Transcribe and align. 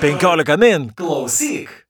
15 0.00 0.56
min. 0.58 0.92
Klausyk. 0.96 1.83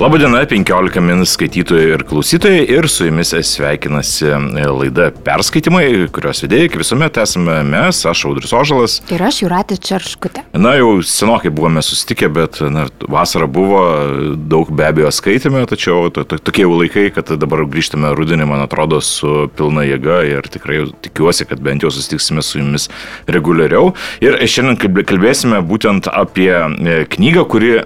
Labadiena, 0.00 0.46
15 0.48 1.00
min 1.04 1.26
skaitytojai 1.28 1.88
ir 1.92 2.02
klausytojai 2.08 2.60
ir 2.72 2.86
su 2.88 3.04
jumis 3.04 3.34
sveikinasi 3.44 4.30
laida 4.72 5.10
Perskaitimai, 5.26 6.06
kurios 6.16 6.40
vedėjai, 6.40 6.70
kaip 6.72 6.80
visuomet, 6.80 7.20
esame 7.20 7.58
mes, 7.68 7.98
aš 8.08 8.22
Audris 8.30 8.54
Ožalas. 8.56 8.94
Ir 9.12 9.20
aš 9.20 9.42
Juratė 9.42 9.76
Čerškutė. 9.76 10.46
Na, 10.56 10.72
jau 10.80 11.02
senokai 11.04 11.52
buvome 11.52 11.84
susitikę, 11.84 12.30
bet 12.32 12.62
na, 12.72 12.86
vasara 13.12 13.44
buvo, 13.44 13.84
daug 14.40 14.72
be 14.72 14.88
abejo 14.88 15.12
skaitėme, 15.12 15.66
tačiau 15.68 16.08
to, 16.08 16.24
to, 16.24 16.40
tokie 16.48 16.64
jau 16.64 16.80
laikai, 16.80 17.10
kad 17.12 17.36
dabar 17.36 17.66
grįžtame 17.68 18.16
rudenį, 18.16 18.48
man 18.48 18.64
atrodo, 18.64 19.04
su 19.04 19.50
pilna 19.60 19.84
jėga 19.84 20.22
ir 20.32 20.48
tikrai 20.48 20.86
tikiuosi, 21.04 21.44
kad 21.52 21.60
bent 21.60 21.84
jau 21.84 21.92
susitiksime 21.92 22.40
su 22.40 22.64
jumis 22.64 22.88
reguliariau. 23.28 23.92
Ir 24.24 24.40
šiandien 24.48 25.04
kalbėsime 25.04 25.60
būtent 25.60 26.08
apie 26.08 26.54
e, 26.56 27.00
knygą, 27.04 27.50
kuri 27.52 27.82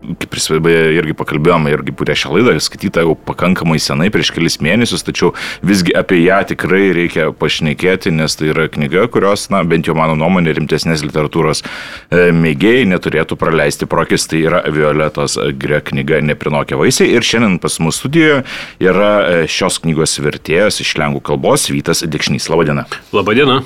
kaip 0.00 0.36
beje 0.64 0.94
irgi 0.96 1.14
pakalbėjome, 1.16 1.72
irgi 1.74 1.92
prieš 1.96 2.24
šią 2.24 2.32
laidą, 2.34 2.54
skaityta 2.62 3.04
jau 3.04 3.14
pakankamai 3.28 3.78
senai, 3.82 4.08
prieš 4.12 4.32
kelis 4.32 4.56
mėnesius, 4.64 5.04
tačiau 5.04 5.34
visgi 5.66 5.92
apie 5.96 6.22
ją 6.22 6.40
tikrai 6.48 6.90
reikia 6.96 7.28
pašnekėti, 7.36 8.12
nes 8.14 8.36
tai 8.38 8.50
yra 8.54 8.66
knyga, 8.72 9.06
kurios, 9.12 9.48
na, 9.52 9.62
bent 9.68 9.90
jau 9.90 9.96
mano 9.98 10.16
nuomonė, 10.18 10.54
rimtesnės 10.56 11.04
literatūros 11.04 11.62
e, 11.64 12.30
mėgėjai 12.32 12.86
neturėtų 12.94 13.36
praleisti 13.40 13.88
prokis, 13.90 14.24
tai 14.30 14.44
yra 14.46 14.62
Violetos 14.72 15.36
Gre 15.60 15.82
knyga 15.84 16.22
Neprinokė 16.24 16.80
vaisiai. 16.80 17.12
Ir 17.16 17.26
šiandien 17.26 17.58
pas 17.62 17.76
mus 17.84 18.00
studijoje 18.00 18.40
yra 18.80 19.10
e, 19.20 19.42
šios 19.50 19.82
knygos 19.84 20.16
vertėjas 20.24 20.80
iš 20.80 20.96
lengvų 21.00 21.22
kalbos 21.32 21.68
Vytas 21.68 22.06
Dikšnys. 22.08 22.48
Labadiena. 22.52 22.86
Labadiena. 23.12 23.60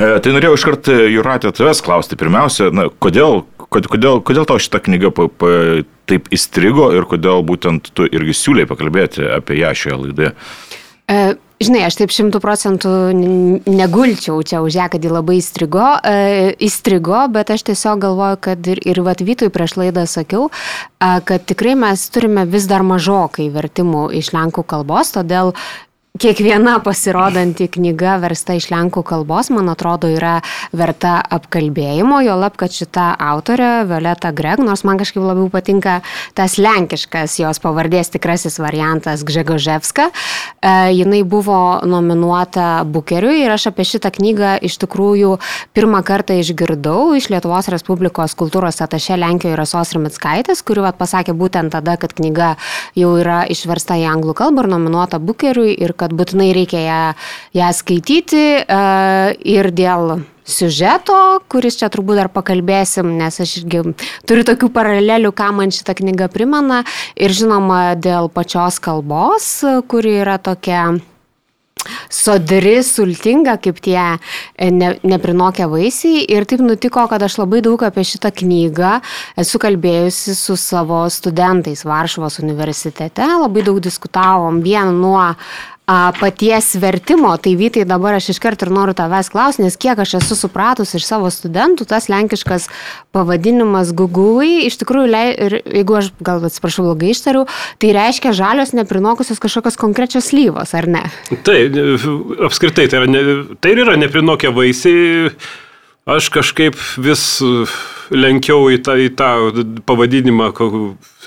E, 0.00 0.18
tai 0.24 0.32
norėjau 0.34 0.56
iškart 0.56 0.88
Juratė 1.12 1.52
tavęs 1.54 1.84
klausti 1.84 2.18
pirmiausia, 2.20 2.70
na, 2.74 2.88
kodėl 3.02 3.42
kodėl, 3.72 4.20
kodėl 4.24 4.48
tau 4.48 4.60
šitą 4.62 4.82
knygą 4.84 5.12
pa, 5.16 5.28
pa, 5.28 5.54
taip 6.10 6.28
įstrigo 6.34 6.90
ir 6.96 7.08
kodėl 7.08 7.44
būtent 7.46 7.92
tu 7.96 8.06
irgi 8.06 8.36
siūlai 8.36 8.68
pakalbėti 8.70 9.24
apie 9.38 9.60
ją 9.60 9.72
šioje 9.76 9.98
laidoje? 10.04 10.32
E, 11.10 11.34
žinai, 11.62 11.82
aš 11.88 11.98
taip 11.98 12.12
šimtų 12.14 12.40
procentų 12.42 12.90
negulčiau 13.66 14.38
čia 14.46 14.62
už 14.64 14.78
ją, 14.78 14.88
kad 14.92 15.04
ji 15.04 15.12
labai 15.12 15.38
įstrigo, 15.40 15.86
e, 16.06 16.52
įstrigo, 16.62 17.24
bet 17.32 17.52
aš 17.54 17.66
tiesiog 17.70 18.02
galvoju, 18.04 18.40
kad 18.48 18.68
ir, 18.70 18.80
ir 18.86 19.02
Vatvytui 19.04 19.50
prieš 19.52 19.76
laidą 19.80 20.06
sakiau, 20.10 20.48
e, 20.48 21.12
kad 21.28 21.44
tikrai 21.48 21.74
mes 21.78 22.04
turime 22.14 22.46
vis 22.48 22.68
dar 22.70 22.86
mažokai 22.86 23.50
vertimų 23.54 24.10
iš 24.20 24.32
lenkų 24.36 24.66
kalbos, 24.74 25.14
todėl 25.16 25.54
Kiekviena 26.12 26.74
pasirodanti 26.84 27.70
knyga 27.72 28.18
versta 28.20 28.52
iš 28.52 28.66
lenkų 28.68 29.00
kalbos, 29.08 29.48
man 29.48 29.70
atrodo, 29.72 30.10
yra 30.12 30.34
verta 30.76 31.14
apkalbėjimo, 31.24 32.18
jo 32.20 32.34
lab, 32.36 32.52
kad 32.60 32.74
šita 32.76 33.14
autorė, 33.16 33.86
Violeta 33.88 34.28
Greg, 34.36 34.60
nors 34.60 34.84
man 34.84 35.00
kažkaip 35.00 35.24
labiau 35.24 35.48
patinka 35.48 35.94
tas 36.36 36.58
lenkiškas 36.60 37.38
jos 37.40 37.60
pavardės 37.64 38.12
tikrasis 38.12 38.60
variantas 38.60 39.24
Gžegoževska, 39.24 40.10
e, 40.12 40.74
jinai 40.98 41.22
buvo 41.24 41.80
nominuota 41.88 42.84
Bukeriui 42.84 43.46
ir 43.46 43.56
aš 43.56 43.70
apie 43.72 43.88
šitą 43.88 44.12
knygą 44.12 44.52
iš 44.68 44.76
tikrųjų 44.84 45.38
pirmą 45.72 46.04
kartą 46.04 46.36
išgirdau 46.36 47.16
iš 47.16 47.30
Lietuvos 47.32 47.72
Respublikos 47.72 48.36
kultūros 48.36 48.84
atašė 48.84 49.16
Lenkijoje 49.16 49.56
Rasos 49.56 49.96
Rimitskaitės, 49.96 50.60
kuri 50.60 50.84
vat, 50.84 51.00
pasakė 51.00 51.32
būtent 51.32 51.72
tada, 51.72 51.96
kad 51.96 52.12
knyga 52.12 52.52
jau 53.00 53.16
yra 53.16 53.46
išversta 53.48 53.96
į 53.96 54.06
anglų 54.12 54.36
kalbą 54.44 54.66
ir 54.68 54.72
nominuota 54.76 55.16
Bukeriui 55.16 55.72
ir 55.72 55.96
kad 56.02 56.14
būtinai 56.18 56.50
reikia 56.56 56.82
ją, 56.84 57.00
ją 57.62 57.72
skaityti 57.78 58.44
e, 58.60 58.82
ir 59.54 59.70
dėl 59.74 60.18
siužeto, 60.48 61.18
kuris 61.50 61.78
čia 61.78 61.88
turbūt 61.92 62.18
dar 62.18 62.30
pakalbėsim, 62.32 63.14
nes 63.20 63.38
aš 63.42 63.60
irgi 63.62 63.84
turiu 64.28 64.46
tokių 64.48 64.72
paralelių, 64.74 65.30
ką 65.38 65.52
man 65.54 65.74
šitą 65.74 65.94
knygą 66.02 66.28
primena 66.34 66.82
ir 67.14 67.34
žinoma 67.34 67.94
dėl 67.94 68.30
pačios 68.32 68.80
kalbos, 68.82 69.54
kuri 69.88 70.18
yra 70.24 70.40
tokia 70.42 70.90
sodri, 72.12 72.76
sultinga, 72.86 73.56
kaip 73.62 73.80
tie 73.82 73.98
e, 73.98 74.70
ne, 74.70 74.92
neprinokę 75.06 75.66
vaisiai. 75.70 76.22
Ir 76.30 76.46
taip 76.48 76.62
nutiko, 76.64 77.04
kad 77.10 77.22
aš 77.22 77.40
labai 77.40 77.62
daug 77.64 77.82
apie 77.82 78.04
šitą 78.06 78.32
knygą 78.42 78.94
esu 79.42 79.60
kalbėjusi 79.62 80.36
su 80.38 80.56
savo 80.60 81.04
studentais 81.10 81.84
Varšuvos 81.88 82.38
universitete. 82.42 83.26
Labai 83.42 83.66
daug 83.66 83.82
diskutavom 83.82 84.62
vien 84.64 84.94
nuo 85.02 85.32
a, 85.92 86.12
paties 86.16 86.72
vertimo, 86.80 87.34
tai 87.36 87.52
Vytai 87.58 87.84
dabar 87.88 88.16
aš 88.16 88.30
iškart 88.32 88.64
ir 88.64 88.72
noriu 88.72 88.94
tavęs 88.96 89.28
klausti, 89.32 89.64
nes 89.66 89.76
kiek 89.76 89.98
aš 90.00 90.16
esu 90.22 90.36
supratus 90.38 90.94
iš 90.96 91.04
savo 91.04 91.28
studentų, 91.32 91.84
tas 91.90 92.08
lenkiškas 92.12 92.68
pavadinimas 93.12 93.92
Google, 93.96 94.64
iš 94.68 94.78
tikrųjų, 94.80 95.10
ir 95.46 95.58
jeigu 95.60 95.98
aš 96.00 96.12
gal 96.24 96.40
atsiprašau 96.48 96.86
blogai 96.88 97.12
ištariu, 97.12 97.44
tai 97.82 97.92
reiškia 97.96 98.32
žalios 98.36 98.72
neprinokusios 98.76 99.42
kažkokios 99.42 99.76
konkrečios 99.80 100.32
lyvos, 100.32 100.72
ar 100.78 100.88
ne? 100.88 101.04
Tai, 101.44 101.58
apskritai, 102.48 102.88
tai, 102.88 103.02
yra 103.02 103.12
ne, 103.12 103.22
tai 103.60 103.76
yra 103.76 103.98
neprinokę 104.00 104.54
vaisiai. 104.54 105.30
Aš 106.02 106.32
kažkaip 106.34 106.74
vis 106.98 107.22
lenkiau 108.10 108.64
į 108.74 108.80
tą, 108.82 108.96
į 108.98 109.12
tą 109.14 109.28
pavadinimą, 109.86 110.48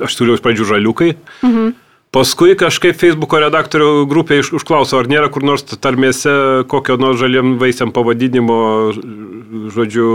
aš 0.03 0.17
turiu 0.19 0.35
iš 0.35 0.43
pradžių 0.43 0.67
žaliukai. 0.73 1.13
Mhm. 1.45 1.84
Paskui 2.15 2.53
kažkaip 2.55 2.95
Facebook'o 2.95 3.41
redaktorių 3.43 4.05
grupė 4.07 4.39
užklauso, 4.55 5.01
ar 5.01 5.09
nėra 5.11 5.27
kur 5.33 5.43
nors 5.43 5.65
tarmėse 5.67 6.63
kokio 6.71 6.95
nors 7.01 7.19
žaliem 7.19 7.57
vaisiam 7.59 7.91
pavadinimo, 7.91 8.59
žodžiu, 9.75 10.07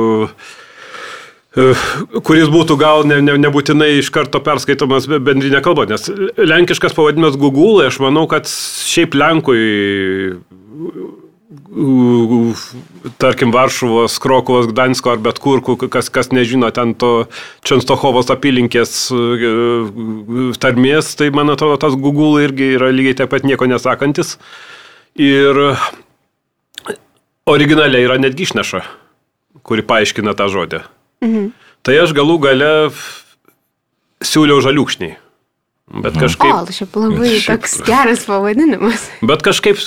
e, 1.53 1.67
kuris 2.25 2.49
būtų 2.49 2.79
gal 2.81 3.05
ne, 3.05 3.21
ne, 3.27 3.37
nebūtinai 3.45 3.91
iš 3.99 4.09
karto 4.15 4.41
perskaitomas 4.41 5.11
bendrinė 5.11 5.61
kalba, 5.67 5.85
nes 5.91 6.09
lenkiškas 6.41 6.97
pavadinimas 6.97 7.37
Google, 7.37 7.85
aš 7.91 8.01
manau, 8.01 8.25
kad 8.31 8.49
šiaip 8.49 9.19
Lenkui 9.21 9.61
tarkim, 13.19 13.51
Varšuvos, 13.51 14.19
Krokovos, 14.23 14.69
Gdansko 14.71 15.11
ar 15.15 15.23
bet 15.23 15.41
kur, 15.43 15.63
kas, 15.91 16.11
kas 16.13 16.31
nežino 16.31 16.71
ten 16.75 16.95
to 16.95 17.27
Čenstohovos 17.67 18.31
apylinkės 18.31 19.11
tarmės, 20.63 21.15
tai 21.19 21.31
man 21.35 21.51
atrodo, 21.51 21.81
tas 21.83 21.97
Google 21.99 22.45
irgi 22.45 22.75
yra 22.77 22.93
lygiai 22.95 23.19
taip 23.19 23.33
pat 23.35 23.47
nieko 23.47 23.67
nesakantis. 23.67 24.37
Ir 25.19 25.59
originaliai 27.51 28.07
yra 28.07 28.21
netgi 28.23 28.47
išneša, 28.47 28.85
kuri 29.67 29.83
paaiškina 29.87 30.37
tą 30.39 30.47
žodį. 30.53 30.85
Mhm. 31.27 31.51
Tai 31.83 31.97
aš 31.97 32.15
galų 32.15 32.37
gale 32.45 32.71
siūliau 34.23 34.61
žaliukšniai. 34.63 35.17
Bet 35.91 36.15
mhm. 36.15 36.23
kažkaip... 36.23 36.53
O, 36.55 36.73
šiaip 36.73 36.97
labai 36.97 37.33
toks 37.51 37.81
geras 37.87 38.23
pavadinimas. 38.29 39.09
Bet 39.31 39.43
kažkaip 39.47 39.81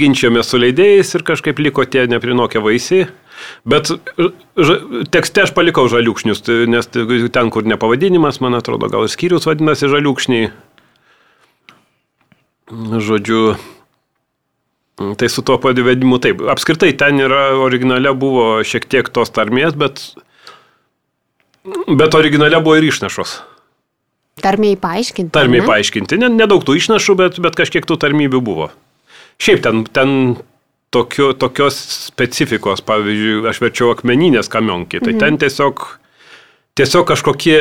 ginčiome 0.00 0.42
su 0.42 0.58
leidėjais 0.58 1.14
ir 1.14 1.24
kažkaip 1.26 1.62
liko 1.62 1.86
tie 1.86 2.08
neprinokę 2.10 2.62
vaisiai. 2.62 3.06
Bet 3.62 3.92
tekste 5.14 5.44
aš 5.44 5.52
palikau 5.54 5.84
žaliukšnius, 5.86 6.42
tai, 6.42 6.56
nes 6.66 6.88
tai 6.90 7.04
ten, 7.30 7.52
kur 7.54 7.68
ne 7.70 7.78
pavadinimas, 7.78 8.40
man 8.42 8.58
atrodo, 8.58 8.88
gal 8.90 9.06
ir 9.06 9.12
skyrius 9.12 9.46
vadinasi 9.46 9.90
žaliukšniai. 9.92 10.48
Žodžiu, 13.06 13.42
tai 15.22 15.28
su 15.30 15.44
tuo 15.46 15.60
padivedimu 15.62 16.18
taip. 16.18 16.42
Apskritai 16.50 16.90
ten 16.98 17.22
yra 17.22 17.52
originale 17.62 18.10
buvo 18.10 18.58
šiek 18.66 18.90
tiek 18.90 19.06
tos 19.14 19.30
tarmės, 19.30 19.78
bet, 19.78 20.02
bet 21.86 22.18
originale 22.18 22.58
buvo 22.58 22.74
ir 22.82 22.90
išnešos. 22.90 23.38
Tarmiai 24.42 24.76
paaiškinti. 24.80 25.32
Tarmiai 25.34 25.64
ne? 25.64 25.68
paaiškinti. 25.68 26.20
Nedaug 26.28 26.66
tų 26.66 26.78
išnašų, 26.80 27.16
bet, 27.18 27.40
bet 27.44 27.58
kažkiek 27.58 27.86
tų 27.88 27.98
tarmybių 28.04 28.42
buvo. 28.44 28.70
Šiaip 29.42 29.62
ten, 29.62 29.84
ten 29.94 30.12
tokio, 30.90 31.32
tokios 31.38 31.78
specifikos, 32.08 32.82
pavyzdžiui, 32.86 33.46
aš 33.48 33.62
verčiau 33.62 33.92
akmeninės 33.94 34.50
kamionki, 34.52 35.02
tai 35.02 35.14
mhm. 35.14 35.22
ten 35.22 35.40
tiesiog, 35.44 35.84
tiesiog 36.78 37.08
kažkokie 37.12 37.58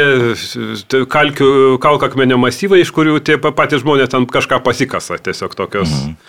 kalkių, 1.12 1.50
kalkakmenio 1.83 2.39
masyvai, 2.41 2.81
iš 2.83 2.94
kurių 2.95 3.19
tie 3.25 3.39
patys 3.41 3.83
žmonės 3.83 4.13
ten 4.13 4.27
kažką 4.31 4.62
pasikasa, 4.65 5.19
tiesiog 5.21 5.57
tokios. 5.59 5.91
Mhm. 5.91 6.19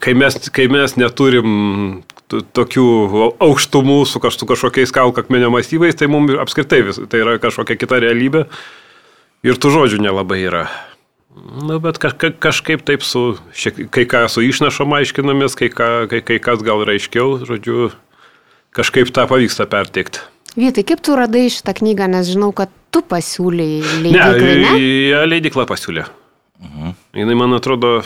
Kai 0.00 0.12
mes, 0.14 0.36
kai 0.54 0.68
mes 0.70 0.92
neturim 0.94 2.04
tokių 2.30 2.84
aukštumų 3.42 3.96
su 4.06 4.20
kažkokiais 4.22 4.92
kalkakmenio 4.94 5.50
masyvais, 5.50 5.96
tai 5.98 6.06
mums 6.06 6.36
apskritai 6.38 6.84
vis, 6.86 7.00
tai 7.10 7.24
yra 7.24 7.40
kažkokia 7.42 7.74
kita 7.80 7.98
realybė. 8.04 8.44
Ir 9.46 9.56
tų 9.56 9.72
žodžių 9.72 10.02
nelabai 10.04 10.42
yra. 10.44 10.66
Na, 11.64 11.78
bet 11.80 11.96
kaž, 12.02 12.16
kažkaip 12.42 12.82
taip 12.84 13.04
su, 13.06 13.38
šiek, 13.56 13.86
kai 13.94 14.04
ką 14.08 14.24
su 14.28 14.42
išnašom 14.44 14.92
aiškinamės, 14.98 15.54
kai, 15.56 15.70
ką, 15.72 15.88
kai, 16.10 16.20
kai 16.26 16.36
kas 16.42 16.64
gal 16.66 16.82
raiškiau, 16.84 17.38
žodžiu, 17.48 17.92
kažkaip 18.76 19.12
tą 19.14 19.24
pavyksta 19.30 19.64
perteikti. 19.70 20.20
Vytai, 20.58 20.84
kaip 20.84 21.00
tu 21.06 21.14
radai 21.16 21.46
šitą 21.54 21.72
knygą, 21.78 22.10
nes 22.10 22.28
žinau, 22.28 22.50
kad 22.52 22.72
tu 22.92 23.00
pasiūlyi 23.06 23.68
leidiklą, 24.02 24.32
ne? 24.42 24.56
Ne, 24.66 24.80
ja, 25.12 25.22
leidikla 25.30 25.64
pasiūlė. 25.70 26.04
Mhm. 26.60 26.96
Jis, 27.16 27.32
man 27.38 27.56
atrodo, 27.56 28.00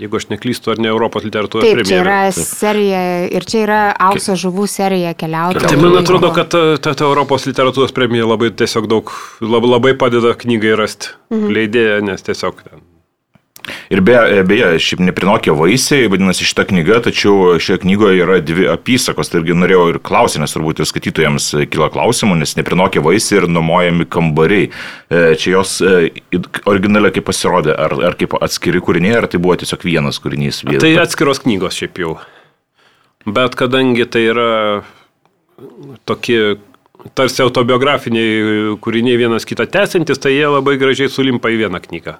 jeigu 0.00 0.18
aš 0.20 0.28
neklystu, 0.32 0.72
ar 0.74 0.80
ne 0.82 0.90
Europos 0.92 1.24
literatūros 1.26 1.66
Taip, 1.66 1.78
premija. 1.78 1.90
čia 1.90 2.00
yra 2.02 2.18
serija 2.36 3.02
ir 3.38 3.46
čia 3.48 3.62
yra 3.64 3.80
aukso 4.08 4.36
žuvų 4.38 4.66
serija 4.70 5.14
keliauti. 5.18 5.64
Tai 5.66 5.78
man 5.80 6.00
atrodo, 6.00 6.32
kad 6.36 6.50
ta, 6.52 6.64
ta, 6.82 6.94
ta 6.96 7.08
Europos 7.08 7.48
literatūros 7.48 7.94
premija 7.96 8.28
labai 8.28 8.52
tiesiog 8.56 8.90
daug, 8.90 9.14
labai, 9.44 9.72
labai 9.76 9.96
padeda 9.98 10.36
knygai 10.38 10.76
rasti 10.78 11.14
mhm. 11.32 11.56
leidėją, 11.58 12.02
nes 12.10 12.28
tiesiog 12.28 12.62
ten 12.66 12.85
Ir 13.92 14.02
beje, 14.04 14.42
beje 14.48 14.70
šiaip 14.82 15.02
neprinokė 15.08 15.54
vaisiai, 15.56 16.08
vadinasi 16.12 16.46
šitą 16.48 16.66
knygą, 16.70 17.00
tačiau 17.06 17.56
šioje 17.62 17.82
knygoje 17.84 18.22
yra 18.24 18.38
dvi 18.44 18.68
apysakos, 18.72 19.30
tai 19.30 19.40
irgi 19.42 19.56
norėjau 19.58 19.86
ir 19.92 20.00
klausti, 20.06 20.40
nes 20.42 20.54
turbūt 20.54 20.82
ir 20.82 20.90
skaitytojams 20.90 21.48
kyla 21.72 21.90
klausimų, 21.94 22.38
nes 22.42 22.56
neprinokė 22.58 23.02
vaisiai 23.04 23.42
ir 23.42 23.48
nuomojami 23.50 24.08
kambariai. 24.10 24.70
E, 24.70 25.24
čia 25.40 25.56
jos 25.56 25.78
e, 25.84 26.10
originaliai 26.66 27.14
kaip 27.16 27.28
pasirodė, 27.28 27.74
ar, 27.74 27.96
ar 28.10 28.18
kaip 28.18 28.38
atskiri 28.40 28.82
kūriniai, 28.84 29.18
ar 29.20 29.30
tai 29.30 29.42
buvo 29.42 29.58
tiesiog 29.60 29.86
vienas 29.86 30.20
kūrinys. 30.22 30.62
Vienas. 30.66 30.84
Tai 30.84 30.94
atskiros 31.02 31.42
knygos 31.44 31.78
šiaip 31.78 32.02
jau. 32.02 32.16
Bet 33.26 33.58
kadangi 33.58 34.06
tai 34.06 34.28
yra 34.30 34.50
tokie 36.06 36.56
tarsi 37.16 37.42
autobiografiniai 37.44 38.76
kūriniai 38.82 39.18
vienas 39.20 39.46
kitą 39.48 39.66
tęsintis, 39.70 40.20
tai 40.22 40.34
jie 40.34 40.46
labai 40.48 40.76
gražiai 40.80 41.10
sulimpa 41.12 41.50
į 41.52 41.64
vieną 41.64 41.82
knygą. 41.84 42.16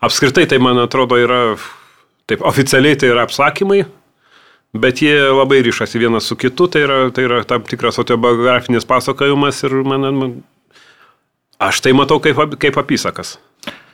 Apskritai 0.00 0.46
tai, 0.46 0.60
man 0.62 0.78
atrodo, 0.78 1.18
yra, 1.18 1.56
taip, 2.30 2.44
oficialiai 2.46 2.98
tai 2.98 3.10
yra 3.10 3.24
apsakymai, 3.26 3.80
bet 4.78 5.02
jie 5.02 5.16
labai 5.32 5.58
ryšasi 5.66 5.98
vienas 5.98 6.28
su 6.30 6.36
kitu, 6.38 6.68
tai 6.70 6.84
yra, 6.86 6.98
tai 7.14 7.26
yra 7.26 7.42
tam 7.48 7.64
tikras 7.66 7.98
autobiografinis 7.98 8.86
pasakojimas 8.86 9.64
ir 9.66 9.74
man, 9.82 10.06
man 10.14 10.36
aš 11.58 11.82
tai 11.82 11.96
matau 11.98 12.20
kaip, 12.22 12.38
kaip 12.62 12.78
apysakas. 12.78 13.38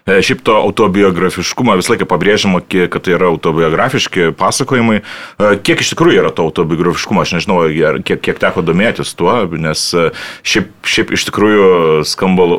E, 0.04 0.18
šiaip 0.20 0.42
to 0.44 0.52
autobiografiškumą 0.60 1.78
visą 1.80 1.94
laiką 1.94 2.04
pabrėžiama, 2.10 2.58
kad 2.92 3.06
tai 3.06 3.14
yra 3.16 3.30
autobiografiški 3.32 4.34
pasakojimai. 4.36 4.98
E, 5.00 5.52
kiek 5.64 5.80
iš 5.80 5.94
tikrųjų 5.94 6.18
yra 6.20 6.32
to 6.36 6.44
autobiografiškumo, 6.44 7.22
aš 7.24 7.38
nežinau, 7.38 7.62
kiek, 8.04 8.20
kiek 8.20 8.40
teko 8.42 8.60
domėtis 8.60 9.14
tuo, 9.16 9.32
nes 9.48 9.84
e, 9.96 10.10
šiaip, 10.44 10.74
šiaip 10.84 11.14
iš 11.16 11.24
tikrųjų 11.30 11.68
skamba, 12.10 12.50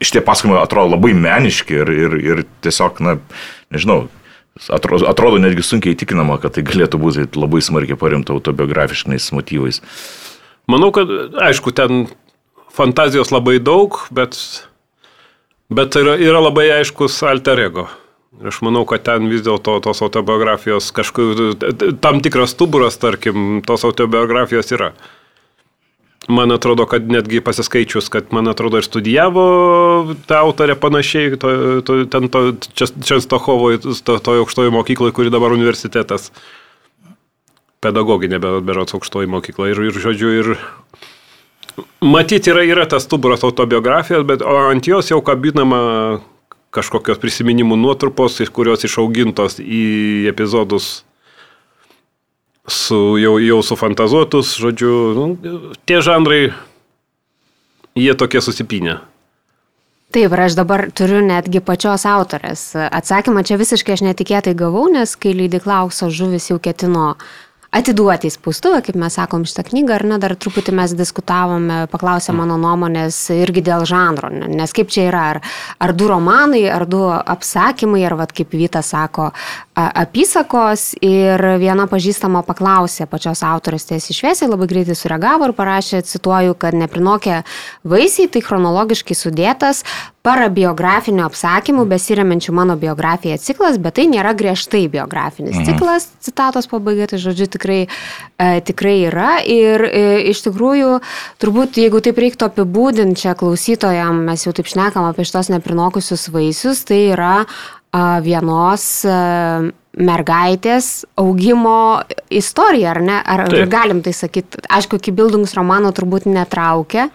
šitie 0.00 0.22
pasakojimai 0.24 0.62
atrodo 0.62 0.94
labai 0.94 1.12
meniški 1.12 1.76
ir, 1.82 1.92
ir, 1.92 2.16
ir 2.24 2.40
tiesiog, 2.64 3.02
na, 3.04 3.18
nežinau, 3.76 4.06
atrodo, 4.72 5.10
atrodo 5.12 5.42
netgi 5.44 5.66
sunkiai 5.68 5.92
įtikinama, 5.92 6.40
kad 6.40 6.56
tai 6.56 6.64
galėtų 6.64 7.02
būti 7.04 7.28
labai 7.36 7.60
smarkiai 7.68 8.00
paremta 8.00 8.32
autobiografiškais 8.32 9.28
motyvais. 9.36 9.82
Manau, 10.72 10.88
kad, 10.96 11.12
aišku, 11.50 11.76
ten 11.76 12.06
fantazijos 12.72 13.28
labai 13.28 13.58
daug, 13.60 14.00
bet 14.08 14.40
Bet 15.68 15.96
yra, 16.00 16.14
yra 16.16 16.40
labai 16.40 16.70
aiškus 16.78 17.18
alter 17.28 17.60
ego. 17.60 17.88
Ir 18.38 18.48
aš 18.48 18.60
manau, 18.64 18.84
kad 18.88 19.02
ten 19.04 19.26
vis 19.28 19.42
dėlto 19.44 19.74
tos 19.84 20.00
autobiografijos 20.04 20.92
kažkur, 20.96 21.56
tam 22.00 22.20
tikras 22.24 22.54
stuburas, 22.54 22.96
tarkim, 23.00 23.60
tos 23.66 23.84
autobiografijos 23.88 24.72
yra. 24.76 24.92
Man 26.28 26.52
atrodo, 26.52 26.84
kad 26.88 27.08
netgi 27.08 27.40
pasiskaičius, 27.44 28.10
kad 28.12 28.32
man 28.36 28.50
atrodo 28.52 28.80
ir 28.80 28.84
studijavo 28.84 29.44
ta 30.28 30.42
autorė 30.44 30.76
panašiai, 30.76 31.38
to, 31.40 31.52
to, 31.88 31.98
ten 32.12 32.28
to 32.32 32.42
Čenstochovoje, 32.76 33.80
to, 34.04 34.18
to 34.20 34.36
aukštojo 34.44 34.72
mokykloje, 34.76 35.16
kuri 35.16 35.32
dabar 35.32 35.56
universitetas, 35.56 36.28
pedagoginė 37.84 38.40
berots 38.40 38.96
aukštoji 38.96 39.30
mokykla. 39.32 39.70
Ir, 39.72 39.80
ir 39.88 40.00
žodžiu, 40.04 40.34
ir 40.36 40.52
Matyti 42.00 42.52
yra, 42.52 42.62
yra 42.66 42.86
tas 42.88 43.04
stuburas 43.06 43.44
autobiografijos, 43.46 44.24
bet 44.26 44.42
ant 44.42 44.86
jos 44.86 45.10
jau 45.10 45.20
kabinama 45.24 45.80
kažkokios 46.74 47.20
prisiminimų 47.20 47.78
nuotrupos, 47.80 48.38
kurios 48.52 48.84
išaugintos 48.84 49.58
į 49.62 50.28
epizodus 50.30 51.02
su, 52.68 53.16
jau, 53.20 53.38
jau 53.40 53.60
sufantazuotus, 53.64 54.52
žodžiu, 54.60 54.94
nu, 55.16 55.28
tie 55.88 56.02
žanrai, 56.04 56.50
jie 57.96 58.12
tokie 58.14 58.44
susipinę. 58.44 58.98
Taip, 60.12 60.32
ir 60.32 60.40
aš 60.40 60.54
dabar 60.56 60.86
turiu 60.96 61.20
netgi 61.24 61.60
pačios 61.60 62.06
autorės 62.08 62.70
atsakymą, 62.76 63.42
čia 63.44 63.58
visiškai 63.60 63.96
aš 63.96 64.04
netikėtai 64.06 64.54
gavau, 64.56 64.86
nes 64.92 65.12
kai 65.20 65.34
leidikla 65.36 65.82
aukso 65.84 66.08
žuvis 66.12 66.48
jau 66.48 66.56
ketino 66.64 67.10
uh, 67.10 67.26
atiduoti 67.74 68.30
į 68.30 68.32
spaustuvę, 68.32 68.80
kaip 68.86 68.96
mes 69.00 69.16
sakom 69.18 69.44
šitą 69.48 69.64
knygą, 69.68 69.98
ar 69.98 70.04
ne, 70.08 70.18
dar 70.22 70.34
truputį 70.40 70.72
mes 70.78 70.94
diskutavome, 70.96 71.82
paklausė 71.92 72.32
mano 72.36 72.56
nuomonės 72.60 73.18
irgi 73.36 73.62
dėl 73.66 73.84
žanro, 73.88 74.30
nes 74.32 74.72
kaip 74.76 74.92
čia 74.94 75.08
yra, 75.10 75.24
ar, 75.34 75.40
ar 75.84 75.92
du 75.96 76.08
romanai, 76.08 76.64
ar 76.72 76.86
du 76.88 77.02
apsakymai, 77.08 78.04
ar 78.08 78.16
vad 78.22 78.32
kaip 78.36 78.56
Vyta 78.58 78.80
sako, 78.82 79.30
apysakos 79.78 80.92
ir 81.04 81.42
viena 81.60 81.86
pažįstama 81.90 82.42
paklausė 82.46 83.06
pačios 83.10 83.44
autorės 83.46 83.86
tiesiai 83.86 84.16
šviesiai, 84.16 84.50
labai 84.50 84.66
greitai 84.70 84.96
sureagavo 84.98 85.48
ir 85.48 85.54
parašė, 85.54 86.02
cituoju, 86.08 86.56
kad 86.58 86.74
neprinokė 86.74 87.42
vaisiai, 87.86 88.30
tai 88.32 88.42
chronologiškai 88.42 89.16
sudėtas 89.18 89.84
parabiografinių 90.26 91.22
apsakymų 91.24 91.84
besiriamenčių 91.88 92.52
mano 92.56 92.74
biografiją 92.80 93.38
ciklas, 93.40 93.78
bet 93.80 93.96
tai 94.00 94.08
nėra 94.10 94.34
griežtai 94.36 94.84
biografinis 94.90 95.56
mhm. 95.56 95.68
ciklas, 95.70 96.08
citatos 96.24 96.68
pabaiga, 96.68 97.06
tai 97.12 97.20
žodžiu 97.22 97.46
tikrai, 97.54 97.80
e, 97.86 98.48
tikrai 98.66 98.96
yra 99.08 99.38
ir 99.46 99.86
e, 99.88 100.04
iš 100.32 100.42
tikrųjų, 100.48 100.98
turbūt 101.40 101.78
jeigu 101.80 102.02
taip 102.04 102.18
reiktų 102.20 102.50
apibūdinti 102.50 103.24
čia 103.24 103.36
klausytojam, 103.38 104.24
mes 104.28 104.44
jau 104.44 104.52
taip 104.56 104.68
šnekam 104.68 105.08
apie 105.08 105.26
šitos 105.28 105.52
neprinokusius 105.54 106.28
vaisius, 106.34 106.84
tai 106.88 107.04
yra 107.14 107.34
vienos 108.22 108.84
mergaitės 109.98 111.02
augimo 111.18 112.02
istorija, 112.30 112.92
ar 112.92 113.00
ne? 113.02 113.18
Ar 113.18 113.46
taip. 113.48 113.66
galim 113.70 114.02
tai 114.04 114.14
sakyti? 114.14 114.60
Aišku, 114.70 115.00
iki 115.00 115.14
Bildungs 115.14 115.56
romano 115.58 115.90
turbūt 115.94 116.28
netraukia. 116.30 117.08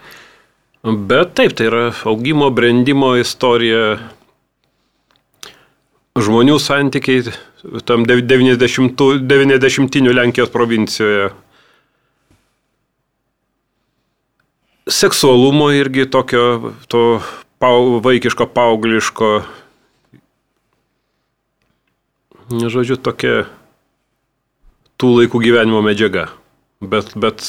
Bet 0.84 1.32
taip, 1.38 1.54
tai 1.56 1.70
yra 1.70 1.86
augimo, 2.04 2.50
brandimo 2.52 3.14
istorija, 3.16 3.96
žmonių 6.20 6.58
santykiai 6.60 7.32
tam 7.88 8.04
90-inių 8.04 10.12
Lenkijos 10.12 10.52
provincijoje. 10.52 11.30
Seksualumo 14.84 15.70
irgi 15.72 16.04
tokio, 16.12 16.74
to 16.92 17.22
pau, 17.56 18.02
vaikiško, 18.04 18.44
paaugliško 18.52 19.30
žodžiu, 22.62 22.96
tokia 23.00 23.44
tų 25.00 25.12
laikų 25.18 25.42
gyvenimo 25.42 25.82
medžiaga. 25.84 26.28
Bet, 26.84 27.14
bet, 27.18 27.44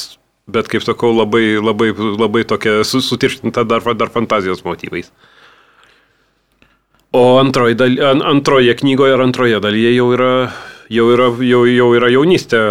bet 0.48 0.70
kaip 0.72 0.86
sakau, 0.86 1.12
labai, 1.15 1.58
labai, 1.62 1.91
labai 1.94 2.44
tokia 2.48 2.84
sutirštinta 2.84 3.65
dar, 3.68 3.86
dar 3.98 4.12
fantazijos 4.13 4.63
motyvais. 4.65 5.12
O 7.15 7.38
antroje, 7.39 7.77
daly, 7.79 8.00
antroje 8.03 8.75
knygoje 8.75 9.15
ar 9.15 9.24
antroje 9.24 9.60
dalyje 9.63 9.94
jau 9.96 10.10
yra, 10.15 10.32
jau 10.91 11.06
yra, 11.13 11.29
jau, 11.48 11.62
jau 11.70 11.89
yra 11.96 12.10
jaunystė, 12.12 12.63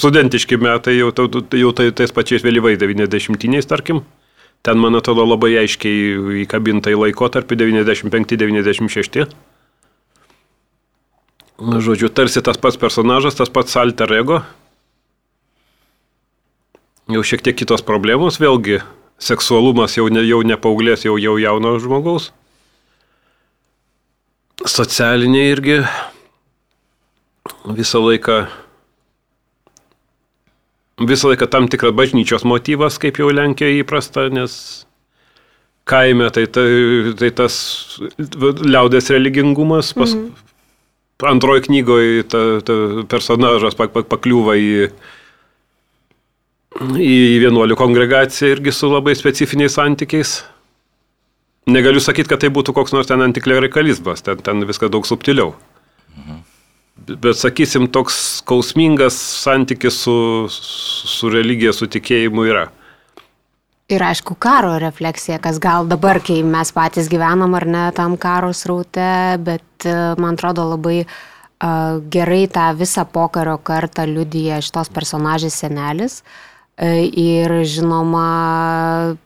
studentiški 0.00 0.58
metai, 0.58 0.96
jau, 0.98 1.12
jau 1.62 1.70
tai 1.76 1.90
tais 1.94 2.12
pačiais 2.14 2.42
vėlyvais 2.46 2.78
90-iniais, 2.80 3.68
tarkim. 3.70 4.02
Ten, 4.66 4.76
man 4.76 4.98
atrodo, 4.98 5.24
labai 5.24 5.54
aiškiai 5.62 6.42
įkabinta 6.42 6.92
į 6.92 6.98
laikotarpį 7.06 7.56
95-96. 7.62 9.30
Žodžiu, 11.60 12.08
tarsi 12.08 12.40
tas 12.40 12.56
pats 12.56 12.78
personažas, 12.80 13.36
tas 13.36 13.52
pats 13.52 13.76
alter 13.76 14.08
ego. 14.16 14.38
Jau 17.10 17.20
šiek 17.20 17.44
tiek 17.44 17.58
kitos 17.58 17.84
problemos, 17.84 18.38
vėlgi 18.40 18.78
seksualumas 19.20 19.98
jau 19.98 20.06
ne, 20.08 20.22
jau 20.24 20.40
ne 20.40 20.56
paauglės, 20.56 21.04
jau, 21.04 21.18
jau 21.20 21.36
jauno 21.36 21.74
žmogaus. 21.82 22.30
Socialiniai 24.64 25.52
irgi 25.52 25.78
visą 27.76 28.00
laiką, 28.06 28.40
visą 31.04 31.34
laiką 31.34 31.48
tam 31.52 31.68
tikras 31.68 31.92
bažnyčios 31.92 32.46
motyvas, 32.48 32.96
kaip 33.02 33.20
jau 33.20 33.28
Lenkijoje 33.28 33.82
įprasta, 33.84 34.30
nes 34.32 34.54
kaime 35.84 36.30
tai, 36.32 36.46
tai, 36.48 36.70
tai 37.20 37.34
tas 37.36 37.58
liaudės 38.16 39.12
religingumas, 39.12 39.92
pas, 39.92 40.16
-hmm 40.16 40.49
antroji 41.26 41.66
knygoje 41.68 42.24
ta, 42.30 42.42
ta 42.64 42.76
personažas 43.10 43.76
pakliūva 43.78 44.56
į, 44.58 44.70
į 46.96 47.16
vienuolių 47.44 47.76
kongregaciją 47.78 48.56
irgi 48.56 48.74
su 48.74 48.90
labai 48.92 49.16
specifiniais 49.18 49.76
santykiais. 49.78 50.40
Negaliu 51.70 52.00
sakyti, 52.02 52.30
kad 52.32 52.40
tai 52.42 52.50
būtų 52.52 52.74
koks 52.74 52.94
nors 52.96 53.10
ten 53.10 53.22
antiklerikalizmas, 53.22 54.24
ten, 54.26 54.40
ten 54.42 54.64
viskas 54.68 54.90
daug 54.92 55.06
subtiliau. 55.06 55.52
Mhm. 56.16 56.40
Bet 57.20 57.38
sakysim, 57.38 57.88
toks 57.90 58.16
skausmingas 58.40 59.16
santykis 59.16 60.02
su, 60.04 60.14
su 60.50 61.30
religija, 61.32 61.72
su 61.72 61.88
tikėjimu 61.90 62.44
yra. 62.50 62.68
Ir 63.90 64.02
aišku, 64.06 64.36
karo 64.38 64.76
refleksija, 64.78 65.40
kas 65.42 65.58
gal 65.62 65.88
dabar, 65.90 66.20
kai 66.22 66.40
mes 66.46 66.70
patys 66.74 67.08
gyvenam 67.10 67.56
ar 67.58 67.66
ne 67.66 67.88
tam 67.96 68.14
karo 68.20 68.52
sraute, 68.54 69.10
bet 69.42 69.86
e, 69.88 69.94
man 70.20 70.38
atrodo 70.38 70.68
labai 70.68 71.00
uh, 71.02 71.98
gerai 72.14 72.44
tą 72.52 72.68
visą 72.78 73.02
pokario 73.10 73.56
kartą 73.58 74.06
liudyja 74.06 74.60
šitos 74.62 74.92
personažės 74.94 75.58
senelis. 75.64 76.20
Uh, 76.22 76.46
ir 76.80 77.52
žinoma, 77.68 79.16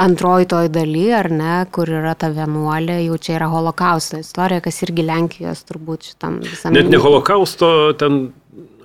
antroji 0.00 0.48
toj 0.50 0.68
daly, 0.72 1.06
ar 1.14 1.30
ne, 1.32 1.54
kur 1.72 1.88
yra 1.88 2.14
ta 2.18 2.30
vienuolė, 2.32 3.00
jau 3.06 3.16
čia 3.20 3.36
yra 3.38 3.48
holokausto 3.52 4.20
istorija, 4.20 4.62
kas 4.64 4.82
irgi 4.84 5.04
Lenkijos 5.06 5.64
turbūt 5.68 6.12
šitam 6.12 6.40
visam. 6.44 6.76
Net 6.76 6.90
ne 6.92 7.00
holokausto, 7.00 7.92
ten 8.00 8.30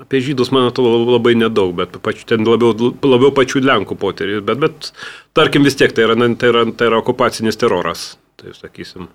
apie 0.02 0.22
žydus, 0.24 0.52
man 0.56 0.70
atrodo, 0.70 1.04
labai 1.16 1.36
nedaug, 1.40 1.74
bet 1.78 1.98
pačiu, 2.04 2.28
ten 2.30 2.48
labiau, 2.48 2.74
labiau 3.06 3.34
pačių 3.36 3.64
Lenkų 3.66 3.98
poterį, 4.00 4.40
bet, 4.46 4.62
bet 4.62 4.90
tarkim 5.38 5.68
vis 5.68 5.78
tiek 5.80 5.94
tai 5.96 6.08
yra, 6.08 6.18
tai 6.40 6.52
yra, 6.54 6.66
tai 6.75 6.90
yra 6.92 7.04
okupacinis 7.04 7.60
teroras, 7.60 8.16
tai 8.42 8.56
sakysim. 8.58 9.10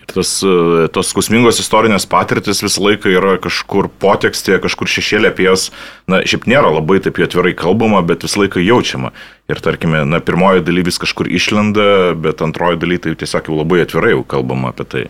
Ir 0.00 0.08
tas, 0.16 0.30
e, 0.40 0.86
tos 0.94 1.10
skausmingos 1.12 1.60
istorinės 1.60 2.06
patirtis 2.08 2.62
visą 2.64 2.82
laiką 2.86 3.10
yra 3.12 3.34
kažkur 3.42 3.90
potekstėje, 4.00 4.62
kažkur 4.64 4.88
šešėlė 4.88 5.30
apie 5.30 5.44
jas, 5.44 5.68
na, 6.08 6.22
šiaip 6.24 6.46
nėra 6.48 6.70
labai 6.72 7.02
taip 7.04 7.20
atvirai 7.20 7.52
kalbama, 7.58 8.00
bet 8.06 8.24
visą 8.24 8.42
laiką 8.44 8.62
jaučiama. 8.64 9.12
Ir 9.52 9.60
tarkime, 9.60 10.06
na, 10.08 10.22
pirmoji 10.24 10.64
daly 10.64 10.86
vis 10.88 10.98
kažkur 11.02 11.28
išlenda, 11.28 12.16
bet 12.16 12.40
antroji 12.46 12.80
daly 12.80 12.98
tai 13.02 13.12
tiesiog 13.20 13.52
jau 13.52 13.60
labai 13.60 13.84
atvirai 13.84 14.14
jau 14.16 14.24
kalbama 14.24 14.72
apie 14.72 14.88
tai. 14.88 15.04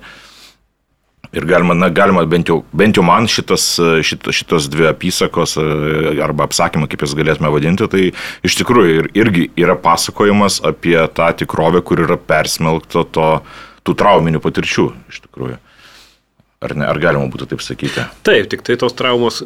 Ir 1.31 1.45
galima, 1.47 1.77
na, 1.79 1.87
galima 1.95 2.25
bent 2.27 2.49
jau, 2.51 2.57
bent 2.75 2.99
jau 2.99 3.05
man 3.07 3.29
šitas, 3.31 3.65
šit, 4.03 4.25
šitos 4.35 4.67
dvi 4.73 4.89
apysakos 4.91 5.55
e, 5.63 5.67
arba 6.25 6.49
apsakymai, 6.49 6.89
kaip 6.91 7.05
jas 7.07 7.15
galėtume 7.15 7.53
vadinti, 7.55 7.87
tai 7.93 8.09
iš 8.47 8.57
tikrųjų 8.59 8.97
ir, 8.97 9.09
irgi 9.23 9.45
yra 9.63 9.77
pasakojimas 9.79 10.59
apie 10.67 10.97
tą 11.15 11.29
tikrovę, 11.39 11.85
kur 11.87 12.03
yra 12.03 12.19
persmelkta 12.19 13.05
to, 13.15 13.29
tų 13.87 13.95
trauminių 14.03 14.43
patirčių 14.43 14.87
iš 15.13 15.21
tikrųjų. 15.29 15.61
Ar, 16.61 16.75
ne, 16.77 16.89
ar 16.91 16.99
galima 17.01 17.31
būtų 17.33 17.53
taip 17.55 17.63
sakyti? 17.65 18.03
Taip, 18.27 18.51
tik 18.51 18.67
tai 18.67 18.75
tos 18.81 18.97
traumos, 18.99 19.41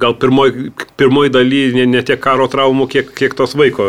gal 0.00 0.16
pirmoji 0.20 0.72
pirmoj 1.00 1.30
daly 1.32 1.62
ne, 1.78 1.86
ne 1.88 2.02
tiek 2.06 2.20
karo 2.20 2.50
traumų, 2.50 2.88
kiek, 2.92 3.14
kiek 3.16 3.38
tos 3.38 3.54
vaiko, 3.58 3.86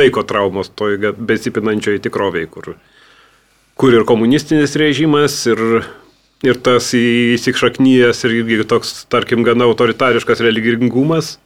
vaiko 0.00 0.24
traumos 0.26 0.72
toj 0.74 0.98
besipinančioje 1.20 2.02
tikrovėje, 2.08 2.50
kur, 2.56 2.72
kur 3.76 3.94
ir 3.94 4.06
komunistinis 4.08 4.76
režimas, 4.78 5.38
ir, 5.50 5.82
ir 6.44 6.60
tas 6.64 6.92
įsikšaknyjas, 6.96 8.24
ir 8.26 8.36
irgi 8.42 8.66
toks, 8.68 9.02
tarkim, 9.12 9.46
gana 9.46 9.68
autoritariškas 9.70 10.44
religingumas. 10.44 11.36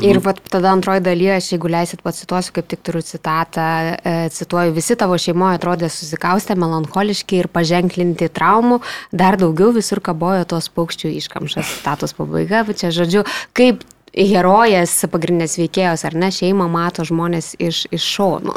Ir 0.00 0.20
vat, 0.24 0.38
tada 0.48 0.70
antroji 0.72 1.02
dalyje, 1.04 1.32
aš 1.34 1.48
jeigu 1.52 1.68
leisit 1.68 2.00
pacituosiu, 2.00 2.54
kaip 2.56 2.68
tik 2.70 2.80
turiu 2.86 3.02
citatą, 3.04 3.66
e, 4.00 4.14
cituoju, 4.32 4.72
visi 4.72 4.96
tavo 4.96 5.18
šeimoje 5.20 5.58
atrodė 5.58 5.90
susikaustę, 5.92 6.56
melancholiški 6.56 7.42
ir 7.42 7.50
paženklinti 7.52 8.30
traumų, 8.32 8.80
dar 9.12 9.36
daugiau 9.40 9.74
visur 9.76 10.00
kabojo 10.00 10.46
tos 10.48 10.70
paukščių 10.72 11.12
iškamšas, 11.20 11.76
citatos 11.76 12.16
pabaiga, 12.16 12.64
bet 12.64 12.80
čia 12.80 12.94
žodžiu, 12.96 13.26
kaip 13.52 13.84
herojės, 14.16 14.96
pagrindinės 15.10 15.58
veikėjos 15.60 16.06
ar 16.08 16.16
ne, 16.16 16.32
šeima 16.32 16.70
mato 16.70 17.04
žmonės 17.04 17.54
iš, 17.60 17.84
iš 17.92 18.12
šono. 18.16 18.56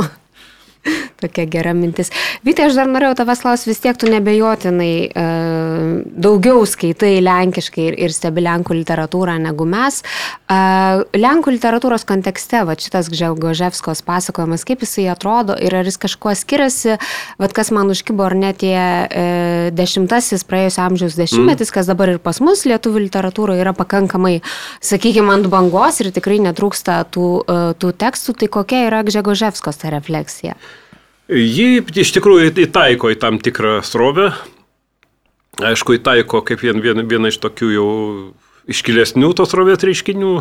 Tokia 1.24 1.46
gera 1.48 1.74
mintis. 1.78 2.12
Vytai, 2.44 2.68
aš 2.68 2.78
dar 2.78 2.90
norėjau 2.92 3.16
tavęs 3.22 3.44
klausti, 3.44 3.70
vis 3.72 3.82
tiek 3.84 3.98
tu 4.00 4.10
nebejotinai 4.12 4.94
e, 5.08 5.25
daugiau 6.25 6.66
skaitai 6.68 7.16
lenkiškai 7.24 7.86
ir, 7.92 7.98
ir 8.08 8.16
stebi 8.16 8.44
lenkų 8.44 8.75
literatūrą 8.82 9.38
negu 9.46 9.68
mes. 9.70 10.02
E, 10.04 10.58
lenkų 11.16 11.56
literatūros 11.56 12.06
kontekste, 12.10 12.63
va 12.68 12.75
šitas 12.80 13.08
Gželgoževskos 13.13 14.04
pasakojimas, 14.08 14.66
kaip 14.68 14.84
jisai 14.84 15.08
atrodo 15.13 15.56
ir 15.56 15.75
ar 15.80 15.88
jis 15.88 16.00
kažkuo 16.02 16.36
skiriasi, 16.38 16.98
va 17.40 17.52
kas 17.54 17.72
man 17.75 17.94
užkibo, 17.94 18.28
ar 18.28 18.36
net 18.40 18.62
tie 18.63 18.75
e, 18.75 19.25
dešimtasis 19.75 20.46
praėjusio 20.50 20.84
amžiaus 20.88 21.18
dešimtmetis, 21.20 21.72
mm. 21.72 21.75
kas 21.78 21.90
dabar 21.90 22.12
ir 22.13 22.22
pas 22.24 22.40
mus 22.44 22.66
lietuvių 22.68 23.06
literatūroje 23.08 23.63
yra 23.63 23.75
pakankamai, 23.78 24.40
sakykime, 24.84 25.32
ant 25.34 25.50
bangos 25.52 26.02
ir 26.04 26.12
tikrai 26.16 26.42
netrūksta 26.44 27.00
tų, 27.13 27.28
e, 27.44 27.60
tų 27.80 27.96
tekstų, 28.04 28.38
tai 28.44 28.52
kokia 28.52 28.88
yra 28.90 29.04
Gželgoževskos 29.08 29.80
ta 29.82 29.94
refleksija? 29.94 30.58
Ji 31.32 31.80
iš 31.80 32.12
tikrųjų 32.18 32.51
įtaiko 32.65 33.13
į 33.13 33.20
tam 33.22 33.39
tikrą 33.39 33.77
srovę. 33.88 34.34
Aišku, 35.63 35.96
įtaiko 35.96 36.42
kaip 36.44 36.63
vien, 36.65 36.82
vien, 36.84 37.06
viena 37.08 37.30
iš 37.32 37.38
tokių 37.39 37.70
jau 37.72 37.89
iškilesnių 38.68 39.30
tos 39.38 39.53
srovės 39.53 39.86
reiškinių. 39.86 40.34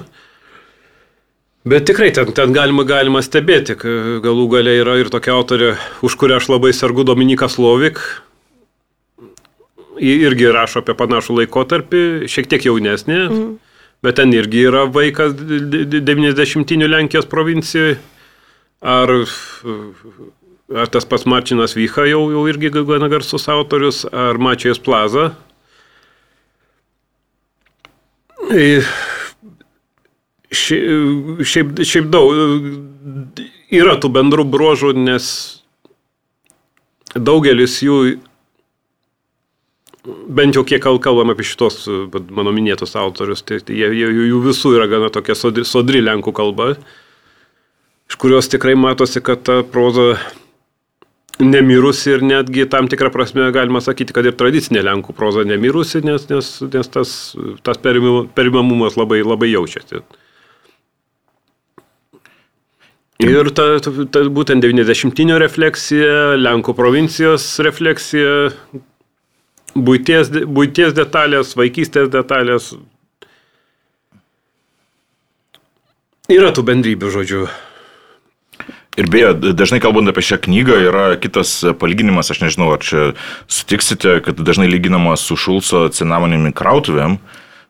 Bet 1.69 1.87
tikrai 1.87 2.11
ten, 2.11 2.33
ten 2.35 2.51
galima, 2.51 2.83
galima 2.83 3.23
stebėti, 3.23 3.77
galų 4.25 4.49
galia 4.51 4.75
yra 4.81 4.97
ir 4.99 5.13
tokia 5.15 5.37
autorė, 5.37 5.77
už 6.03 6.17
kurią 6.19 6.41
aš 6.41 6.49
labai 6.51 6.73
sergu 6.75 7.05
Dominika 7.07 7.47
Slovik. 7.47 8.01
Ji 10.03 10.17
irgi 10.27 10.51
rašo 10.51 10.83
apie 10.83 10.97
panašų 10.99 11.37
laikotarpį, 11.43 12.03
šiek 12.27 12.49
tiek 12.51 12.67
jaunesnė, 12.67 13.21
mm. 13.29 13.51
bet 14.03 14.19
ten 14.19 14.35
irgi 14.35 14.67
yra 14.67 14.89
vaikas 14.91 15.37
90-inių 15.39 16.91
Lenkijos 16.91 17.31
provincijoje. 17.31 18.01
Ar 18.83 19.13
ar 20.77 20.89
tas 20.93 21.05
pats 21.09 21.27
Marčinas 21.29 21.77
Vycha 21.77 22.07
jau, 22.09 22.25
jau 22.33 22.43
irgi 22.49 22.71
gana 22.73 23.09
garsus 23.13 23.49
autorius, 23.51 24.05
ar 24.13 24.39
Mačijas 24.39 24.81
Plaza. 24.83 25.33
Šiaip, 30.53 31.81
šiaip 31.89 32.11
daug 32.13 32.35
yra 33.73 33.97
tų 34.01 34.11
bendrų 34.13 34.45
bruožų, 34.53 34.93
nes 35.01 35.25
daugelis 37.17 37.79
jų, 37.85 38.19
bent 40.29 40.57
jau 40.59 40.65
kiek 40.69 40.83
kalbam 40.83 41.33
apie 41.33 41.47
šitos 41.49 41.87
mano 42.33 42.53
minėtus 42.53 42.97
autorius, 43.01 43.45
tai 43.47 43.63
jie, 43.69 43.89
jų 43.95 44.43
visų 44.45 44.77
yra 44.77 44.91
gana 44.91 45.09
tokia 45.13 45.37
sodri, 45.39 45.65
sodri 45.69 46.05
lenkų 46.05 46.35
kalba, 46.37 46.75
iš 48.11 48.21
kurios 48.21 48.53
tikrai 48.53 48.77
matosi, 48.77 49.25
kad 49.25 49.45
ta 49.49 49.63
proza 49.65 50.19
nemirusi 51.41 52.17
ir 52.17 52.25
netgi 52.27 52.67
tam 52.71 52.89
tikrą 52.91 53.11
prasme 53.13 53.51
galima 53.55 53.81
sakyti, 53.81 54.15
kad 54.15 54.27
ir 54.29 54.37
tradicinė 54.39 54.83
Lenkų 54.87 55.15
proza 55.17 55.45
nemirusi, 55.49 56.03
nes, 56.05 56.27
nes, 56.31 56.51
nes 56.75 56.93
tas, 56.93 57.15
tas 57.65 57.81
perimamumas 57.83 58.99
labai, 59.01 59.23
labai 59.27 59.53
jaučiasi. 59.53 60.03
Ir 63.23 63.53
ta, 63.55 63.67
ta, 63.79 63.91
ta 64.11 64.25
būtent 64.35 64.65
90-inio 64.65 65.39
refleksija, 65.39 66.39
Lenkų 66.41 66.75
provincijos 66.75 67.47
refleksija, 67.63 68.33
būties, 69.77 70.33
būties 70.47 70.97
detalės, 70.97 71.55
vaikystės 71.59 72.11
detalės. 72.13 72.73
Yra 76.33 76.51
tų 76.55 76.65
bendrybių, 76.67 77.13
žodžiu. 77.15 77.47
Ir 78.93 79.07
beje, 79.09 79.33
dažnai 79.57 79.79
kalbant 79.81 80.11
apie 80.11 80.21
šią 80.21 80.37
knygą 80.45 80.75
yra 80.85 81.05
kitas 81.17 81.63
palyginimas, 81.81 82.29
aš 82.29 82.43
nežinau, 82.43 82.75
ar 82.75 82.83
čia 82.85 83.13
sutiksite, 83.49 84.19
kad 84.27 84.37
dažnai 84.37 84.67
lyginama 84.69 85.15
su 85.17 85.33
Šulco 85.33 85.87
cinamonėmi 85.97 86.51
krautuvėm, 86.53 87.15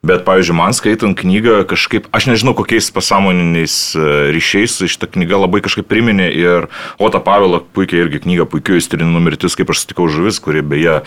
bet, 0.02 0.24
pavyzdžiui, 0.26 0.56
man 0.58 0.74
skaitant 0.74 1.14
knygą 1.20 1.60
kažkaip, 1.70 2.08
aš 2.10 2.26
nežinau, 2.32 2.56
kokiais 2.58 2.90
pasąmoniniais 2.90 3.76
e, 3.94 4.08
ryšiais 4.34 4.80
šitą 4.90 5.12
knygą 5.14 5.38
labai 5.44 5.60
kažkaip 5.62 5.86
priminė 5.86 6.26
ir 6.34 6.66
Ota 6.98 7.22
Pavilą 7.22 7.62
puikiai 7.70 8.02
irgi 8.02 8.24
knygą 8.26 8.48
puikiu 8.50 8.80
įstirinų 8.80 9.22
mirtis, 9.22 9.54
kaip 9.54 9.70
aš 9.70 9.84
sutikau 9.84 10.08
žuvis, 10.10 10.42
kuri 10.42 10.66
beje 10.66 11.04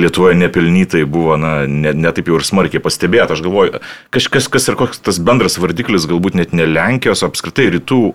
Lietuvoje 0.00 0.40
nepelnytai 0.46 1.04
buvo, 1.04 1.36
na, 1.36 1.68
netaip 1.68 2.24
ne, 2.24 2.24
ne 2.24 2.32
jau 2.32 2.40
ir 2.40 2.48
smarkiai 2.48 2.80
pastebėta. 2.80 3.36
Aš 3.36 3.44
galvoju, 3.44 3.84
kažkas, 4.16 4.48
kas 4.48 4.72
ir 4.72 4.80
koks 4.80 5.04
tas 5.04 5.20
bendras 5.20 5.60
vardiklis, 5.60 6.08
galbūt 6.08 6.40
net 6.40 6.56
ne 6.56 6.64
Lenkijos, 6.72 7.26
apskritai 7.28 7.68
rytų 7.76 8.14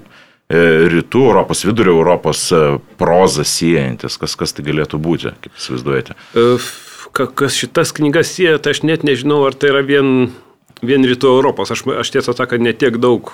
rytų 0.52 1.22
Europos, 1.30 1.64
vidurio 1.66 1.96
Europos 1.98 2.46
e, 2.52 2.62
prozą 3.00 3.46
siejantis, 3.48 4.18
kas, 4.22 4.36
kas 4.40 4.54
tai 4.54 4.66
galėtų 4.68 5.00
būti, 5.02 5.32
kaip 5.44 5.56
įsivaizduojate? 5.58 6.18
E, 6.36 6.58
kas 7.14 7.58
šitas 7.58 7.94
knygas 7.96 8.34
sieja, 8.36 8.60
tai 8.62 8.76
aš 8.76 8.84
net 8.84 9.06
nežinau, 9.08 9.44
ar 9.48 9.56
tai 9.58 9.72
yra 9.72 9.84
vien, 9.86 10.32
vien 10.84 11.08
rytų 11.08 11.32
Europos. 11.38 11.72
Aš, 11.74 11.86
aš 12.04 12.14
tiesą 12.14 12.36
sakant, 12.38 12.66
netiek 12.66 13.00
daug 13.02 13.32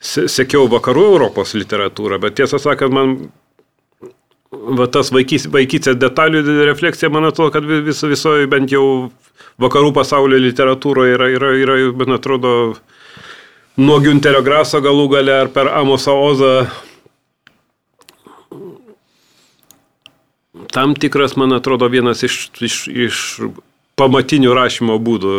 sekiau 0.00 0.64
vakarų 0.72 1.06
Europos 1.14 1.52
literatūrą, 1.54 2.20
bet 2.22 2.38
tiesą 2.40 2.60
sakant, 2.60 2.94
man 2.96 3.16
va, 4.50 4.86
tas 4.90 5.12
vaikys, 5.14 5.46
vaikystės 5.52 5.98
detalių 6.00 6.42
refleksija, 6.68 7.12
man 7.12 7.28
atrodo, 7.28 7.52
kad 7.54 7.66
vis, 7.68 8.00
visoje 8.08 8.48
bent 8.50 8.72
jau 8.72 9.10
vakarų 9.60 9.92
pasaulio 9.96 10.40
literatūroje 10.40 11.18
yra, 11.18 11.28
yra, 11.36 11.52
yra, 11.60 11.76
man 12.00 12.16
atrodo, 12.16 12.54
nuo 13.78 14.00
Günterio 14.02 14.42
Graso 14.46 14.80
galų 14.82 15.08
gale 15.14 15.34
ar 15.44 15.50
per 15.54 15.70
Amosą 15.74 16.16
Ozą. 16.18 16.54
Tam 20.70 20.94
tikras, 20.94 21.36
man 21.38 21.52
atrodo, 21.56 21.88
vienas 21.90 22.22
iš, 22.26 22.50
iš, 22.62 22.76
iš 22.88 23.24
pamatinių 23.98 24.54
rašymo 24.54 24.98
būdų. 25.02 25.34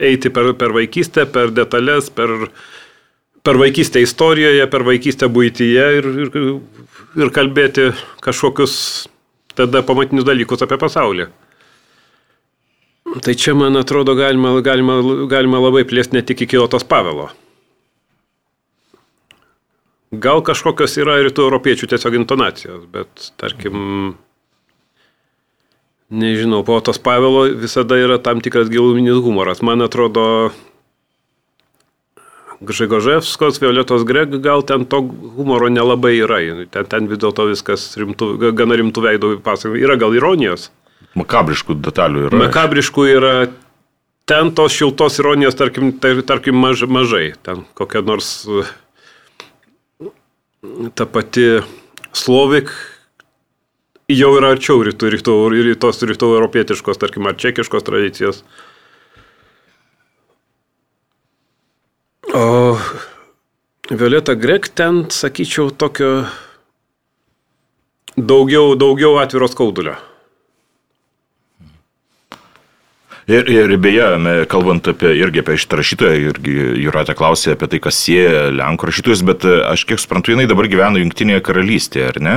Eiti 0.00 0.32
per, 0.32 0.54
per 0.56 0.72
vaikystę, 0.72 1.26
per 1.28 1.52
detalės, 1.52 2.08
per 2.12 2.52
per 3.42 3.56
vaikystę 3.56 4.02
istorijoje, 4.04 4.66
per 4.70 4.84
vaikystę 4.84 5.28
būtyje 5.32 5.86
ir, 5.98 6.08
ir, 6.24 6.34
ir 7.24 7.32
kalbėti 7.34 7.90
kažkokius 8.24 8.74
tada 9.56 9.82
pamatinius 9.86 10.26
dalykus 10.28 10.64
apie 10.64 10.78
pasaulį. 10.80 11.30
Tai 13.10 13.34
čia, 13.34 13.56
man 13.58 13.74
atrodo, 13.76 14.14
galima, 14.14 14.54
galima, 14.62 15.00
galima 15.26 15.58
labai 15.58 15.82
plėsti 15.88 16.14
ne 16.14 16.22
tik 16.22 16.44
iki 16.46 16.58
Otos 16.62 16.86
Pavelo. 16.86 17.30
Gal 20.10 20.42
kažkokios 20.46 20.94
yra 20.98 21.16
rytų 21.22 21.42
europiečių 21.48 21.88
tiesiog 21.90 22.16
intonacijos, 22.20 22.86
bet 22.90 23.30
tarkim, 23.38 24.14
nežinau, 26.10 26.62
po 26.66 26.78
Otos 26.78 27.02
Pavelo 27.02 27.48
visada 27.50 27.98
yra 27.98 28.18
tam 28.22 28.42
tikras 28.42 28.70
giluminis 28.70 29.18
humoras. 29.22 29.62
Man 29.62 29.82
atrodo, 29.82 30.50
Gžegoževskos, 32.60 33.58
Violetos 33.58 34.04
Greg, 34.04 34.34
gal 34.44 34.62
ten 34.62 34.84
to 34.84 35.00
humoro 35.34 35.70
nelabai 35.72 36.12
yra. 36.20 36.42
Ten, 36.70 36.86
ten 36.86 37.06
vis 37.08 37.18
dėlto 37.22 37.46
viskas 37.48 37.86
rimtų, 37.98 38.34
gana 38.54 38.76
rimtų 38.76 39.06
veidų 39.06 39.30
pasakojimų. 39.42 39.80
Yra 39.82 39.96
gal 39.98 40.14
ironijos. 40.14 40.68
Makabriškų 41.18 41.80
detalių 41.82 42.28
yra. 42.28 42.44
Makabriškų 42.46 43.08
yra. 43.16 43.34
Ten 44.30 44.52
tos 44.54 44.76
šiltos 44.76 45.18
ironijos, 45.18 45.56
tarkim, 45.58 45.90
tai, 45.98 46.12
tarkim 46.22 46.54
maž, 46.54 46.84
mažai. 46.86 47.32
Ten 47.42 47.64
kokia 47.74 48.04
nors 48.06 48.30
ta 50.94 51.06
pati 51.06 51.60
Slovik 52.12 52.70
jau 54.10 54.32
yra 54.38 54.52
arčiau 54.54 54.82
rytų, 54.84 55.10
rytų, 55.14 55.34
rytos 55.54 56.02
rytų 56.02 56.34
europietiškos, 56.36 56.98
tarkim, 57.00 57.28
ar 57.30 57.38
čekiškos 57.38 57.86
tradicijos. 57.86 58.42
O 62.34 62.76
Violeta 63.90 64.36
Grek 64.38 64.68
ten, 64.74 65.04
sakyčiau, 65.10 65.70
tokio 65.74 66.26
daugiau, 68.16 68.76
daugiau 68.78 69.16
atviros 69.22 69.54
skaudulio. 69.56 69.96
Ir, 73.30 73.46
ir 73.46 73.72
beje, 73.78 74.06
kalbant 74.50 74.88
apie, 74.90 75.12
irgi 75.20 75.42
apie 75.44 75.54
šitą 75.60 75.78
rašytoją, 75.78 76.14
irgi 76.32 76.54
Juratė 76.82 77.14
klausė 77.18 77.54
apie 77.54 77.68
tai, 77.70 77.78
kas 77.84 78.00
sieja 78.02 78.48
Lenkų 78.50 78.88
rašytojus, 78.90 79.22
bet 79.28 79.46
e, 79.46 79.54
aš 79.70 79.84
kiek 79.86 80.02
suprantu, 80.02 80.34
jinai 80.34 80.48
dabar 80.50 80.66
gyvena 80.70 80.98
Junktinėje 80.98 81.44
karalystėje, 81.46 82.08
ar 82.10 82.20
ne? 82.26 82.36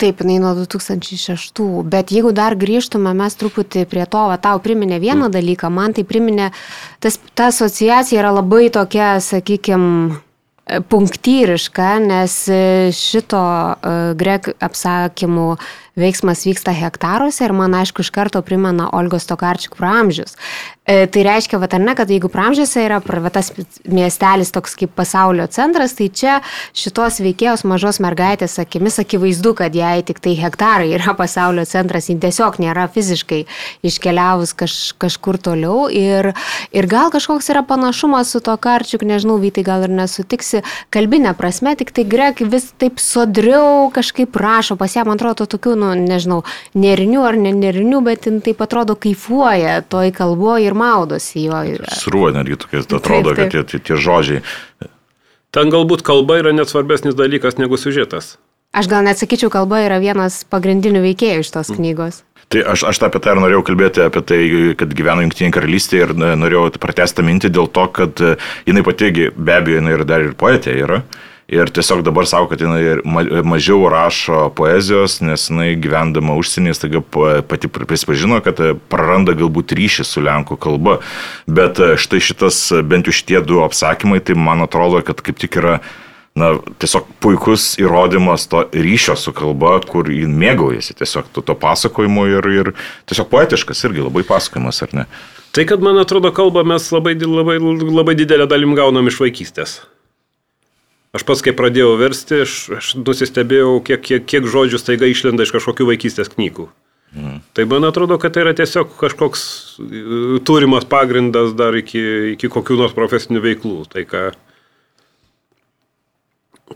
Taip, 0.00 0.20
jinai 0.20 0.36
nuo 0.42 0.52
2006, 0.58 1.64
bet 1.88 2.12
jeigu 2.12 2.34
dar 2.36 2.58
grįžtume 2.60 3.14
mes 3.16 3.38
truputį 3.40 3.86
prie 3.88 4.04
to, 4.04 4.26
va, 4.28 4.36
tau 4.42 4.60
priminė 4.60 5.00
vieną 5.00 5.30
mm. 5.30 5.36
dalyką, 5.38 5.72
man 5.72 5.96
tai 5.96 6.04
priminė, 6.04 6.50
tas, 7.00 7.16
ta 7.32 7.48
asociacija 7.48 8.20
yra 8.20 8.34
labai 8.42 8.66
tokia, 8.74 9.14
sakykime, 9.24 10.20
punktyriška, 10.90 11.98
nes 12.04 12.34
šito 12.94 13.40
e, 13.40 13.94
grek 14.18 14.52
apsakymų 14.62 15.54
veiksmas 15.98 16.44
vyksta 16.46 16.74
hektaruose 16.76 17.44
ir 17.44 17.54
man 17.56 17.74
aišku 17.74 18.04
iš 18.04 18.10
karto 18.14 18.42
primena 18.42 18.90
Olgos 18.92 19.26
Tokarčiuk 19.30 19.76
praamžius. 19.78 20.36
E, 20.90 21.06
tai 21.06 21.22
reiškia, 21.22 21.58
va, 21.60 21.68
ar 21.70 21.82
ne, 21.82 21.92
kad 21.94 22.10
jeigu 22.10 22.26
praamžiuose 22.32 22.82
yra 22.82 22.98
tas 23.30 23.52
miestelis 23.86 24.50
toks 24.50 24.74
kaip 24.80 24.90
pasaulio 24.98 25.44
centras, 25.52 25.92
tai 25.94 26.08
čia 26.08 26.38
šitos 26.74 27.20
veikėjos 27.22 27.62
mažos 27.68 28.00
mergaitės 28.02 28.56
akimis 28.58 28.98
akivaizdu, 29.02 29.52
kad 29.60 29.76
jai 29.76 30.00
tik 30.06 30.18
tai 30.24 30.34
hektarai 30.40 30.90
yra 30.96 31.14
pasaulio 31.14 31.62
centras, 31.68 32.08
ji 32.10 32.16
tiesiog 32.18 32.58
nėra 32.62 32.88
fiziškai 32.90 33.44
iškeliavus 33.86 34.54
kaž, 34.58 34.74
kažkur 34.98 35.38
toliau 35.38 35.86
ir, 35.94 36.32
ir 36.74 36.90
gal 36.90 37.14
kažkoks 37.14 37.52
yra 37.54 37.62
panašumas 37.66 38.34
su 38.34 38.42
Tokarčiuk, 38.42 39.06
nežinau, 39.06 39.38
Vytai 39.40 39.62
gal 39.64 39.86
ir 39.86 39.94
nesutiksi, 39.94 40.64
kalbinė 40.90 41.36
prasme, 41.38 41.76
tik 41.78 41.94
tai 41.94 42.02
grek 42.08 42.42
vis 42.42 42.66
taip 42.82 42.98
sodriau 42.98 43.92
kažkaip 43.94 44.34
rašo, 44.36 44.74
pas 44.80 44.98
ją, 44.98 45.06
man 45.06 45.20
atrodo, 45.20 45.46
tokių, 45.46 45.78
nu, 45.80 45.90
nežinau, 45.96 46.42
nerinių 46.78 47.24
ar 47.26 47.38
ne 47.40 47.54
nerinių, 47.56 48.02
bet 48.06 48.28
jin 48.28 48.40
taip 48.44 48.60
atrodo 48.64 48.96
kaifuoja 49.00 49.80
toj 49.88 50.12
kalboje 50.16 50.68
ir 50.68 50.76
maudosi 50.78 51.46
jo. 51.48 51.64
Sruo 51.96 52.30
netgi 52.34 52.60
tokie, 52.60 52.84
atrodo, 52.84 53.34
taip, 53.34 53.40
taip. 53.40 53.40
kad 53.40 53.56
tie, 53.56 53.64
tie, 53.72 53.82
tie 53.90 54.00
žodžiai. 54.00 54.44
Ten 55.50 55.72
galbūt 55.72 56.04
kalba 56.06 56.38
yra 56.38 56.54
net 56.54 56.70
svarbesnis 56.70 57.16
dalykas 57.18 57.58
negu 57.58 57.80
siužetas. 57.80 58.36
Aš 58.70 58.86
gal 58.86 59.02
net 59.02 59.18
sakyčiau, 59.18 59.50
kalba 59.50 59.80
yra 59.82 59.96
vienas 59.98 60.44
pagrindinių 60.46 61.00
veikėjų 61.02 61.42
iš 61.42 61.48
tos 61.56 61.72
mm. 61.72 61.78
knygos. 61.80 62.20
Tai 62.50 62.62
aš, 62.72 62.84
aš 62.86 63.00
apie 63.06 63.20
tai 63.22 63.34
ir 63.34 63.40
norėjau 63.42 63.64
kalbėti, 63.66 64.02
apie 64.02 64.20
tai, 64.26 64.38
kad 64.78 64.94
gyveno 64.98 65.22
Junktinė 65.22 65.50
karalystė 65.54 66.00
ir 66.04 66.12
norėjau 66.18 66.68
pratesti 66.82 67.22
mintį 67.26 67.50
dėl 67.54 67.68
to, 67.70 67.84
kad 67.94 68.22
jinai 68.66 68.82
pati, 68.86 69.10
be 69.34 69.54
abejo, 69.54 69.78
jinai 69.78 69.94
ir 69.94 70.02
dar 70.06 70.24
ir 70.24 70.32
poetė 70.38 70.74
yra. 70.82 70.98
Ir 71.50 71.66
tiesiog 71.74 72.04
dabar 72.06 72.28
savo, 72.30 72.46
kad 72.46 72.60
jinai 72.62 73.00
mažiau 73.42 73.88
rašo 73.90 74.44
poezijos, 74.54 75.16
nes 75.24 75.48
jinai 75.48 75.72
gyvendama 75.82 76.36
užsienyje 76.38 76.76
staiga 76.78 77.00
pati 77.50 77.66
prisipažino, 77.66 78.38
kad 78.44 78.60
praranda 78.92 79.34
galbūt 79.34 79.74
ryšį 79.74 80.06
su 80.06 80.22
lenkų 80.22 80.60
kalba. 80.62 81.00
Bet 81.50 81.82
štai 81.98 82.22
šitas, 82.22 82.62
bent 82.86 83.10
jau 83.10 83.16
šitie 83.18 83.42
du 83.42 83.64
apsakymai, 83.64 84.22
tai 84.22 84.38
man 84.38 84.62
atrodo, 84.62 85.02
kad 85.02 85.24
kaip 85.26 85.42
tik 85.42 85.58
yra 85.58 85.80
na, 86.38 86.54
tiesiog 86.78 87.10
puikus 87.18 87.72
įrodymas 87.82 88.46
to 88.50 88.62
ryšio 88.70 89.18
su 89.18 89.34
kalba, 89.34 89.80
kur 89.90 90.06
jį 90.06 90.30
mėgaujasi 90.30 91.00
tiesiog 91.02 91.34
to, 91.34 91.42
to 91.42 91.58
pasakojimu 91.58 92.30
ir, 92.30 92.50
ir 92.62 92.74
tiesiog 93.10 93.26
poetiškas 93.32 93.88
irgi 93.90 94.06
labai 94.06 94.22
pasakojimas, 94.28 94.84
ar 94.86 94.98
ne? 95.02 95.10
Tai, 95.50 95.66
kad 95.66 95.82
man 95.82 95.98
atrodo, 95.98 96.30
kalbą 96.30 96.62
mes 96.62 96.92
labai, 96.94 97.16
labai, 97.18 97.58
labai 97.90 98.14
didelę 98.14 98.46
dalim 98.46 98.78
gaunam 98.78 99.10
iš 99.10 99.18
vaikystės. 99.18 99.80
Aš 101.16 101.24
pats, 101.26 101.42
kai 101.42 101.54
pradėjau 101.56 101.96
versti, 101.98 102.44
aš, 102.44 102.52
aš 102.76 102.92
nusistebėjau, 103.00 103.80
kiek, 103.86 104.02
kiek, 104.04 104.26
kiek 104.30 104.46
žodžių 104.46 104.78
staiga 104.78 105.08
išlenda 105.10 105.42
iš 105.42 105.54
kažkokių 105.56 105.88
vaikystės 105.88 106.30
knygų. 106.30 106.68
Mm. 107.10 107.40
Tai 107.58 107.64
man 107.66 107.88
atrodo, 107.88 108.20
kad 108.22 108.36
tai 108.36 108.44
yra 108.44 108.52
tiesiog 108.54 108.92
kažkoks 109.00 109.40
e, 109.82 110.02
turimas 110.46 110.86
pagrindas 110.86 111.56
dar 111.58 111.74
iki, 111.74 112.02
iki 112.36 112.50
kokių 112.52 112.78
nors 112.78 112.94
profesinių 112.94 113.42
veiklų. 113.42 113.80
Tai 113.90 114.04
ką 114.06 114.22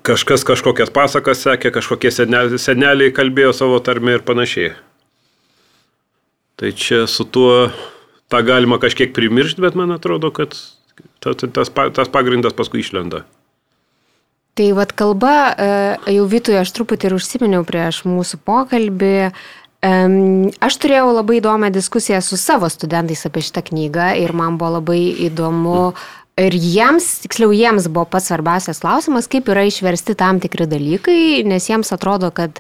kažkas 0.03 0.43
kažkokias 0.43 0.91
pasakas 0.91 1.45
sekė, 1.47 1.71
kažkokie 1.75 2.11
seneliai, 2.11 2.59
seneliai 2.59 3.15
kalbėjo 3.15 3.55
savo 3.55 3.79
tarmę 3.79 4.19
ir 4.19 4.27
panašiai. 4.27 4.73
Tai 6.59 6.75
čia 6.75 7.05
su 7.11 7.27
tuo 7.27 7.71
tą 8.31 8.43
galima 8.47 8.81
kažkiek 8.83 9.15
primiršti, 9.15 9.63
bet 9.63 9.79
man 9.79 9.95
atrodo, 9.95 10.35
kad 10.35 10.59
tas, 11.23 11.39
tas, 11.39 11.71
tas 11.71 12.11
pagrindas 12.11 12.59
paskui 12.59 12.83
išlenda. 12.83 13.23
Tai 14.55 14.69
vad 14.73 14.93
kalba, 14.95 15.35
e, 15.59 15.69
jau 16.15 16.25
Vitui 16.31 16.55
aš 16.55 16.71
truputį 16.77 17.09
ir 17.09 17.17
užsiminiau 17.17 17.65
prieš 17.67 18.05
mūsų 18.07 18.39
pokalbį. 18.47 19.17
Aš 19.85 20.77
turėjau 20.81 21.11
labai 21.13 21.41
įdomią 21.43 21.69
diskusiją 21.75 22.23
su 22.25 22.39
savo 22.41 22.71
studentais 22.73 23.27
apie 23.29 23.43
šitą 23.45 23.61
knygą 23.67 24.15
ir 24.17 24.33
man 24.33 24.57
buvo 24.57 24.79
labai 24.79 25.01
įdomu. 25.27 25.93
Ir 26.41 26.55
jiems, 26.59 27.05
tiksliau 27.23 27.53
jiems 27.55 27.85
buvo 27.87 28.09
pats 28.11 28.27
svarbiausias 28.31 28.81
klausimas, 28.83 29.29
kaip 29.31 29.47
yra 29.53 29.67
išversti 29.69 30.17
tam 30.19 30.41
tikri 30.43 30.67
dalykai, 30.67 31.45
nes 31.47 31.69
jiems 31.69 31.93
atrodo, 31.95 32.33
kad 32.35 32.59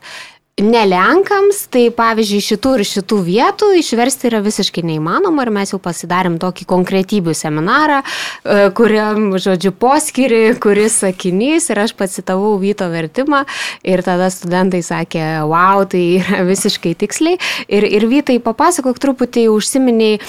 Ne 0.62 0.84
Lenkams, 0.86 1.64
tai 1.66 1.88
pavyzdžiui, 1.90 2.38
šitų 2.46 2.72
ir 2.78 2.82
šitų 2.86 3.16
vietų 3.26 3.68
išversti 3.80 4.28
yra 4.28 4.38
visiškai 4.38 4.84
neįmanoma 4.86 5.42
ir 5.42 5.50
mes 5.50 5.72
jau 5.72 5.80
pasidarėm 5.82 6.36
tokį 6.38 6.68
konkretybių 6.70 7.34
seminarą, 7.34 7.96
e, 8.04 8.68
kuriam, 8.78 9.32
žodžiu, 9.34 9.72
poskiri, 9.74 10.54
kuris 10.62 11.00
sakinys 11.02 11.66
ir 11.74 11.82
aš 11.82 11.96
pacitavau 11.98 12.54
Vyto 12.62 12.86
vertimą 12.86 13.42
ir 13.82 14.04
tada 14.06 14.30
studentai 14.30 14.84
sakė, 14.86 15.42
wow, 15.50 15.82
tai 15.90 16.04
yra 16.20 16.46
visiškai 16.46 16.94
tiksliai. 17.02 17.42
Ir, 17.66 17.90
ir 17.90 18.06
Vytai, 18.06 18.38
papasakok 18.38 19.02
truputį, 19.02 19.48
užsiminiai 19.50 20.22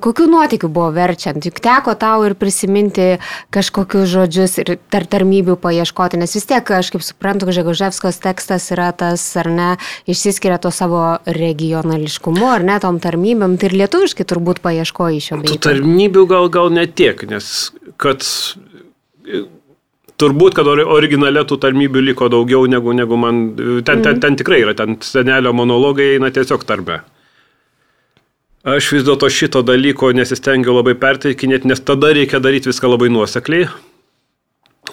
kokiu 0.00 0.26
nuotikiu 0.30 0.68
buvo 0.72 0.90
verčiant? 0.94 1.44
Juk 1.44 1.58
teko 1.62 1.96
tau 1.98 2.24
ir 2.26 2.36
prisiminti 2.38 3.16
kažkokius 3.54 4.08
žodžius 4.12 4.58
ir 4.62 4.76
tar 4.92 5.06
tarmybių 5.10 5.56
paieškoti, 5.62 6.20
nes 6.20 6.36
vis 6.38 6.46
tiek, 6.46 6.70
aš 6.78 6.92
kaip 6.94 7.04
suprantu, 7.06 7.50
Žegoževskos 7.56 8.20
tekstas 8.22 8.68
yra 8.74 8.92
tas, 8.96 9.24
ar 9.40 9.50
ne, 9.50 9.68
išsiskiria 10.06 10.60
to 10.62 10.70
savo 10.74 11.18
regionališkumu, 11.26 12.46
ar 12.52 12.66
ne, 12.66 12.78
tom 12.82 13.00
tarmybėm, 13.02 13.58
tai 13.58 13.70
ir 13.70 13.78
lietuviškai 13.82 14.28
turbūt 14.28 14.62
paieškoji 14.64 15.24
šio 15.28 15.42
bei. 15.42 15.58
Tarmybių 15.66 16.26
gal, 16.30 16.50
gal 16.52 16.72
netiek, 16.74 17.26
nes 17.30 17.70
kad 18.02 18.22
Turbūt, 20.16 20.54
kad 20.56 20.68
originale 20.70 21.42
tų 21.44 21.58
tarmybių 21.60 22.00
liko 22.06 22.30
daugiau 22.32 22.64
negu, 22.70 22.94
negu 22.96 23.18
man. 23.20 23.50
Ten, 23.84 24.00
ten, 24.00 24.16
ten 24.22 24.38
tikrai 24.40 24.62
yra, 24.62 24.72
ten 24.72 24.96
senelio 25.04 25.52
monologai 25.52 26.14
eina 26.14 26.30
tiesiog 26.32 26.64
tarme. 26.64 27.02
Aš 28.66 28.88
vis 28.96 29.04
dėlto 29.06 29.28
šito 29.30 29.62
dalyko 29.62 30.10
nesistengiu 30.16 30.74
labai 30.74 30.96
perteikinėti, 30.98 31.68
nes 31.70 31.82
tada 31.86 32.10
reikia 32.16 32.40
daryti 32.42 32.72
viską 32.72 32.90
labai 32.90 33.12
nuosekliai. 33.14 33.68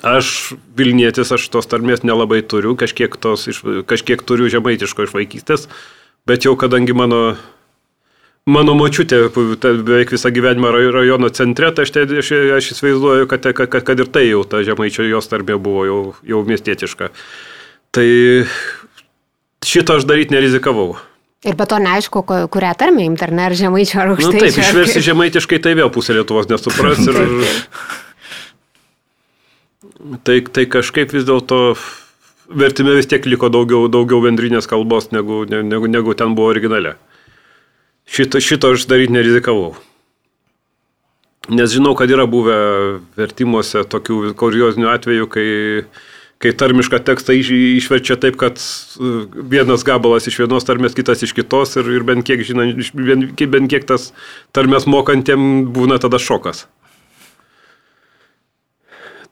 Aš 0.05 0.53
Vilnietis, 0.77 1.31
aš 1.33 1.47
tos 1.53 1.69
tarmės 1.69 2.03
nelabai 2.05 2.43
turiu, 2.45 2.75
kažkiek, 2.77 3.17
tos, 3.17 3.47
kažkiek 3.89 4.21
turiu 4.21 4.49
žemaitiško 4.51 5.07
iš 5.07 5.15
vaikystės, 5.15 5.67
bet 6.29 6.45
jau 6.45 6.53
kadangi 6.59 6.93
mano, 6.97 7.23
Mano 8.43 8.73
močiutė 8.75 9.29
beveik 9.31 10.09
visą 10.11 10.27
gyvenimą 10.35 10.73
raj- 10.75 10.89
rajono 10.91 11.29
centre, 11.31 11.69
tai 11.71 11.85
aš, 11.87 11.91
te, 11.95 12.01
aš, 12.19 12.31
aš 12.57 12.65
įsivaizduoju, 12.73 13.27
kad, 13.31 13.45
kad, 13.55 13.69
kad, 13.71 14.01
ir 14.03 14.09
tai 14.11 14.25
jau 14.27 14.41
ta 14.43 14.59
žemaičio 14.67 15.05
jos 15.07 15.31
tarbė 15.31 15.55
buvo 15.55 15.85
jau, 15.87 15.99
jau 16.27 16.41
miestietiška. 16.43 17.07
Tai 17.95 18.07
šito 19.63 19.95
aš 19.95 20.03
daryti 20.09 20.35
nerizikavau. 20.35 20.97
Ir 21.43 21.57
be 21.59 21.65
to 21.67 21.75
neaišku, 21.83 22.21
kurią 22.23 22.71
tarmę 22.79 23.03
imti, 23.03 23.25
ar 23.25 23.33
ne, 23.35 23.47
ar 23.49 23.55
žemaičio, 23.59 23.99
ar 23.99 24.11
Na 24.11 24.15
aukštai. 24.15 24.31
Nu, 24.31 24.43
taip, 24.45 24.59
išversi 24.63 25.01
žemaitiškai, 25.03 25.59
tai 25.63 25.73
vėl 25.75 25.91
pusė 25.91 26.15
Lietuvos 26.15 26.47
nesupras. 26.47 27.01
Ir, 27.03 27.17
tai, 30.27 30.37
tai 30.47 30.63
kažkaip 30.71 31.11
vis 31.11 31.27
dėlto 31.27 31.75
vertime 32.47 32.95
vis 32.95 33.09
tiek 33.11 33.27
liko 33.27 33.49
daugiau, 33.51 33.89
daugiau 33.91 34.21
bendrinės 34.23 34.69
kalbos, 34.71 35.09
negu, 35.11 35.41
ne- 35.49 35.65
negu, 35.67 35.89
negu 35.91 36.15
ten 36.15 36.31
buvo 36.37 36.53
originale. 36.53 36.95
Šito, 38.07 38.39
šito 38.43 38.71
aš 38.75 38.87
daryti 38.87 39.15
nerizikavau. 39.15 39.73
Nes 41.51 41.75
žinau, 41.75 41.91
kad 41.99 42.11
yra 42.11 42.23
buvę 42.29 42.55
vertimuose 43.19 43.83
tokių 43.91 44.31
kuriozinių 44.39 44.87
atvejų, 44.93 45.27
kai, 45.31 45.47
kai 46.43 46.51
tarmišką 46.59 46.99
tekstą 47.07 47.35
iš, 47.39 47.49
išverčia 47.79 48.17
taip, 48.19 48.35
kad 48.41 48.59
uh, 48.59 49.23
vienas 49.31 49.85
gabalas 49.87 50.27
iš 50.27 50.41
vienos 50.43 50.67
tarmės, 50.67 50.95
kitas 50.97 51.23
iš 51.23 51.31
kitos 51.37 51.77
ir, 51.79 51.87
ir 51.95 52.03
bent, 52.07 52.25
kiek, 52.27 52.43
žinant, 52.43 52.75
iš- 52.83 52.91
bent, 52.97 53.31
bent 53.55 53.71
kiek 53.71 53.87
tas 53.87 54.09
tarmės 54.55 54.87
mokantiem 54.89 55.69
būna 55.73 56.01
tada 56.03 56.19
šokas. 56.19 56.65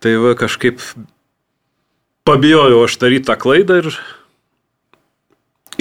Tai 0.02 0.16
va 0.24 0.34
kažkaip 0.40 0.80
pabijojau 2.26 2.86
aš 2.88 2.98
daryti 3.02 3.28
tą 3.28 3.36
klaidą 3.38 3.82
ir 3.84 3.92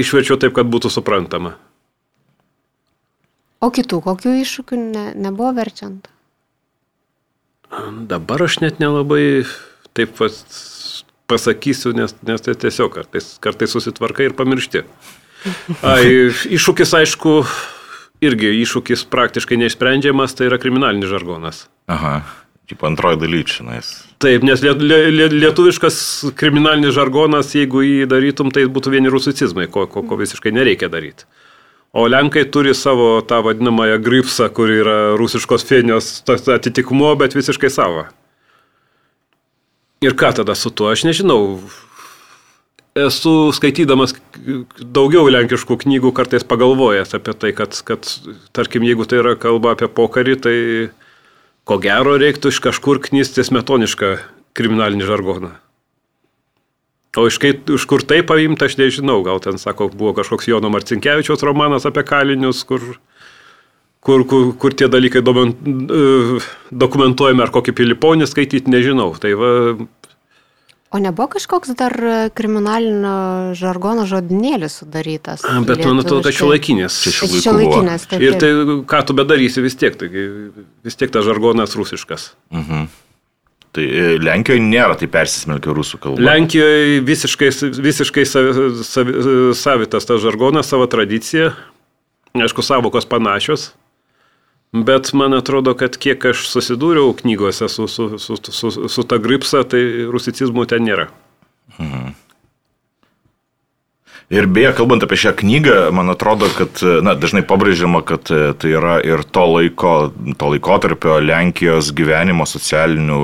išverčiau 0.00 0.36
taip, 0.40 0.52
kad 0.58 0.68
būtų 0.68 0.90
suprantama. 0.92 1.54
O 3.60 3.68
kitų 3.68 4.00
kokių 4.04 4.34
iššūkių 4.40 4.76
ne, 4.80 5.04
nebuvo 5.20 5.52
verčiant? 5.56 6.08
Dabar 8.10 8.42
aš 8.48 8.58
net 8.64 8.80
nelabai 8.82 9.44
taip 9.94 10.16
pat 10.18 10.34
pasakysiu, 11.30 11.94
nes, 11.96 12.14
nes 12.26 12.44
tai 12.44 12.56
tiesiog 12.58 12.92
kartais, 12.98 13.32
kartais 13.42 13.72
susitvarkai 13.76 14.28
ir 14.30 14.36
pamiršti. 14.38 14.84
Ai, 15.86 16.04
iššūkis, 16.52 16.92
aišku, 17.00 17.38
irgi 18.24 18.52
iššūkis 18.60 19.06
praktiškai 19.12 19.58
neišsprendžiamas, 19.62 20.36
tai 20.36 20.50
yra 20.50 20.60
kriminalinis 20.60 21.10
žargonas. 21.12 21.64
Aha. 21.90 22.20
Kaip 22.70 22.84
antroji 22.86 23.18
dalyčinais. 23.18 23.88
Taip, 24.22 24.44
nes 24.46 24.60
lie, 24.62 24.74
lie, 24.78 24.98
lie- 25.10 25.30
lietuviškas 25.32 25.96
kriminalinis 26.38 26.94
žargonas, 26.94 27.54
jeigu 27.56 27.82
jį 27.82 28.06
darytum, 28.10 28.52
tai 28.54 28.68
būtų 28.70 28.92
vieni 28.94 29.10
rusicizmai, 29.10 29.66
ko, 29.72 29.88
ko, 29.90 30.04
ko 30.06 30.18
visiškai 30.20 30.52
nereikia 30.54 30.90
daryti. 30.92 31.26
O 31.90 32.04
Lenkai 32.06 32.44
turi 32.46 32.70
savo 32.78 33.16
tą 33.26 33.40
vadinamąją 33.42 33.96
gripsą, 33.98 34.46
kur 34.54 34.70
yra 34.70 35.16
rusiškos 35.18 35.64
tas 36.22 36.46
atitikmuo, 36.46 37.16
bet 37.18 37.34
visiškai 37.34 37.70
savo. 37.70 38.04
Ir 40.00 40.14
ką 40.16 40.30
tada 40.32 40.54
su 40.56 40.70
tuo, 40.72 40.88
aš 40.88 41.02
nežinau. 41.04 41.60
Esu 42.96 43.52
skaitydamas 43.52 44.14
daugiau 44.80 45.28
lenkiškų 45.28 45.76
knygų 45.82 46.12
kartais 46.16 46.46
pagalvojęs 46.48 47.12
apie 47.18 47.34
tai, 47.36 47.50
kad, 47.54 47.76
kad 47.84 48.08
tarkim, 48.56 48.86
jeigu 48.88 49.04
tai 49.04 49.20
yra 49.20 49.34
kalba 49.38 49.74
apie 49.76 49.90
pokarį, 49.92 50.36
tai 50.40 50.56
ko 51.68 51.76
gero 51.84 52.16
reiktų 52.16 52.48
iš 52.48 52.62
kažkur 52.64 53.02
knysti 53.04 53.44
smetonišką 53.46 54.14
kriminalinį 54.56 55.10
žargoną. 55.10 55.52
O 57.20 57.26
iš, 57.28 57.36
kai, 57.42 57.52
iš 57.76 57.84
kur 57.90 58.00
tai 58.00 58.22
paimta, 58.24 58.70
aš 58.70 58.78
nežinau. 58.80 59.20
Gal 59.26 59.44
ten, 59.44 59.60
sako, 59.60 59.90
buvo 59.92 60.14
kažkoks 60.16 60.48
Jono 60.48 60.72
Marcinkievičiaus 60.72 61.44
romanas 61.44 61.84
apie 61.84 62.06
kalinius, 62.08 62.64
kur, 62.64 62.96
kur, 64.04 64.24
kur, 64.28 64.50
kur 64.60 64.76
tie 64.76 64.88
dalykai 64.92 65.22
e, 65.22 66.42
dokumentuojami, 66.72 67.44
ar 67.44 67.54
kokį 67.54 67.76
piliponį 67.80 68.28
skaityti, 68.30 68.72
nežinau. 68.72 69.12
Tai 69.20 69.34
va, 69.40 69.50
O 70.90 70.98
nebuvo 70.98 71.28
kažkoks 71.30 71.70
dar 71.78 71.94
kriminalinio 72.34 73.52
žargono 73.54 74.08
žodinėlis 74.10 74.80
sudarytas? 74.80 75.44
bet 75.62 75.84
man 75.86 76.02
atrodo, 76.02 76.24
kad 76.26 76.34
šiuolaikinės. 76.34 76.96
Čia 77.04 77.12
šių 77.14 77.28
laikų 77.28 77.42
Šio 77.44 77.52
laikinės, 77.54 78.06
taip. 78.10 78.24
Ir 78.26 78.38
tai, 78.42 78.48
ką 78.90 79.02
tu 79.06 79.14
bedarysi 79.14 79.62
vis 79.62 79.78
tiek, 79.78 79.94
taigi 80.00 80.24
vis 80.82 80.98
tiek 80.98 81.12
tas 81.14 81.22
žargonas 81.28 81.78
rusiškas. 81.78 82.24
Tai 83.70 83.84
e, 83.86 84.16
Lenkijoje 84.18 84.64
nėra 84.66 84.96
tai 84.98 85.06
persismelkę 85.14 85.70
rusų 85.78 86.00
kalba. 86.02 86.24
Lenkijoje 86.26 86.98
visiškai, 87.06 87.52
visiškai 87.86 88.26
savi, 88.26 88.70
savi, 88.82 89.14
savitas 89.54 90.10
tas 90.10 90.24
žargonas, 90.26 90.66
savo 90.74 90.90
tradicija, 90.90 91.52
aišku, 92.34 92.66
savokos 92.66 93.06
panašios, 93.06 93.70
bet 94.72 95.12
man 95.12 95.34
atrodo, 95.34 95.74
kad 95.78 95.98
kiek 95.98 96.24
aš 96.32 96.46
susidūriau 96.50 97.14
knygose 97.18 97.68
su, 97.68 97.88
su, 97.88 98.18
su, 98.18 98.38
su, 98.38 98.88
su 98.88 99.06
ta 99.06 99.18
gripsa, 99.22 99.64
tai 99.66 99.82
rusicizmų 100.10 100.66
ten 100.70 100.86
nėra. 100.86 101.10
Ir 104.30 104.46
beje, 104.46 104.70
kalbant 104.78 105.02
apie 105.02 105.16
šią 105.18 105.32
knygą, 105.40 105.76
man 105.90 106.12
atrodo, 106.12 106.46
kad 106.54 106.78
na, 107.02 107.16
dažnai 107.18 107.42
pabrėžiama, 107.42 107.98
kad 108.06 108.30
e, 108.30 108.52
tai 108.54 108.70
yra 108.78 109.00
ir 109.02 109.24
to 109.26 109.42
laiko, 109.56 109.94
to 110.38 110.50
laikotarpio 110.52 111.16
Lenkijos 111.18 111.88
gyvenimo 111.98 112.46
socialinių 112.46 113.18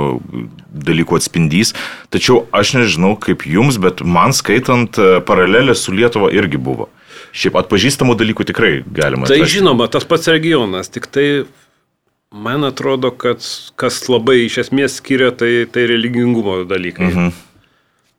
dalykų 0.89 1.21
atspindys. 1.21 1.77
Tačiau 2.11 2.43
aš 2.51 2.75
nežinau 2.81 3.13
kaip 3.23 3.47
jums, 3.47 3.79
bet 3.79 4.03
man 4.03 4.35
skaitant 4.35 4.99
e, 4.99 5.21
paralelę 5.23 5.79
su 5.79 5.95
Lietuva 5.95 6.33
irgi 6.35 6.59
buvo. 6.59 6.91
Šiaip 7.33 7.57
atpažįstamų 7.63 8.15
dalykų 8.21 8.47
tikrai 8.53 8.73
galima. 8.87 9.27
Tai 9.27 9.39
atrasti. 9.41 9.59
žinoma, 9.59 9.89
tas 9.91 10.05
pats 10.09 10.29
regionas, 10.31 10.89
tik 10.93 11.07
tai 11.13 11.45
man 12.35 12.65
atrodo, 12.69 13.11
kad 13.11 13.43
kas 13.81 14.03
labai 14.13 14.45
iš 14.47 14.59
esmės 14.67 14.99
skiria, 15.01 15.33
tai, 15.33 15.67
tai 15.71 15.87
religingumo 15.91 16.63
dalykai. 16.69 17.11
Mhm. 17.11 17.35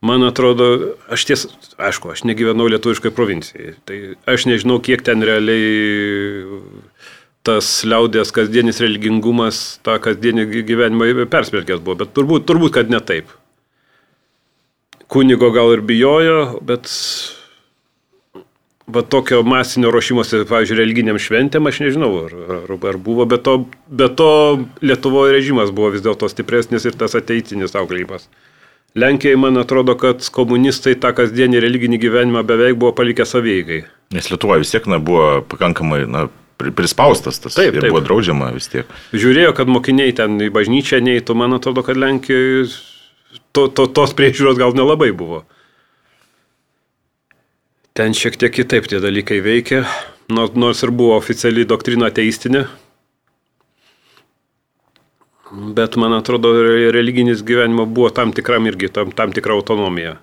Man 0.07 0.21
atrodo, 0.27 0.93
aš 1.09 1.23
ties, 1.25 1.47
aišku, 1.81 2.11
aš 2.13 2.21
negyvenau 2.29 2.67
lietuviškai 2.69 3.09
provincijai, 3.17 3.71
tai 3.89 3.97
aš 4.29 4.45
nežinau, 4.45 4.77
kiek 4.85 5.01
ten 5.01 5.25
realiai 5.25 6.45
tas 7.47 7.65
liaudės 7.87 8.29
kasdienis 8.35 8.77
religingumas 8.83 9.79
tą 9.81 9.95
kasdienį 10.03 10.45
gy- 10.51 10.63
gyvenimą 10.67 11.25
persmelkęs 11.31 11.81
buvo, 11.81 11.95
bet 12.03 12.13
turbūt, 12.13 12.45
turbūt 12.45 12.75
kad 12.77 12.91
ne 12.93 12.99
taip. 13.01 13.31
Kunigo 15.07 15.49
gal 15.55 15.71
ir 15.77 15.81
bijojo, 15.87 16.59
bet 16.67 16.89
va 18.87 19.01
tokio 19.03 19.41
masinio 19.43 19.91
ruošimosi, 19.91 20.45
pavyzdžiui, 20.47 20.77
religiniam 20.79 21.19
šventėm, 21.19 21.67
aš 21.67 21.81
nežinau, 21.83 22.11
ar, 22.23 22.35
ar, 22.55 22.75
ar 22.91 22.99
buvo, 23.03 23.25
bet 23.27 23.43
to, 23.43 23.57
bet 23.91 24.15
to 24.19 24.29
Lietuvoje 24.79 25.35
režimas 25.35 25.73
buvo 25.75 25.91
vis 25.95 26.05
dėlto 26.05 26.29
stipresnis 26.31 26.87
ir 26.87 26.95
tas 26.95 27.17
ateitinis 27.19 27.75
auklėjimas. 27.75 28.29
Lenkijai, 28.97 29.35
man 29.37 29.59
atrodo, 29.59 29.93
kad 29.99 30.23
komunistai 30.33 30.95
tą 30.97 31.11
kasdienį 31.13 31.59
religinį 31.61 31.99
gyvenimą 32.01 32.41
beveik 32.47 32.79
buvo 32.79 32.93
palikę 32.97 33.27
savygai. 33.27 33.83
Nes 34.15 34.31
Lietuvoje 34.31 34.63
vis 34.63 34.71
tiek 34.73 34.87
na, 34.89 35.01
buvo 35.03 35.43
pakankamai 35.51 36.05
na, 36.07 36.23
pri- 36.57 36.71
prispaustas 36.73 37.41
tas. 37.43 37.59
Taip, 37.59 37.75
ir 37.75 37.83
taip. 37.83 37.91
buvo 37.91 38.01
draudžiama 38.07 38.53
vis 38.55 38.71
tiek. 38.71 38.87
Žiūrėjo, 39.11 39.51
kad 39.59 39.69
mokiniai 39.69 40.15
ten 40.15 40.39
į 40.41 40.47
bažnyčią 40.55 41.03
neįtų, 41.03 41.35
man 41.37 41.59
atrodo, 41.59 41.83
kad 41.85 41.99
Lenkijoje 41.99 42.71
to, 43.51 43.67
to, 43.67 43.85
tos 43.91 44.15
priežiūros 44.17 44.57
gal 44.57 44.73
nelabai 44.77 45.11
buvo. 45.11 45.43
Ten 47.97 48.13
šiek 48.13 48.35
tiek 48.37 48.53
kitaip 48.53 48.85
tie 48.85 48.99
dalykai 49.01 49.39
veikia, 49.41 49.81
nors, 50.29 50.83
ir 50.85 50.91
buvo 50.93 51.15
oficiali 51.17 51.63
doktrina 51.65 52.11
teistinė. 52.13 52.67
Bet 55.73 55.95
man 55.97 56.13
atrodo, 56.13 56.51
re- 56.61 56.91
religinis 56.93 57.41
gyvenimas 57.41 57.89
buvo 57.89 58.11
tam 58.13 58.35
tikram 58.37 58.67
irgi, 58.69 58.91
tam, 58.93 59.09
tam 59.17 59.33
tikra 59.33 59.55
autonomija. 59.57 60.17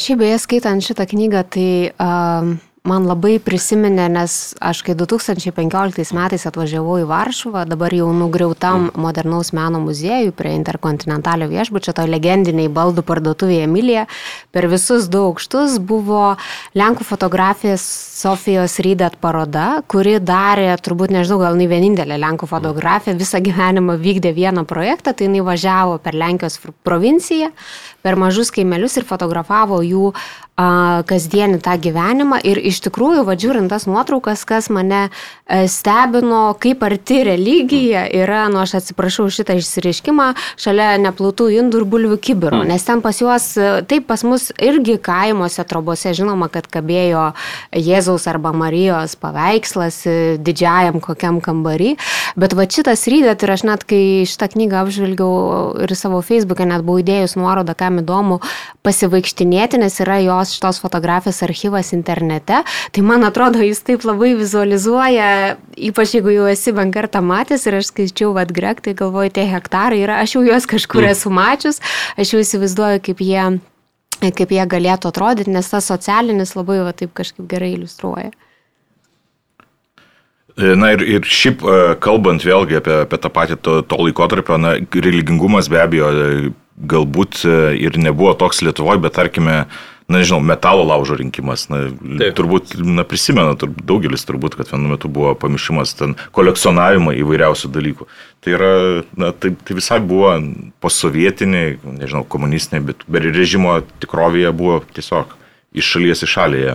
Šiaip 0.00 0.22
beje, 0.22 0.38
skaitant 0.44 0.84
šitą 0.86 1.08
knygą, 1.10 1.42
tai 1.56 1.70
um, 1.98 2.54
man 2.88 3.04
labai 3.04 3.34
prisiminė, 3.42 4.06
nes 4.12 4.54
aš 4.64 4.80
kai 4.86 4.94
2015 4.96 6.14
metais 6.16 6.46
atvažiavau 6.48 6.96
į 7.02 7.08
Varšuvą, 7.10 7.66
dabar 7.68 7.92
jau 7.92 8.08
nugriautam 8.16 8.88
modernaus 8.96 9.52
meno 9.56 9.82
muziejui 9.84 10.32
prie 10.36 10.54
Interkontinentalio 10.56 11.50
viešbučio, 11.50 11.92
to 11.96 12.06
legendiniai 12.08 12.70
baldų 12.72 13.04
parduotuvėje 13.06 13.66
Emilija, 13.68 14.06
per 14.54 14.68
visus 14.72 15.10
du 15.12 15.26
aukštus 15.28 15.76
buvo 15.84 16.36
Lenkų 16.78 17.04
fotografijas 17.04 17.84
Sofijos 18.20 18.78
Rydat 18.84 19.20
paroda, 19.20 19.82
kuri 19.90 20.16
darė, 20.20 20.72
turbūt 20.80 21.12
nežinau, 21.12 21.40
gal 21.44 21.60
ne 21.60 21.68
vienintelė 21.68 22.16
Lenkų 22.20 22.48
fotografija, 22.48 23.16
visą 23.16 23.42
gyvenimą 23.44 23.98
vykdė 24.00 24.32
vieną 24.36 24.64
projektą, 24.68 25.12
tai 25.12 25.28
jinai 25.28 25.44
važiavo 25.44 26.00
per 26.00 26.16
Lenkijos 26.16 26.56
provinciją, 26.84 27.52
per 28.00 28.16
mažus 28.16 28.52
kaimelius 28.52 28.96
ir 28.96 29.08
fotografavo 29.08 29.82
jų 29.84 30.14
kasdienį 31.08 31.60
tą 31.64 31.76
gyvenimą. 31.80 32.40
Ir 32.46 32.58
iš 32.70 32.80
tikrųjų, 32.86 33.24
vadžiūrint 33.28 33.70
tas 33.72 33.86
nuotraukas, 33.88 34.42
kas 34.48 34.68
mane 34.72 35.08
e, 35.08 35.64
stebino, 35.70 36.54
kaip 36.60 36.82
arti 36.86 37.22
religija 37.26 38.06
yra, 38.16 38.46
nu 38.52 38.60
aš 38.62 38.76
atsiprašau 38.80 39.28
šitą 39.32 39.56
išsireiškimą, 39.60 40.30
šalia 40.60 40.92
neplautų 41.02 41.50
indų 41.56 41.82
ir 41.82 41.86
bulvių 41.94 42.18
kibiro, 42.22 42.62
nes 42.68 42.84
ten 42.86 43.02
pas 43.04 43.20
juos, 43.22 43.52
e, 43.56 43.70
taip 43.88 44.08
pas 44.10 44.24
mus 44.26 44.50
irgi 44.60 44.98
kaimuose, 45.02 45.64
trobose, 45.68 46.12
žinoma, 46.16 46.50
kad 46.52 46.68
kabėjo 46.70 47.30
Jėzaus 47.76 48.26
arba 48.30 48.52
Marijos 48.56 49.16
paveikslas 49.20 50.02
e, 50.10 50.16
didžiajam 50.40 51.00
kokiam 51.04 51.40
kambarį, 51.44 51.94
bet 52.40 52.56
va 52.58 52.68
šitas 52.70 53.06
rydėt 53.10 53.46
ir 53.46 53.54
aš 53.56 53.66
net 53.68 53.86
kai 53.88 54.02
šitą 54.28 54.50
knygą 54.54 54.84
apžvelgiau 54.84 55.32
ir 55.84 55.96
savo 55.98 56.20
Facebook'e 56.26 56.68
net 56.68 56.84
buvau 56.86 57.04
įdėjus 57.04 57.36
nuorodą, 57.40 57.76
kam 57.78 58.00
įdomu 58.02 58.40
pasivaikštinėti, 58.86 59.80
nes 59.80 59.96
yra 60.02 60.20
jos 60.24 60.49
šitos 60.54 60.80
fotografijos 60.82 61.42
archyvas 61.46 61.92
internete, 61.96 62.62
tai 62.94 63.04
man 63.06 63.26
atrodo, 63.28 63.62
jis 63.64 63.82
taip 63.86 64.04
labai 64.08 64.32
vizualizuoja, 64.38 65.56
ypač 65.90 66.16
jeigu 66.18 66.34
jau 66.34 66.50
esi 66.50 66.74
bent 66.76 66.94
kartą 66.94 67.22
matęs 67.24 67.66
ir 67.68 67.80
aš 67.80 67.90
skaičiau, 67.92 68.34
vad 68.36 68.52
grek, 68.56 68.82
tai 68.84 68.94
galvoju, 68.98 69.34
tie 69.36 69.48
hektarai 69.50 70.02
yra, 70.04 70.20
aš 70.24 70.36
jau 70.36 70.44
juos 70.46 70.68
kažkur 70.70 71.06
mm. 71.06 71.16
esu 71.16 71.34
mačius, 71.34 71.82
aš 72.20 72.34
jau 72.34 72.44
įsivaizduoju, 72.44 73.02
kaip 73.08 73.24
jie 73.24 73.44
kaip 74.20 74.52
jie 74.52 74.64
galėtų 74.68 75.08
atrodyti, 75.08 75.52
nes 75.54 75.68
tas 75.72 75.86
socialinis 75.88 76.52
labai 76.52 76.82
va 76.84 76.92
taip 76.92 77.14
kažkaip 77.16 77.46
gerai 77.48 77.72
iliustruoja. 77.78 78.34
Na 80.60 80.90
ir, 80.92 81.02
ir 81.06 81.24
šiaip 81.24 81.62
e, 81.62 81.76
kalbant 82.04 82.42
vėlgi 82.44 82.80
apie, 82.80 82.96
apie 83.06 83.18
tą 83.22 83.30
patį 83.32 83.56
to, 83.64 83.76
to 83.86 83.96
laikotarpio, 84.02 84.58
na, 84.60 84.74
religingumas 84.92 85.70
be 85.72 85.80
abejo 85.80 86.10
e, 86.10 86.50
galbūt 86.90 87.44
e, 87.46 87.54
ir 87.80 87.96
nebuvo 88.00 88.34
toks 88.36 88.60
Lietuvoje, 88.66 89.00
bet 89.00 89.16
tarkime, 89.16 89.62
na, 90.10 90.20
nežinau, 90.20 90.40
metalo 90.44 90.84
laužo 90.84 91.16
rinkimas. 91.18 91.68
Na, 91.70 91.84
Taip. 92.20 92.34
turbūt, 92.38 92.74
na, 92.82 93.04
prisimena, 93.08 93.54
tur, 93.58 93.70
daugelis 93.72 94.26
turbūt, 94.28 94.56
kad 94.58 94.72
vienu 94.72 94.90
metu 94.92 95.10
buvo 95.12 95.32
pamišimas 95.38 95.94
ten 95.98 96.16
kolekcionavimą 96.36 97.14
įvairiausių 97.22 97.70
dalykų. 97.72 98.08
Tai 98.44 98.56
yra, 98.56 98.72
na, 99.20 99.30
tai, 99.32 99.54
tai 99.54 99.76
visai 99.78 100.00
buvo 100.02 100.34
posovietiniai, 100.82 101.78
nežinau, 102.00 102.24
komunistiniai, 102.28 102.84
bet, 102.90 103.06
bet 103.06 103.30
režimo 103.30 103.78
tikrovėje 104.02 104.50
buvo 104.56 104.80
tiesiog 104.96 105.36
iš 105.78 105.94
šalies 105.94 106.26
į 106.26 106.30
šalį. 106.34 106.66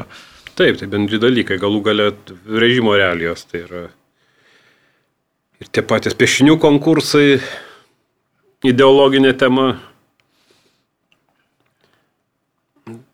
Taip, 0.55 0.79
tai 0.79 0.87
bendri 0.87 1.19
dalykai, 1.19 1.59
galų 1.59 1.81
galę 1.83 2.09
režimo 2.47 2.95
realijos. 2.95 3.43
Tai 3.51 3.65
yra 3.65 3.83
ir 5.59 5.71
tie 5.71 5.83
patys 5.83 6.15
piešinių 6.15 6.55
konkursai, 6.63 7.41
ideologinė 8.65 9.35
tema. 9.37 9.75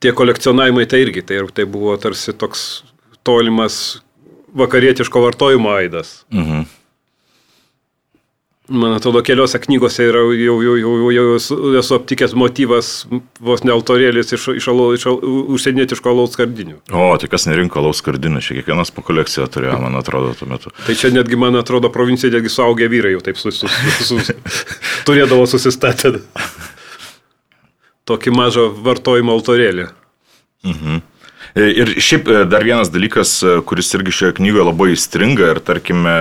Tie 0.02 0.14
kolekcionavimai 0.18 0.88
tai 0.90 1.06
irgi, 1.06 1.24
tai, 1.26 1.42
tai 1.54 1.68
buvo 1.70 1.96
tarsi 2.02 2.34
toks 2.34 2.84
tolimas 3.24 4.02
vakarietiško 4.58 5.22
vartojimo 5.22 5.74
aidas. 5.78 6.22
Mhm. 6.34 6.70
Man 8.72 8.94
atrodo, 8.96 9.20
keliose 9.26 9.60
knygose 9.60 10.06
yra 10.08 10.22
jau, 10.38 10.54
jau, 10.64 10.76
jau, 10.80 10.92
jau, 10.96 11.10
jau 11.12 11.80
esu 11.80 11.96
aptikęs 11.98 12.32
motyvas, 12.40 12.92
vos 13.44 13.66
ne 13.68 13.74
autorėlis 13.74 14.32
iš, 14.38 14.46
iš, 14.62 14.68
alo, 14.72 14.86
iš 14.96 15.10
užsienietiško 15.12 16.14
alaus 16.14 16.38
skardinių. 16.38 16.78
O, 16.96 17.10
tai 17.20 17.28
kas 17.34 17.50
nerinko 17.50 17.82
alaus 17.82 18.00
skardinių, 18.00 18.40
čia 18.46 18.56
kiekvienas 18.62 18.94
po 18.96 19.04
kolekciją 19.04 19.50
turėjo, 19.52 19.76
man 19.82 19.98
atrodo, 20.00 20.32
tuo 20.40 20.48
metu. 20.48 20.72
Tai 20.86 20.96
čia 20.96 21.12
netgi, 21.12 21.42
man 21.42 21.60
atrodo, 21.60 21.92
provincijoje 21.92 22.38
netgi 22.38 22.54
suaugę 22.54 22.88
vyrai 22.94 23.12
jau 23.18 23.26
taip 23.26 23.42
sus, 23.42 23.60
sus, 23.60 23.76
sus, 23.98 24.30
sus, 24.30 24.78
turėdavo 25.10 25.50
susistatę 25.52 26.16
tokį 28.10 28.34
mažą 28.36 28.68
vartojimo 28.86 29.34
autorėlį. 29.38 29.88
Mhm. 30.68 31.02
E, 31.56 31.68
ir 31.84 31.94
šiaip 32.00 32.30
e, 32.32 32.44
dar 32.48 32.64
vienas 32.64 32.92
dalykas, 32.94 33.34
e, 33.44 33.58
kuris 33.68 33.92
irgi 33.98 34.14
šioje 34.16 34.38
knygoje 34.40 34.68
labai 34.70 34.92
įstringa 34.96 35.52
ir 35.56 35.62
tarkime, 35.66 36.16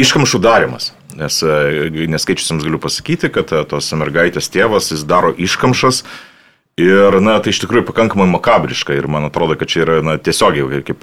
iškamšų 0.00 0.40
darimas. 0.44 0.92
Nes 1.18 1.40
neskaičiusiems 1.42 2.62
galiu 2.62 2.78
pasakyti, 2.80 3.32
kad 3.34 3.50
tos 3.68 3.88
mergaitės 3.98 4.48
tėvas 4.52 4.92
jis 4.92 5.02
daro 5.08 5.32
iškamšas 5.34 6.04
Ir, 6.78 7.16
na, 7.20 7.34
tai 7.42 7.52
iš 7.52 7.58
tikrųjų 7.64 7.82
pakankamai 7.90 8.24
makabriška 8.30 8.94
ir 8.94 9.08
man 9.10 9.26
atrodo, 9.26 9.56
kad 9.58 9.68
čia 9.68 9.82
yra, 9.82 9.96
na, 10.06 10.14
tiesiogiai, 10.22 10.80
kaip, 10.86 11.02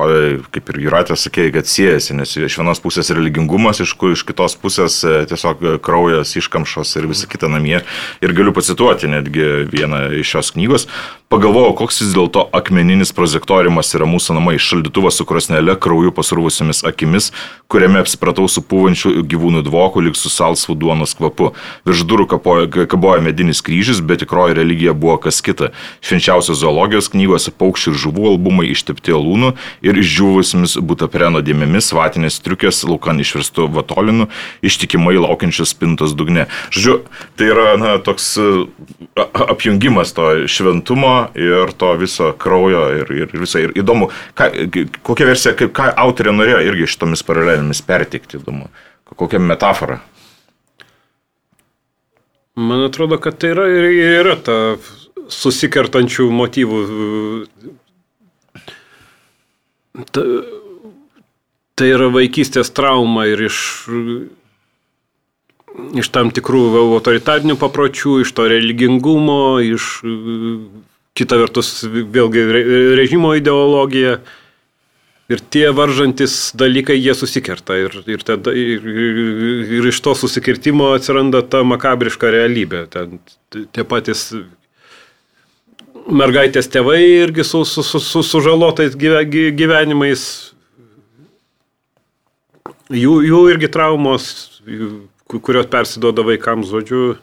kaip 0.56 0.72
ir 0.72 0.80
Juratė 0.88 1.18
sakė, 1.20 1.50
kad 1.54 1.70
siejasi, 1.70 2.16
nes 2.18 2.32
iš 2.40 2.56
vienos 2.58 2.82
pusės 2.82 3.12
religingumas, 3.14 3.84
iš, 3.84 3.94
iš 4.16 4.24
kitos 4.26 4.56
pusės 4.58 4.98
e, 5.06 5.20
tiesiog 5.30 5.62
kraujas, 5.86 6.34
iškamšos 6.40 6.96
ir 6.98 7.10
visa 7.12 7.30
kita 7.30 7.52
namie. 7.52 7.84
Ir 8.26 8.34
galiu 8.34 8.56
pacituoti 8.56 9.12
netgi 9.12 9.68
vieną 9.70 10.08
iš 10.18 10.34
šios 10.34 10.54
knygos. 10.56 10.88
Pagalvojau, 11.28 11.76
koks 11.84 12.02
vis 12.06 12.16
dėlto 12.16 12.46
akmeninis 12.56 13.12
prozektoriumas 13.14 13.92
yra 14.00 14.08
mūsų 14.08 14.40
namai, 14.40 14.56
šaldytuvas 14.64 15.20
su 15.20 15.28
krosnelė, 15.28 15.76
krauju 15.84 16.16
pasruvusiamis 16.16 16.86
akimis, 16.88 17.34
kuriame 17.72 18.00
apsipratau 18.00 18.48
su 18.48 18.62
pūvančiu 18.64 19.12
gyvūnų 19.28 19.62
dvoku, 19.68 20.02
lik 20.06 20.16
su 20.16 20.32
salsvų 20.32 20.78
duonos 20.80 21.14
kvapu. 21.18 21.52
Virš 21.88 22.04
durų 22.08 22.28
kabojo 22.32 23.24
medinis 23.26 23.60
kryžius, 23.66 24.00
bet 24.00 24.24
tikroji 24.24 24.56
religija 24.58 24.94
buvo 24.96 25.18
kas 25.22 25.42
kita 25.44 25.74
švenčiausios 26.00 26.62
zoologijos 26.62 27.12
knygose 27.12 27.52
paukščių 27.52 27.92
ir 27.92 28.00
žuvų 28.06 28.30
albumai 28.32 28.70
ištepti 28.72 29.16
alūnų 29.16 29.54
ir 29.84 30.00
išdžiūvusiamis 30.00 30.78
butapreno 30.88 31.44
dėmėmis, 31.44 31.92
vatinės 31.96 32.40
triukės, 32.46 32.86
laukan 32.88 33.20
išvirstų 33.24 33.68
vatolinu, 33.76 34.30
ištikimai 34.64 35.18
laukiančios 35.20 35.76
spintos 35.76 36.16
dugne. 36.16 36.48
Žodžiu, 36.72 37.02
tai 37.36 37.52
yra 37.52 37.76
na, 37.82 37.98
toks 38.00 38.32
apjungimas 39.18 40.16
to 40.16 40.48
šventumo 40.48 41.16
ir 41.36 41.76
to 41.76 41.92
viso 42.00 42.32
kraujo 42.40 42.88
ir, 43.02 43.14
ir 43.26 43.36
viso. 43.36 43.60
Ir 43.60 43.74
įdomu, 43.80 44.12
ką, 44.38 44.52
kokia 45.04 45.28
versija, 45.28 45.56
kaip, 45.58 45.74
ką 45.76 45.90
autorė 46.06 46.32
norėjo 46.38 46.64
irgi 46.70 46.92
šitomis 46.94 47.26
paralelėmis 47.26 47.57
pertikti, 47.86 48.40
įdomu, 48.42 48.70
kokią 49.16 49.40
metaforą. 49.40 50.00
Man 52.58 52.88
atrodo, 52.88 53.20
kad 53.22 53.38
tai 53.38 53.52
yra, 53.54 53.68
yra 53.70 54.36
ta 54.42 54.56
susikertančių 55.30 56.30
motyvų. 56.34 56.80
Ta, 60.14 60.24
tai 61.78 61.92
yra 61.94 62.10
vaikystės 62.14 62.74
trauma 62.74 63.28
ir 63.30 63.46
iš, 63.46 63.60
iš 66.02 66.10
tam 66.14 66.34
tikrų 66.34 66.64
autoritarinių 66.82 67.60
papročių, 67.62 68.22
iš 68.26 68.34
to 68.34 68.48
religingumo, 68.50 69.60
iš 69.62 70.02
kita 71.18 71.38
vertus 71.42 71.82
vėlgi 71.86 72.46
režimo 72.98 73.36
ideologija. 73.38 74.20
Ir 75.28 75.42
tie 75.52 75.66
varžantis 75.76 76.54
dalykai, 76.56 76.96
jie 76.96 77.12
susikerta. 77.18 77.76
Ir, 77.76 77.98
ir, 78.08 78.22
tada, 78.24 78.54
ir, 78.56 78.86
ir 79.80 79.88
iš 79.90 80.00
to 80.06 80.14
susikirtimo 80.16 80.94
atsiranda 80.96 81.42
ta 81.44 81.66
makabriška 81.68 82.32
realybė. 82.32 82.86
Ten, 82.94 83.20
tie 83.52 83.84
patys 83.84 84.30
mergaitės 86.08 86.72
tėvai 86.72 87.02
irgi 87.26 87.44
su, 87.44 87.66
su, 87.68 87.84
su, 87.84 88.00
su 88.00 88.24
sužalotais 88.24 88.96
gyvenimais. 88.96 90.24
Jų, 92.88 93.18
jų 93.28 93.42
irgi 93.52 93.68
traumos, 93.68 94.30
kurios 95.28 95.68
persidoda 95.68 96.24
vaikams, 96.24 96.72
žodžiu. 96.72 97.18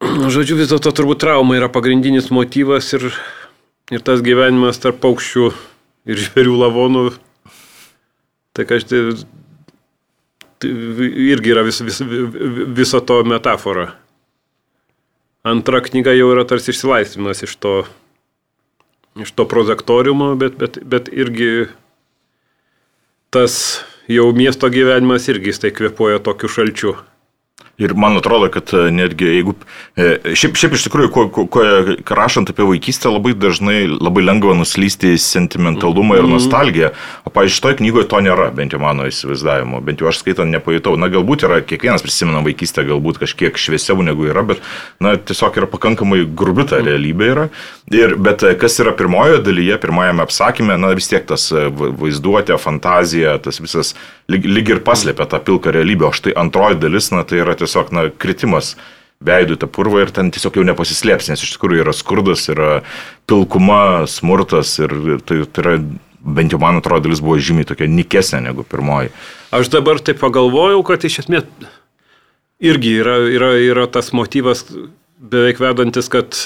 Žodžiu, 0.34 0.56
vis 0.56 0.70
dėlto 0.70 0.92
turbūt 0.96 1.20
trauma 1.20 1.58
yra 1.58 1.68
pagrindinis 1.72 2.30
motyvas 2.32 2.88
ir, 2.96 3.10
ir 3.92 4.04
tas 4.04 4.22
gyvenimas 4.24 4.80
tarp 4.80 5.00
paukščių 5.02 5.50
ir 6.08 6.20
žvėrių 6.24 6.56
lavonų. 6.64 7.04
Tai 8.56 8.66
kažkaip 8.66 9.20
tai 10.60 10.70
irgi 11.32 11.52
yra 11.54 11.64
vis, 11.64 11.80
vis, 11.80 12.00
viso 12.76 13.00
to 13.00 13.20
metafora. 13.24 13.94
Antra 15.46 15.80
knyga 15.80 16.12
jau 16.12 16.28
yra 16.34 16.44
tarsi 16.44 16.74
išsilaisvinimas 16.74 17.40
iš 17.46 17.54
to, 17.56 17.74
iš 19.16 19.32
to 19.32 19.46
prozektoriumo, 19.48 20.34
bet, 20.40 20.58
bet, 20.60 20.76
bet 20.84 21.08
irgi 21.08 21.70
tas 23.32 23.54
jau 24.10 24.26
miesto 24.36 24.68
gyvenimas 24.68 25.30
irgi 25.32 25.54
jis 25.54 25.62
tai 25.62 25.72
kvepuoja 25.72 26.20
tokiu 26.24 26.52
šalčiu. 26.52 26.98
Ir 27.80 27.94
man 27.96 28.18
atrodo, 28.20 28.50
kad 28.52 28.68
e, 28.76 28.90
netgi 28.92 29.24
jeigu... 29.24 29.54
E, 29.96 30.34
šiaip, 30.36 30.58
šiaip 30.60 30.74
iš 30.76 30.82
tikrųjų, 30.84 31.10
ko, 31.14 31.22
ko, 31.32 31.44
ko, 31.48 31.62
rašant 32.16 32.52
apie 32.52 32.66
vaikystę, 32.68 33.08
labai 33.08 33.32
dažnai 33.32 33.86
labai 33.88 34.24
lengva 34.26 34.52
nuslysti 34.58 35.14
į 35.14 35.20
sentimentalumą 35.24 36.18
ir 36.18 36.26
mhm. 36.26 36.34
nostalgiją. 36.36 36.90
O, 37.24 37.32
pavyzdžiui, 37.32 37.56
šitoje 37.56 37.78
knygoje 37.80 38.08
to 38.12 38.20
nėra, 38.26 38.50
bent 38.56 38.76
jau 38.76 38.82
mano 38.82 39.08
įsivaizdavimu. 39.08 39.80
Bent 39.86 40.04
jau 40.04 40.10
aš 40.10 40.20
skaitant 40.20 40.52
nepajutau. 40.52 40.98
Na, 41.00 41.08
galbūt 41.12 41.46
yra, 41.48 41.62
kiekvienas 41.64 42.04
prisimena 42.04 42.44
vaikystę, 42.44 42.84
galbūt 42.90 43.22
kažkiek 43.24 43.56
šviesiau 43.56 44.04
negu 44.04 44.28
yra, 44.28 44.44
bet, 44.52 44.60
na, 45.00 45.16
tiesiog 45.16 45.56
yra 45.62 45.70
pakankamai 45.72 46.26
grubi 46.28 46.68
ta 46.68 46.82
mhm. 46.82 46.90
realybė 46.90 47.32
yra. 47.32 47.48
Ir, 47.96 48.16
bet 48.20 48.44
e, 48.44 48.52
kas 48.60 48.76
yra 48.84 48.92
pirmojoje 48.98 49.40
dalyje, 49.48 49.80
pirmajame 49.80 50.28
apsakymė, 50.28 50.76
na 50.84 50.92
vis 50.98 51.08
tiek 51.08 51.24
tas 51.26 51.48
va- 51.48 51.94
vaizduotė, 52.04 52.60
fantazija, 52.60 53.38
tas 53.40 53.64
visas 53.64 53.96
lyg, 54.30 54.46
lyg 54.46 54.72
ir 54.76 54.82
paslėpia 54.86 55.26
tą 55.30 55.40
pilką 55.44 55.74
realybę, 55.74 56.08
o 56.08 56.14
štai 56.16 56.34
antroji 56.38 56.80
dalis, 56.82 57.10
na 57.14 57.24
tai 57.26 57.42
yra 57.42 57.56
tiesiog, 57.58 57.92
na, 57.96 58.08
kritimas 58.10 58.74
veidų 59.24 59.58
tą 59.60 59.68
purvą 59.68 60.04
ir 60.04 60.12
ten 60.16 60.30
tiesiog 60.32 60.56
jau 60.56 60.66
nepasislėps, 60.68 61.28
nes 61.32 61.42
iš 61.44 61.56
tikrųjų 61.56 61.84
yra 61.84 61.94
skurdas, 61.96 62.46
yra 62.52 62.70
pilkuma, 63.28 64.06
smurtas 64.08 64.72
ir 64.80 64.94
tai, 65.28 65.42
tai 65.44 65.64
yra, 65.64 65.74
bent 66.20 66.54
jau 66.54 66.60
man 66.62 66.80
atrodo, 66.80 67.08
dalis 67.08 67.20
buvo 67.24 67.36
žymiai 67.40 67.68
tokia 67.68 67.90
nikesnė 67.90 68.42
negu 68.48 68.64
pirmoji. 68.64 69.12
Aš 69.56 69.72
dabar 69.72 70.00
taip 70.04 70.22
pagalvojau, 70.22 70.80
kad 70.88 71.04
iš 71.04 71.22
esmės 71.24 71.48
irgi 72.60 72.96
yra, 73.00 73.18
yra, 73.32 73.54
yra 73.60 73.86
tas 73.92 74.12
motyvas 74.16 74.64
beveik 75.20 75.60
vedantis, 75.60 76.08
kad 76.12 76.36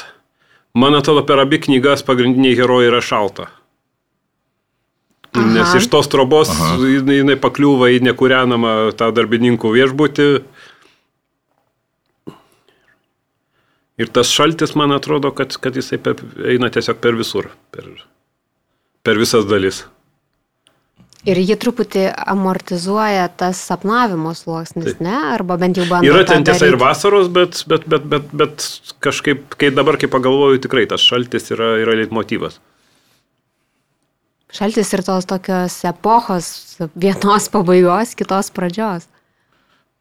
man 0.74 0.98
atrodo 0.98 1.22
per 1.26 1.42
abi 1.42 1.60
knygas 1.62 2.02
pagrindiniai 2.06 2.58
herojai 2.58 2.90
yra 2.90 3.02
šalta. 3.02 3.50
Aha. 5.34 5.50
Nes 5.50 5.72
iš 5.80 5.88
tos 5.90 6.06
trobos 6.10 6.52
jinai, 6.78 7.18
jinai 7.18 7.34
pakliūva 7.40 7.90
į 7.96 8.02
nekūrenamą 8.06 8.94
tą 8.98 9.10
darbininkų 9.16 9.72
viešbutį. 9.74 10.28
Ir 13.98 14.10
tas 14.14 14.30
šaltis, 14.30 14.74
man 14.78 14.94
atrodo, 14.94 15.30
kad, 15.34 15.54
kad 15.62 15.74
jisai 15.78 15.98
per, 16.02 16.18
eina 16.50 16.70
tiesiog 16.74 16.98
per 17.02 17.18
visur, 17.18 17.50
per, 17.74 17.90
per 19.06 19.18
visas 19.18 19.46
dalis. 19.50 19.84
Ir 21.24 21.38
ji 21.40 21.56
truputį 21.56 22.04
amortizuoja 22.34 23.30
tas 23.40 23.58
sapnavimo 23.70 24.34
sluoksnis, 24.36 24.90
Taip. 24.92 25.02
ne? 25.06 25.14
Arba 25.32 25.56
bent 25.60 25.78
jau 25.80 25.86
bando. 25.88 26.10
Yra 26.10 26.26
ten 26.28 26.44
tiesa 26.44 26.68
ir 26.68 26.76
vasaros, 26.78 27.30
bet, 27.32 27.62
bet, 27.70 27.86
bet, 27.88 28.04
bet, 28.12 28.28
bet 28.36 28.66
kažkaip, 29.02 29.56
kai 29.58 29.70
dabar, 29.72 29.96
kai 29.98 30.10
pagalvoju, 30.12 30.60
tikrai 30.66 30.84
tas 30.90 31.02
šaltis 31.02 31.48
yra, 31.54 31.72
yra 31.80 31.96
leitmotyvas. 32.02 32.60
Šaltis 34.54 34.92
ir 34.94 35.02
tos 35.02 35.26
tokios 35.26 35.80
epochos, 35.88 36.78
vienos 36.94 37.48
pabaigos, 37.50 38.14
kitos 38.14 38.52
pradžios. 38.54 39.08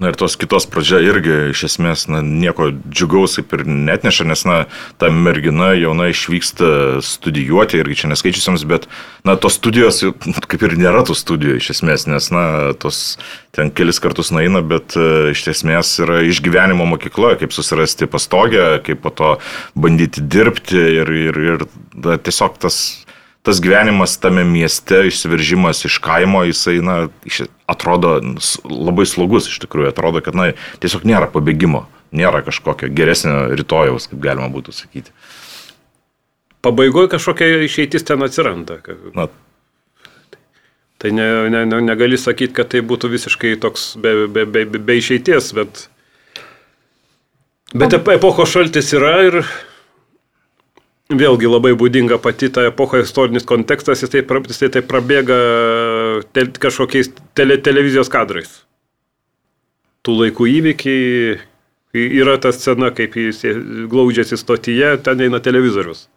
Na 0.01 0.09
ir 0.11 0.17
tos 0.17 0.33
kitos 0.37 0.65
pradžia 0.67 0.97
irgi 1.05 1.35
iš 1.53 1.63
esmės 1.69 2.07
na, 2.09 2.19
nieko 2.25 2.71
džiugaus 2.73 3.37
kaip 3.37 3.53
ir 3.55 3.61
netneša, 3.69 4.25
nes 4.29 4.41
na, 4.45 4.55
ta 5.01 5.11
mergina 5.13 5.71
jauna 5.77 6.09
išvyksta 6.11 6.99
studijuoti 7.05 7.77
irgi 7.79 7.99
čia 8.01 8.09
neskaičiusiams, 8.11 8.65
bet 8.69 8.89
na, 9.25 9.37
tos 9.37 9.57
studijos 9.57 10.01
kaip 10.49 10.65
ir 10.65 10.75
nėra 10.81 11.05
tų 11.07 11.17
studijų 11.17 11.59
iš 11.61 11.71
esmės, 11.77 12.05
nes 12.09 12.29
na, 12.33 12.45
tos 12.77 13.19
ten 13.53 13.69
kelis 13.73 14.01
kartus 14.03 14.33
naina, 14.35 14.61
bet 14.65 14.97
e, 14.97 15.31
iš 15.31 15.45
esmės 15.53 15.93
yra 16.03 16.23
išgyvenimo 16.25 16.89
mokykla, 16.89 17.37
kaip 17.41 17.53
susirasti 17.55 18.09
pastogę, 18.09 18.81
kaip 18.85 19.05
po 19.05 19.13
to 19.13 19.35
bandyti 19.77 20.25
dirbti 20.25 20.83
ir, 20.99 21.15
ir, 21.29 21.41
ir 21.53 21.65
na, 21.93 22.17
tiesiog 22.17 22.57
tas 22.65 23.02
tas 23.43 23.59
gyvenimas 23.63 24.15
tame 24.23 24.45
mieste, 24.47 25.01
išsiveržimas 25.09 25.83
iš 25.89 25.99
kaimo, 26.03 26.45
jisai, 26.47 26.77
na, 26.83 26.97
atrodo 27.69 28.15
labai 28.63 29.05
slogus 29.09 29.49
iš 29.51 29.59
tikrųjų, 29.65 29.91
atrodo, 29.91 30.23
kad, 30.23 30.37
na, 30.37 30.51
tiesiog 30.83 31.03
nėra 31.07 31.27
pabėgimo, 31.31 31.85
nėra 32.15 32.43
kažkokio 32.47 32.91
geresnio 32.95 33.49
rytojaus, 33.51 34.07
kaip 34.11 34.23
galima 34.23 34.47
būtų 34.53 34.75
sakyti. 34.75 35.11
Pabaigoje 36.63 37.11
kažkokia 37.11 37.65
išeitis 37.67 38.07
ten 38.07 38.23
atsiranda. 38.23 38.79
Na, 39.11 39.27
Tai 41.03 41.11
ne, 41.11 41.49
ne, 41.49 41.65
ne, 41.67 41.81
negali 41.83 42.15
sakyti, 42.15 42.53
kad 42.55 42.69
tai 42.71 42.79
būtų 42.79 43.09
visiškai 43.11 43.57
toks 43.59 43.97
be, 43.99 44.13
be, 44.31 44.45
be, 44.47 44.61
be- 44.79 44.95
išeities, 45.01 45.49
bet... 45.57 45.81
Bet 47.75 47.95
ep- 47.97 48.07
epochos 48.13 48.53
šaltis 48.53 48.93
yra 48.95 49.11
ir 49.27 49.37
vėlgi 51.11 51.49
labai 51.49 51.73
būdinga 51.77 52.17
pati 52.23 52.49
ta 52.53 52.67
epocha 52.69 53.01
istorinis 53.03 53.43
kontekstas, 53.45 54.03
jis 54.03 54.09
tai, 54.13 54.21
pra- 54.21 54.43
jis 54.47 54.61
tai 54.71 54.81
prabėga 54.81 55.37
te, 56.33 56.45
kažkokiais 56.63 57.11
tele, 57.35 57.57
televizijos 57.57 58.09
kadrais. 58.09 58.63
Tų 60.03 60.15
laikų 60.19 60.47
įvykiai, 60.51 61.39
yra 61.93 62.37
ta 62.41 62.51
scena, 62.51 62.89
kaip 62.91 63.15
jis 63.15 63.43
glaudžiasi 63.91 64.37
stotyje, 64.39 64.97
ten 65.03 65.21
eina 65.21 65.39
televizorius. 65.39 66.07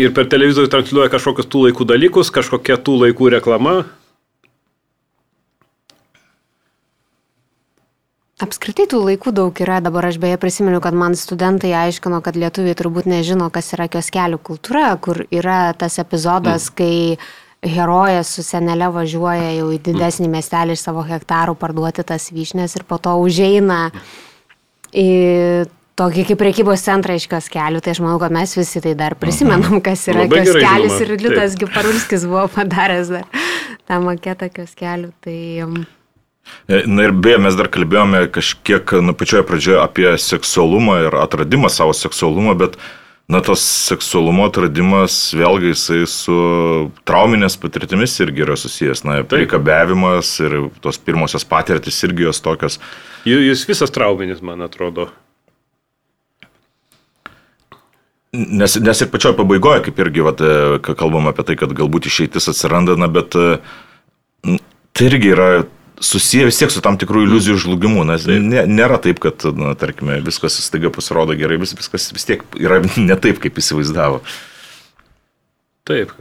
Ir 0.00 0.12
per 0.16 0.24
televizorių 0.32 0.70
transliuoja 0.72 1.10
kažkokius 1.12 1.48
tų 1.52 1.66
laikų 1.66 1.84
dalykus, 1.84 2.30
kažkokia 2.32 2.78
tų 2.80 2.94
laikų 3.02 3.28
reklama. 3.34 3.82
Apskritai 8.42 8.88
tų 8.90 9.04
laikų 9.06 9.30
daug 9.36 9.60
yra, 9.62 9.78
dabar 9.84 10.08
aš 10.08 10.18
beje 10.22 10.38
prisimenu, 10.42 10.80
kad 10.82 10.96
man 10.98 11.14
studentai 11.18 11.70
aiškino, 11.78 12.18
kad 12.24 12.34
lietuviai 12.38 12.74
turbūt 12.78 13.06
nežino, 13.06 13.46
kas 13.54 13.70
yra 13.76 13.86
kioskelių 13.92 14.40
kultūra, 14.42 14.88
kur 14.98 15.22
yra 15.30 15.70
tas 15.78 16.00
epizodas, 16.02 16.66
mm. 16.72 16.74
kai 16.80 17.70
herojas 17.76 18.32
su 18.34 18.42
senelė 18.42 18.88
važiuoja 18.90 19.52
jau 19.60 19.68
į 19.70 19.78
didesnį 19.86 20.26
miestelį 20.32 20.74
iš 20.74 20.82
savo 20.88 21.04
hektarų 21.06 21.54
parduoti 21.60 22.02
tas 22.06 22.32
vyšnės 22.34 22.74
ir 22.80 22.86
po 22.88 22.98
to 22.98 23.14
užeina 23.22 23.92
į 24.90 25.06
tokį 26.02 26.26
kaip 26.32 26.42
priekybos 26.42 26.82
centrą 26.82 27.14
iš 27.20 27.28
kioskelių. 27.30 27.82
Tai 27.84 27.94
aš 27.94 28.02
manau, 28.02 28.18
kad 28.22 28.34
mes 28.34 28.58
visi 28.58 28.82
tai 28.82 28.96
dar 28.98 29.14
prisimenam, 29.20 29.78
kas 29.84 30.02
yra 30.10 30.26
Labai 30.26 30.42
kioskelis 30.42 30.98
ir 31.04 31.16
Liutas 31.22 31.58
Giparulskis 31.60 32.26
buvo 32.26 32.48
padaręs 32.58 33.14
dar 33.14 33.42
tą 33.86 34.02
maketą 34.02 34.50
kioskelių. 34.50 35.12
Tai... 35.22 35.40
E, 36.68 36.82
Na 36.86 37.06
ir 37.08 37.12
beje, 37.12 37.38
mes 37.42 37.56
dar 37.58 37.68
kalbėjome 37.72 38.26
kažkiek, 38.32 38.94
nu, 39.02 39.14
pačioje 39.18 39.44
pradžioje 39.46 39.78
apie 39.82 40.10
seksualumą 40.20 40.98
ir 41.06 41.16
atradimą 41.18 41.70
savo 41.72 41.94
seksualumą, 41.96 42.54
bet, 42.58 42.76
na, 43.30 43.40
tos 43.44 43.64
seksualumo 43.88 44.46
atradimas 44.50 45.16
vėlgi 45.36 45.72
jisai 45.72 46.02
su 46.10 46.36
trauminės 47.08 47.58
patirtimis 47.62 48.14
irgi 48.22 48.46
yra 48.46 48.58
susijęs. 48.58 49.02
Na, 49.08 49.18
prikabiavimas 49.26 50.36
ir 50.44 50.56
tos 50.84 51.00
pirmosios 51.02 51.46
patirtis 51.48 51.98
irgi 52.06 52.28
jos 52.28 52.42
tokios. 52.44 52.78
Jis 53.26 53.66
visas 53.68 53.94
trauminis, 53.94 54.42
man 54.44 54.62
atrodo. 54.66 55.10
Nes, 58.32 58.78
nes 58.80 59.02
ir 59.04 59.10
pačioje 59.12 59.36
pabaigoje, 59.36 59.82
kaip 59.90 59.98
irgi, 60.00 60.22
vat, 60.24 60.40
e, 60.40 60.94
kalbam 60.96 61.26
apie 61.28 61.44
tai, 61.50 61.58
kad 61.60 61.74
galbūt 61.76 62.08
išeitis 62.08 62.48
atsiranda, 62.48 62.94
na, 62.96 63.10
bet 63.12 63.34
tai 63.36 65.08
irgi 65.10 65.34
yra 65.34 65.48
susiję 66.02 66.46
vis 66.48 66.58
tiek 66.58 66.72
su 66.74 66.82
tam 66.84 66.98
tikrų 66.98 67.26
iliuzijų 67.26 67.58
žlugimu, 67.64 68.04
nes 68.08 68.26
ne, 68.26 68.64
nėra 68.66 68.98
taip, 69.02 69.20
kad, 69.22 69.44
na, 69.56 69.74
tarkime, 69.78 70.18
viskas 70.24 70.58
staiga 70.64 70.90
pasirodo 70.94 71.36
gerai, 71.38 71.60
vis, 71.62 71.76
viskas 71.78 72.10
vis 72.14 72.26
tiek 72.28 72.42
yra 72.60 72.80
ne 73.10 73.16
taip, 73.16 73.38
kaip 73.42 73.60
įsivaizdavo. 73.62 74.22
Taip. 75.88 76.12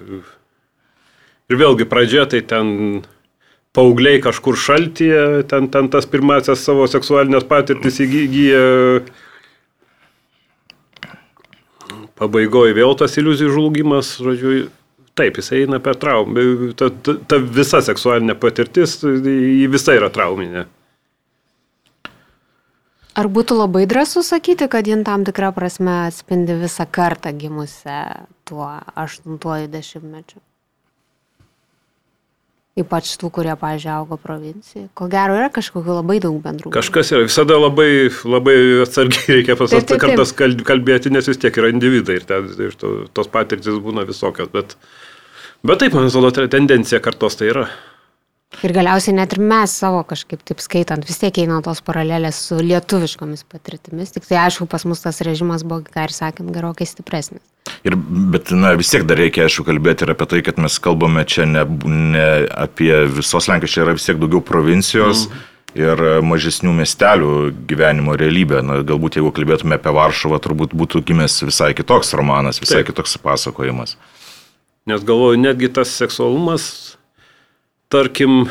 Ir 1.52 1.60
vėlgi 1.60 1.86
pradžia, 1.90 2.26
tai 2.30 2.42
ten 2.48 3.02
paaugliai 3.76 4.22
kažkur 4.24 4.58
šaltyje, 4.60 5.44
ten, 5.52 5.68
ten 5.72 5.90
tas 5.92 6.08
pirmasis 6.10 6.64
savo 6.66 6.88
seksualinės 6.90 7.48
patirtis 7.48 8.00
įgyja. 8.04 8.64
Pabaigoje 12.22 12.76
vėl 12.78 12.94
tas 12.98 13.18
iliuzijų 13.18 13.54
žlugimas, 13.56 14.14
žodžiu, 14.22 14.68
taip, 15.20 15.40
jis 15.40 15.52
eina 15.60 15.80
per 15.84 15.98
traumą. 16.02 16.44
Ta, 16.78 16.90
ta, 16.92 17.16
ta 17.28 17.40
visa 17.42 17.82
seksualinė 17.86 18.38
patirtis, 18.40 19.00
ji 19.04 19.68
visa 19.72 19.98
yra 19.98 20.12
trauminė. 20.14 20.68
Ar 23.12 23.28
būtų 23.28 23.58
labai 23.60 23.84
drąsu 23.92 24.24
sakyti, 24.24 24.70
kad 24.72 24.88
jin 24.88 25.04
tam 25.04 25.26
tikrą 25.28 25.50
prasme 25.56 26.06
atspindi 26.06 26.56
visą 26.62 26.86
kartą 26.88 27.34
gimusią 27.36 28.00
tuo 28.48 28.70
aštuntuoju 28.96 29.68
dešimtmečiu? 29.74 30.40
Ypač 32.80 33.10
tų, 33.20 33.28
kurie, 33.36 33.52
pažiūrėjau, 33.60 33.98
augo 34.00 34.16
provincijoje. 34.16 34.86
Ko 34.96 35.10
gero 35.12 35.36
yra 35.36 35.50
kažkokiu 35.52 35.98
labai 35.98 36.22
daug 36.24 36.38
bendrų. 36.40 36.72
Kažkas 36.72 37.10
yra, 37.12 37.26
visada 37.28 37.58
labai, 37.60 38.08
labai 38.24 38.56
atsargiai 38.86 39.34
reikia 39.42 39.58
pasakyti 39.60 39.98
kartas 40.00 40.32
kal- 40.40 40.56
kalbėti, 40.70 41.12
nes 41.12 41.28
vis 41.28 41.42
tiek 41.42 41.60
yra 41.60 41.72
individai 41.74 42.22
ir, 42.22 42.28
ten, 42.30 42.48
ir 42.64 42.78
to, 42.80 42.94
tos 43.12 43.28
patirtis 43.34 43.76
būna 43.84 44.06
visokios. 44.08 44.48
Bet, 44.56 44.78
bet 45.68 45.84
taip, 45.84 45.98
man 46.00 46.08
atrodo, 46.08 46.48
tendencija 46.48 47.04
kartos 47.04 47.36
tai 47.42 47.52
yra. 47.52 47.68
Ir 48.60 48.74
galiausiai 48.76 49.16
net 49.16 49.32
ir 49.34 49.40
mes 49.48 49.72
savo 49.80 50.02
kažkaip 50.06 50.42
taip 50.46 50.60
skaitant, 50.62 51.06
vis 51.08 51.22
tiek 51.22 51.38
eina 51.40 51.62
tos 51.64 51.80
paralelės 51.88 52.42
su 52.50 52.60
lietuviškomis 52.60 53.46
patirtimis. 53.50 54.12
Tik 54.12 54.28
tai 54.28 54.42
aišku, 54.44 54.68
pas 54.70 54.84
mus 54.86 55.02
tas 55.02 55.24
režimas 55.24 55.64
buvo, 55.64 55.86
ką 55.88 56.10
ir 56.10 56.14
sakėm, 56.14 56.52
gerokai 56.54 56.86
stipresnis. 56.90 57.42
Ir, 57.88 57.96
bet, 57.96 58.52
na, 58.52 58.74
vis 58.78 58.92
tiek 58.92 59.06
dar 59.08 59.18
reikia, 59.22 59.48
aišku, 59.48 59.64
kalbėti 59.70 60.06
ir 60.06 60.14
apie 60.14 60.28
tai, 60.30 60.42
kad 60.46 60.60
mes 60.62 60.76
kalbame 60.84 61.24
čia 61.30 61.48
ne, 61.48 61.64
ne 61.88 62.28
apie 62.52 62.92
visos 63.16 63.48
Lenkijos, 63.50 63.74
čia 63.74 63.86
yra 63.86 63.96
vis 63.98 64.06
tiek 64.10 64.20
daugiau 64.22 64.44
provincijos. 64.46 65.30
Mm. 65.30 65.48
Ir 65.72 66.02
mažesnių 66.28 66.74
miestelių 66.82 67.36
gyvenimo 67.70 68.18
realybė. 68.20 68.60
Na, 68.68 68.82
galbūt 68.84 69.16
jeigu 69.16 69.30
kalbėtume 69.32 69.78
apie 69.78 69.94
Varšuvą, 69.96 70.42
turbūt 70.44 70.74
būtų 70.76 71.00
gimęs 71.08 71.38
visai 71.48 71.70
kitoks 71.78 72.12
romanas, 72.20 72.60
visai 72.60 72.82
Taip. 72.82 72.90
kitoks 72.92 73.16
pasakojimas. 73.24 73.96
Nes 74.92 75.06
galvoju, 75.08 75.40
netgi 75.40 75.70
tas 75.72 75.94
seksualumas, 75.96 76.91
tarkim, 77.92 78.46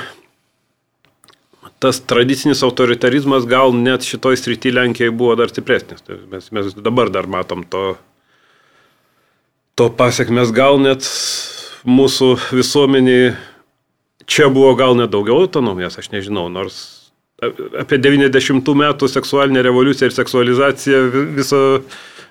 tas 1.81 2.03
tradicinis 2.05 2.63
autoritarizmas 2.67 3.49
gal 3.49 3.73
net 3.77 4.05
šitoj 4.05 4.37
srity 4.37 4.73
Lenkijai 4.77 5.11
buvo 5.11 5.35
dar 5.41 5.53
stipresnis. 5.53 6.05
Tai 6.05 6.21
Mes, 6.31 6.51
mes 6.53 6.73
dabar 6.77 7.11
dar 7.13 7.29
matom 7.31 7.65
to 7.65 7.97
to 9.81 9.89
pasiekmes 9.97 10.51
gal 10.53 10.77
net 10.83 11.07
mūsų 11.89 12.35
visuomeniai 12.53 13.31
čia 14.29 14.51
buvo 14.53 14.75
gal 14.77 14.97
net 14.99 15.13
daugiau 15.15 15.41
autonomijos, 15.47 15.97
aš 15.97 16.11
nežinau, 16.13 16.51
nors 16.53 16.81
apie 17.41 17.97
90 17.97 18.75
metų 18.77 19.09
seksualinę 19.09 19.63
revoliuciją 19.65 20.11
ir 20.11 20.17
seksualizaciją 20.17 20.99
viso 21.39 21.61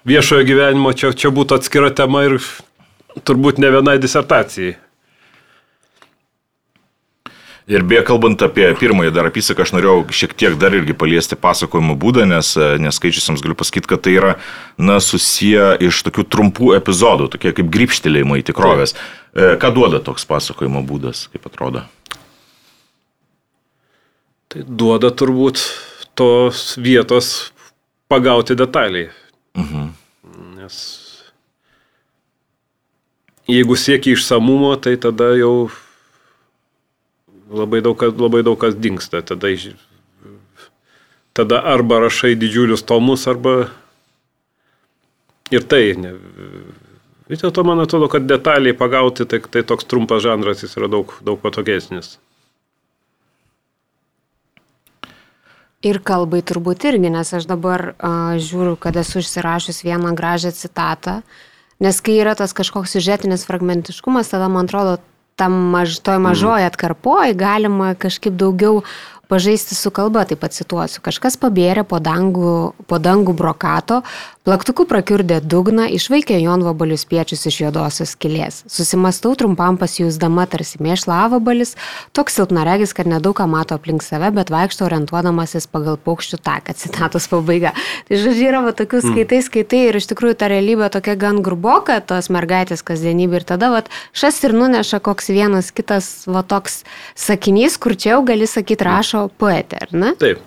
viešojo 0.09 0.45
gyvenimo 0.45 0.93
čia, 0.93 1.09
čia 1.17 1.33
būtų 1.33 1.57
atskira 1.57 1.89
tema 1.89 2.27
ir 2.27 2.37
turbūt 3.25 3.57
ne 3.57 3.73
vienai 3.73 3.97
disertacijai. 4.01 4.75
Ir 7.69 7.83
beje, 7.85 8.01
kalbant 8.07 8.41
apie 8.41 8.65
pirmąjį 8.79 9.11
dar 9.13 9.27
apysaką, 9.29 9.61
aš 9.61 9.75
norėjau 9.75 9.99
šiek 10.09 10.31
tiek 10.33 10.55
dar 10.57 10.73
irgi 10.73 10.95
paliesti 10.97 11.37
pasakojimo 11.37 11.93
būdą, 12.01 12.23
nes 12.25 12.55
neskaičiusiams 12.81 13.43
galiu 13.45 13.57
pasakyti, 13.59 13.89
kad 13.91 14.01
tai 14.07 14.15
yra, 14.17 14.31
na, 14.81 14.97
susiję 14.97 15.75
iš 15.85 15.99
tokių 16.07 16.25
trumpų 16.33 16.71
epizodų, 16.79 17.27
tokie 17.35 17.53
kaip 17.53 17.69
grįpštelėjimai 17.69 18.41
tikrovės. 18.47 18.95
Taip. 18.97 19.59
Ką 19.61 19.69
duoda 19.75 19.99
toks 20.01 20.25
pasakojimo 20.25 20.81
būdas, 20.89 21.27
kaip 21.29 21.45
atrodo? 21.45 21.83
Tai 24.49 24.63
duoda 24.65 25.11
turbūt 25.13 25.61
tos 26.17 26.73
vietos 26.81 27.51
pagauti 28.09 28.57
detaliai. 28.57 29.11
Mhm. 29.53 29.91
Nes 30.57 30.79
jeigu 33.45 33.77
siekia 33.77 34.17
išsamumo, 34.17 34.73
tai 34.81 34.95
tada 34.97 35.35
jau 35.37 35.69
labai 37.49 37.81
daug, 37.81 38.01
labai 38.19 38.43
daug 38.45 38.57
kas 38.61 38.77
dinksta. 38.77 39.21
Tada, 39.25 39.51
tada 41.33 41.61
arba 41.73 41.99
rašai 42.05 42.35
didžiulius 42.39 42.85
tomus, 42.85 43.27
arba 43.27 43.69
ir 45.51 45.65
tai. 45.65 45.83
Ne, 45.99 46.15
vis 47.29 47.41
dėlto 47.41 47.65
man 47.67 47.81
atrodo, 47.83 48.09
kad 48.11 48.27
detaliai 48.29 48.77
pagauti, 48.77 49.27
tai, 49.29 49.41
tai 49.41 49.65
toks 49.65 49.87
trumpas 49.89 50.23
žanras 50.25 50.63
jis 50.65 50.77
yra 50.79 50.89
daug, 50.91 51.13
daug 51.25 51.41
patogesnis. 51.41 52.17
Ir 55.79 56.01
kalbai 56.03 56.41
turbūt 56.43 56.83
irgi, 56.89 57.07
nes 57.07 57.29
aš 57.31 57.45
dabar 57.47 57.93
uh, 57.93 58.35
žiūriu, 58.35 58.75
kad 58.75 58.97
esu 58.99 59.21
užsirašęs 59.21 59.85
vieną 59.87 60.11
gražią 60.11 60.51
citatą, 60.51 61.21
nes 61.79 62.01
kai 62.03 62.17
yra 62.19 62.33
tas 62.35 62.51
kažkoks 62.51 62.97
siužetinis 62.97 63.45
fragmentiškumas, 63.47 64.27
tada 64.27 64.49
man 64.51 64.67
atrodo, 64.67 64.97
tam 65.39 65.55
maž, 65.73 65.99
toj 66.03 66.19
mažoje 66.23 66.67
atkarpoje 66.67 67.37
galima 67.39 67.93
kažkaip 67.95 68.35
daugiau 68.35 68.83
pažaisti 69.29 69.77
su 69.77 69.91
kalba, 69.93 70.25
taip 70.25 70.41
pat 70.41 70.55
cituosiu. 70.57 71.03
Kažkas 71.05 71.37
pabėrė 71.37 71.85
po 71.85 72.01
dangų, 72.01 72.73
po 72.89 72.97
dangų 72.97 73.35
brokato, 73.37 74.01
plaktuku 74.47 74.87
prakiurdė 74.89 75.37
dugną, 75.45 75.85
išvaikė 75.93 76.39
jonvabalius 76.41 77.03
piečius 77.05 77.45
iš 77.45 77.59
juodosios 77.61 78.15
kilės. 78.17 78.63
Susimastau 78.65 79.35
trumpam 79.37 79.77
pasijūsdama 79.77 80.47
tarsi 80.49 80.81
mėšla 80.81 81.19
avabalis, 81.27 81.75
toks 82.17 82.39
silpnaregis, 82.39 82.95
kad 82.97 83.09
nedaug 83.11 83.37
ką 83.37 83.45
mato 83.51 83.77
aplink 83.77 84.01
save, 84.01 84.31
bet 84.33 84.49
vaikšto 84.49 84.87
orientuodamasis 84.87 85.69
pagal 85.69 85.99
paukščių 86.01 86.41
taką. 86.49 86.73
Citatos 86.81 87.29
pabaiga. 87.29 87.75
Tai 88.09 88.21
žodžiu, 88.23 88.47
yra 88.49 88.63
va, 88.65 88.73
tokių 88.73 89.03
hmm. 89.03 89.13
skaitai, 89.13 89.43
skaitai 89.45 89.83
ir 89.91 89.99
iš 90.01 90.09
tikrųjų 90.09 90.39
ta 90.41 90.49
realybė 90.49 90.89
tokia 90.97 91.13
gan 91.21 91.43
gruboka, 91.45 91.99
tos 92.01 92.31
mergaitės 92.33 92.81
kasdienybė 92.87 93.43
ir 93.43 93.47
tada 93.53 93.69
va, 93.75 93.85
šas 94.17 94.41
ir 94.47 94.57
nuneša 94.57 95.03
koks 95.05 95.29
vienas 95.29 95.69
kitas 95.69 96.25
va 96.25 96.41
toks 96.41 96.81
sakinys, 97.13 97.77
kur 97.77 97.93
čia 97.93 98.15
jau 98.15 98.23
gali 98.25 98.49
sakyti 98.49 98.89
rašo 98.89 99.18
rašo 99.19 99.33
poetė, 99.37 99.83
ar 99.83 99.91
ne? 99.91 100.13
Taip. 100.19 100.39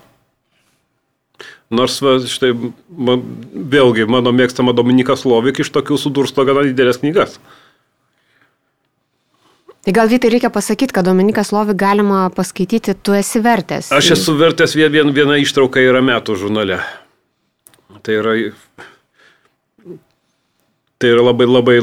Nors, 1.73 1.97
va, 2.05 2.19
štai, 2.21 2.53
man, 2.89 3.23
vėlgi, 3.53 4.07
mano 4.07 4.33
mėgstama 4.33 4.75
Dominika 4.77 5.17
Slovik 5.17 5.61
iš 5.61 5.73
tokių 5.73 5.99
sudursto 5.99 6.45
gana 6.45 6.63
didelės 6.67 7.01
knygas. 7.01 7.39
Tai 9.83 9.93
gal 9.97 10.07
Vytai 10.07 10.31
reikia 10.31 10.51
pasakyti, 10.53 10.93
kad 10.95 11.05
Dominikas 11.09 11.51
Lovik 11.51 11.77
galima 11.77 12.29
paskaityti, 12.31 12.95
tu 13.03 13.17
esi 13.19 13.41
vertęs. 13.43 13.91
Aš 13.91 14.13
esu 14.15 14.37
vertęs 14.39 14.77
vien, 14.77 14.93
vien, 14.93 15.11
vieną 15.11 15.41
ištrauką 15.43 15.83
yra 15.83 16.05
metų 16.05 16.37
žurnale. 16.39 16.79
Tai 18.03 18.15
yra, 18.21 18.37
tai 21.03 21.11
yra 21.11 21.25
labai, 21.27 21.49
labai, 21.51 21.79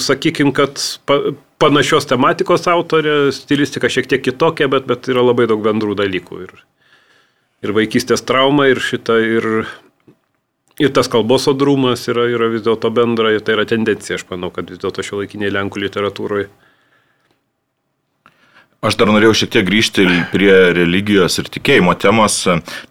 sakykim, 0.00 0.52
kad 0.56 0.80
pa, 1.08 1.18
panašios 1.60 2.08
tematikos 2.08 2.64
autorė, 2.72 3.16
stilistika 3.36 3.90
šiek 3.92 4.08
tiek 4.08 4.22
kitokia, 4.24 4.70
bet, 4.72 4.86
bet 4.88 5.08
yra 5.12 5.24
labai 5.26 5.48
daug 5.50 5.60
bendrų 5.64 5.96
dalykų. 5.98 6.38
Ir, 6.46 6.62
ir 7.66 7.74
vaikystės 7.76 8.24
trauma, 8.24 8.70
ir 8.72 8.80
šita, 8.80 9.18
ir, 9.20 9.48
ir 10.80 10.94
tas 10.96 11.10
kalbos 11.12 11.44
sodrumas 11.48 12.06
yra, 12.12 12.28
yra 12.32 12.48
vis 12.52 12.64
dėlto 12.64 12.92
bendra, 12.96 13.34
tai 13.44 13.58
yra 13.58 13.66
tendencija, 13.68 14.16
aš 14.16 14.24
manau, 14.32 14.52
kad 14.54 14.72
vis 14.72 14.80
dėlto 14.80 15.04
šio 15.04 15.20
laikiniai 15.22 15.52
Lenkų 15.58 15.84
literatūroje. 15.84 16.48
Aš 18.86 18.98
dar 19.00 19.10
norėjau 19.10 19.34
šiek 19.40 19.50
tiek 19.54 19.64
grįžti 19.66 20.04
prie 20.30 20.52
religijos 20.76 21.40
ir 21.40 21.48
tikėjimo 21.50 21.96
temos, 21.98 22.42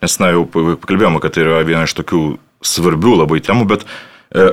nes, 0.01 0.15
na, 0.19 0.31
jau 0.33 0.43
pakalbėjome, 0.49 1.21
kad 1.23 1.35
tai 1.37 1.45
yra 1.45 1.61
viena 1.67 1.85
iš 1.85 1.93
tokių 2.01 2.23
svarbių 2.65 3.19
labai 3.21 3.39
temų, 3.45 3.67
bet 3.69 3.85
e, 3.85 4.49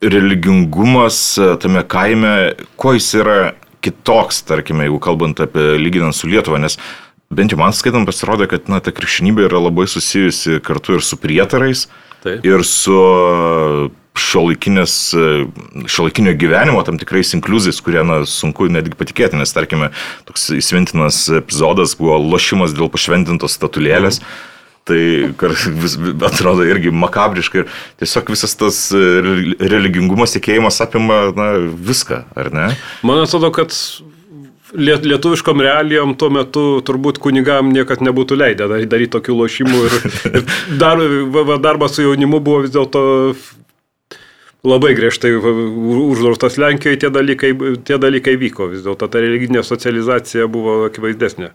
religingumas 0.00 1.38
e, 1.38 1.56
tame 1.62 1.82
kaime, 1.88 2.34
kuo 2.78 2.94
jis 2.96 3.12
yra 3.18 3.38
kitoks, 3.84 4.42
tarkime, 4.48 4.86
jeigu 4.86 4.98
kalbant 5.02 5.40
apie 5.42 5.76
lyginant 5.78 6.16
su 6.16 6.30
Lietuva, 6.30 6.60
nes 6.62 6.78
bent 7.34 7.52
jau 7.52 7.58
man 7.60 7.74
skaitant 7.76 8.08
pasirodė, 8.08 8.48
kad 8.50 8.68
na, 8.72 8.80
ta 8.82 8.94
krikščionybė 8.94 9.48
yra 9.48 9.62
labai 9.62 9.86
susijusi 9.90 10.60
kartu 10.64 10.98
ir 10.98 11.04
su 11.04 11.18
prietarais, 11.20 11.86
Taip. 12.24 12.46
ir 12.46 12.64
su 12.66 12.98
šiuolaikinio 14.18 16.32
gyvenimo 16.34 16.80
tam 16.82 16.98
tikrais 16.98 17.30
inkliuzais, 17.36 17.78
kurie 17.84 18.02
na, 18.02 18.24
sunku 18.26 18.66
netgi 18.72 18.98
patikėti, 18.98 19.38
nes 19.38 19.54
tarkime, 19.54 19.92
toks 20.26 20.48
įsimintinas 20.58 21.28
epizodas 21.38 21.94
buvo 21.98 22.18
lošimas 22.18 22.74
dėl 22.74 22.90
pašventintos 22.90 23.54
statulėlės. 23.60 24.22
Mhm 24.22 24.56
Tai 24.88 25.00
vis, 25.82 25.96
atrodo 26.24 26.64
irgi 26.64 26.92
makabriškai 26.94 27.60
ir 27.60 27.72
tiesiog 28.00 28.30
visas 28.32 28.54
tas 28.56 28.78
e, 28.96 29.02
religingumas, 29.60 30.32
tikėjimas 30.36 30.80
apima 30.84 31.26
na, 31.36 31.50
viską, 31.90 32.22
ar 32.38 32.48
ne? 32.54 32.70
Man 33.04 33.20
atrodo, 33.24 33.52
kad 33.52 33.74
lietuviškom 34.72 35.60
realijom 35.64 36.14
tuo 36.20 36.28
metu 36.32 36.64
turbūt 36.84 37.20
kunigam 37.24 37.70
niekad 37.72 38.02
nebūtų 38.04 38.36
leidę 38.36 38.68
daryti 38.68 39.12
tokių 39.16 39.36
lošimų 39.42 39.84
ir, 39.86 39.94
ir 40.32 40.42
dar, 40.80 41.00
darbas 41.64 41.96
su 41.96 42.04
jaunimu 42.04 42.40
buvo 42.44 42.64
vis 42.66 42.74
dėlto 42.74 43.02
labai 44.68 44.92
griežtai 44.98 45.32
uždraustas 45.38 46.58
Lenkijoje, 46.60 47.00
tie 47.04 47.10
dalykai, 47.14 47.52
tie 47.86 47.98
dalykai 48.00 48.36
vyko, 48.40 48.68
vis 48.74 48.84
dėlto 48.84 49.08
ta 49.08 49.22
religinė 49.22 49.64
socializacija 49.64 50.48
buvo 50.50 50.82
akivaizdesnė. 50.88 51.52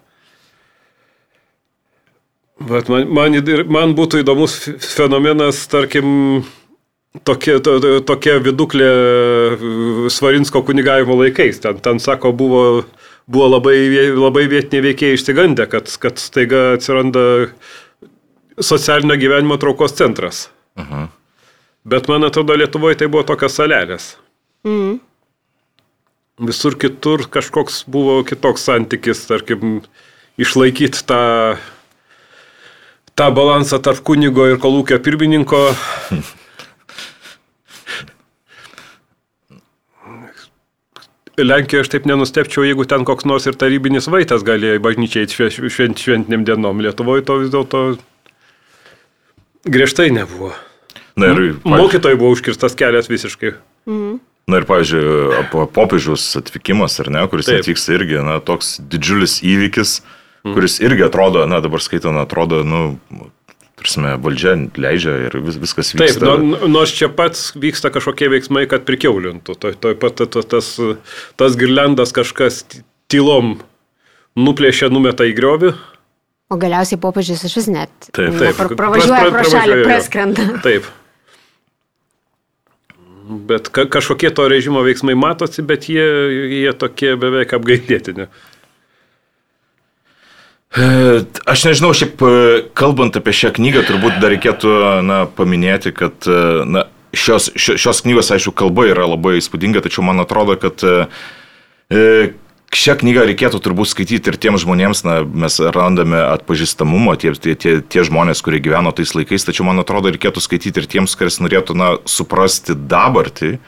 Bet 2.63 2.89
man, 2.91 3.07
man, 3.11 3.35
man 3.71 3.93
būtų 3.97 4.21
įdomus 4.23 4.55
fenomenas, 4.93 5.65
tarkim, 5.71 6.43
tokia, 7.27 7.57
to, 7.63 7.77
tokia 8.07 8.37
viduklė 8.43 8.89
Svarinsko 10.13 10.63
kunigavimo 10.65 11.17
laikais. 11.19 11.59
Ten, 11.63 11.81
ten 11.83 11.99
sako, 12.03 12.31
buvo, 12.37 12.63
buvo 13.27 13.49
labai, 13.51 13.77
labai 14.15 14.45
vietiniai 14.51 14.87
veikėjai 14.89 15.19
išsigandę, 15.19 15.67
kad, 15.71 15.91
kad 15.99 16.21
staiga 16.21 16.73
atsiranda 16.77 17.25
socialinio 18.61 19.19
gyvenimo 19.19 19.59
traukos 19.59 19.97
centras. 19.97 20.47
Aha. 20.79 21.07
Bet 21.83 22.07
man 22.07 22.23
atrodo, 22.23 22.55
Lietuvoje 22.55 23.01
tai 23.01 23.09
buvo 23.11 23.25
tokios 23.27 23.57
salelės. 23.59 24.13
Mm. 24.63 25.01
Visur 26.47 26.77
kitur 26.79 27.27
kažkoks 27.29 27.83
buvo 27.91 28.21
kitoks 28.25 28.63
santykis, 28.69 29.25
tarkim, 29.27 29.81
išlaikyti 30.39 31.03
tą 31.05 31.23
tą 33.15 33.29
balansą 33.33 33.79
tarp 33.83 34.01
kunigo 34.05 34.47
ir 34.49 34.57
kolūkio 34.61 34.99
pirmininko. 35.03 35.59
Lenkijoje 41.37 41.81
aš 41.81 41.89
taip 41.89 42.03
nenustepčiau, 42.05 42.65
jeigu 42.67 42.85
ten 42.85 43.05
koks 43.09 43.25
nors 43.25 43.47
ir 43.49 43.57
tarybinis 43.57 44.05
vaitas 44.11 44.45
galėjo 44.45 44.77
į 44.77 44.83
bažnyčią 44.85 45.23
eiti 45.23 45.47
švent, 45.49 45.97
šventiniam 45.97 46.43
dienom. 46.45 46.83
Lietuvoje 46.85 47.25
to 47.25 47.39
vis 47.41 47.49
dėlto 47.53 47.81
griežtai 49.65 50.11
nebuvo. 50.13 50.51
Na 51.17 51.29
ir 51.29 51.39
pavyzdžiui, 51.39 51.73
mokytojai 51.73 52.19
buvo 52.21 52.35
užkirstas 52.35 52.77
kelias 52.77 53.09
visiškai. 53.09 53.55
Mhm. 53.89 54.21
Na 54.43 54.59
ir, 54.59 54.65
pavyzdžiui, 54.67 55.45
popiežiaus 55.71 56.25
atvykimas, 56.35 56.97
ar 56.99 57.09
ne, 57.15 57.21
kuris 57.31 57.47
Taip. 57.47 57.61
atvyksta 57.63 57.93
irgi, 57.95 58.17
na, 58.27 58.41
toks 58.43 58.75
didžiulis 58.91 59.37
įvykis. 59.39 60.01
Kuris 60.43 60.79
irgi 60.83 61.07
atrodo, 61.07 61.45
na 61.47 61.61
dabar 61.63 61.81
skaitant, 61.83 62.19
atrodo, 62.19 62.61
nu, 62.67 62.81
prasme, 63.79 64.15
valdžia 64.23 64.55
leidžia 64.79 65.15
ir 65.27 65.37
vis, 65.43 65.59
viskas 65.61 65.93
vyksta. 65.95 66.23
Taip, 66.23 66.43
nu, 66.43 66.71
nors 66.71 66.93
čia 66.95 67.09
pats 67.11 67.51
vyksta 67.59 67.91
kažkokie 67.93 68.29
veiksmai, 68.31 68.65
kad 68.71 68.87
prikeulintų. 68.87 69.55
To, 69.59 69.73
to 69.75 69.93
pat 69.99 70.23
tas, 70.31 70.73
tas 71.39 71.59
girlendas 71.59 72.15
kažkas 72.15 72.63
tylom 73.11 73.57
nuplėšia, 74.39 74.91
numeta 74.93 75.27
į 75.29 75.35
griovį. 75.37 75.73
O 76.51 76.59
galiausiai 76.59 76.99
popiežius 77.01 77.45
iš 77.47 77.55
vis 77.61 77.69
net. 77.71 77.93
Taip, 78.11 78.35
taip. 78.37 78.59
Pra, 78.59 78.69
pravažiuoja 78.77 79.31
pro 79.33 79.45
šalį, 79.47 79.79
praskrenda. 79.87 80.49
Taip. 80.65 80.91
bet 83.23 83.69
ka 83.71 83.85
kažkokie 83.87 84.29
to 84.35 84.45
režimo 84.51 84.83
veiksmai 84.83 85.15
matosi, 85.15 85.63
bet 85.65 85.87
jie, 85.89 86.03
jie 86.59 86.73
tokie 86.75 87.15
beveik 87.19 87.55
apgailėtini. 87.55 88.27
E, 88.27 88.52
Aš 90.73 91.67
nežinau, 91.67 91.91
šiaip 91.93 92.21
e, 92.25 92.29
kalbant 92.73 93.13
apie 93.13 93.33
šią 93.35 93.51
knygą, 93.59 93.83
turbūt 93.85 94.17
dar 94.17 94.31
reikėtų 94.33 94.71
na, 95.05 95.19
paminėti, 95.29 95.91
kad 95.93 96.25
e, 96.25 96.37
na, 96.65 96.87
šios, 97.13 97.51
šios, 97.53 98.01
knygos, 98.01 98.31
aišku, 98.33 98.55
kalba 98.57 98.87
yra 98.89 99.05
labai 99.05 99.35
įspūdinga, 99.37 99.83
tačiau 99.85 100.01
man 100.07 100.23
atrodo, 100.23 100.55
kad 100.57 100.81
e, 100.81 102.33
šią 102.73 102.95
knygą 103.03 103.27
reikėtų 103.29 103.61
turbūt 103.61 103.91
skaityti 103.91 104.33
ir 104.33 104.39
tiems 104.41 104.65
žmonėms, 104.65 105.03
na, 105.05 105.19
mes 105.45 105.59
randame 105.77 106.23
atpažįstamumo, 106.31 107.13
tie, 107.21 107.35
tie, 107.37 107.77
tie, 107.85 108.01
žmonės, 108.09 108.41
kurie 108.41 108.57
gyveno 108.65 108.95
tais 108.97 109.13
laikais, 109.13 109.45
tačiau 109.45 109.69
man 109.69 109.83
atrodo, 109.83 110.09
reikėtų 110.09 110.41
skaityti 110.41 110.81
ir 110.81 110.89
tiems, 110.89 111.13
kuris 111.19 111.37
norėtų, 111.37 111.77
na, 111.77 111.91
suprasti 112.09 112.73
dabartį 112.73 113.59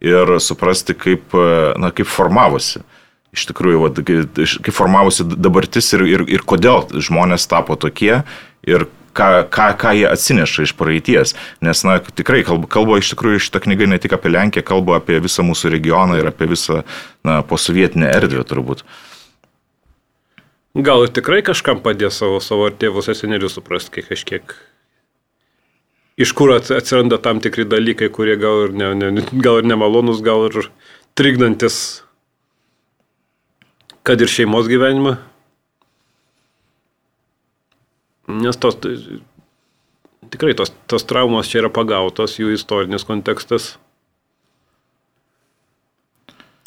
ir 0.00 0.38
suprasti, 0.40 0.96
kaip, 0.96 1.36
na, 1.76 1.92
kaip 1.92 2.08
formavosi. 2.08 2.86
Iš 3.36 3.44
tikrųjų, 3.50 3.80
va, 3.82 3.90
kaip 3.94 4.72
formavosi 4.72 5.26
dabartis 5.28 5.90
ir, 5.92 6.06
ir, 6.08 6.24
ir 6.32 6.44
kodėl 6.48 6.86
žmonės 6.96 7.44
tapo 7.50 7.76
tokie 7.76 8.22
ir 8.64 8.86
ką, 9.18 9.28
ką, 9.50 9.66
ką 9.80 9.92
jie 9.98 10.06
atsineša 10.08 10.64
iš 10.68 10.72
praeities. 10.78 11.34
Nes, 11.64 11.82
na, 11.86 11.98
tikrai 11.98 12.44
kalba, 12.46 12.70
kalba 12.70 13.00
iš 13.00 13.12
tikrųjų 13.12 13.42
šitą 13.48 13.62
knygą 13.66 13.90
ne 13.90 13.98
tik 14.00 14.14
apie 14.16 14.32
Lenkiją, 14.32 14.64
kalba 14.66 14.98
apie 15.00 15.18
visą 15.24 15.44
mūsų 15.46 15.74
regioną 15.74 16.18
ir 16.20 16.30
apie 16.30 16.48
visą, 16.50 16.82
na, 17.26 17.40
posovietinę 17.46 18.10
erdvę 18.14 18.46
turbūt. 18.48 18.84
Gal 20.78 21.06
ir 21.06 21.12
tikrai 21.12 21.42
kažkam 21.42 21.80
padės 21.82 22.20
savo, 22.20 22.38
savo 22.44 22.68
tėvus 22.70 23.10
ir 23.10 23.18
senelius 23.18 23.56
suprasti 23.58 24.04
kažkiek. 24.06 24.54
Iš 26.18 26.34
kur 26.34 26.52
atsiranda 26.56 27.18
tam 27.22 27.38
tikri 27.42 27.64
dalykai, 27.66 28.10
kurie 28.14 28.36
gal 28.38 28.66
ir, 28.66 28.74
ne, 28.74 28.92
ne, 28.98 29.24
gal 29.42 29.60
ir 29.60 29.68
nemalonus, 29.70 30.22
gal 30.22 30.48
ir 30.48 30.68
trikdantis, 31.18 32.02
kad 34.08 34.20
ir 34.24 34.30
šeimos 34.32 34.70
gyvenimą. 34.70 35.18
Nes 38.40 38.56
tos, 38.56 38.78
tikrai 40.32 40.54
tos, 40.56 40.72
tos 40.88 41.04
traumos 41.08 41.50
čia 41.50 41.60
yra 41.60 41.70
pagautos, 41.72 42.38
jų 42.40 42.54
istorinis 42.56 43.04
kontekstas. 43.08 43.74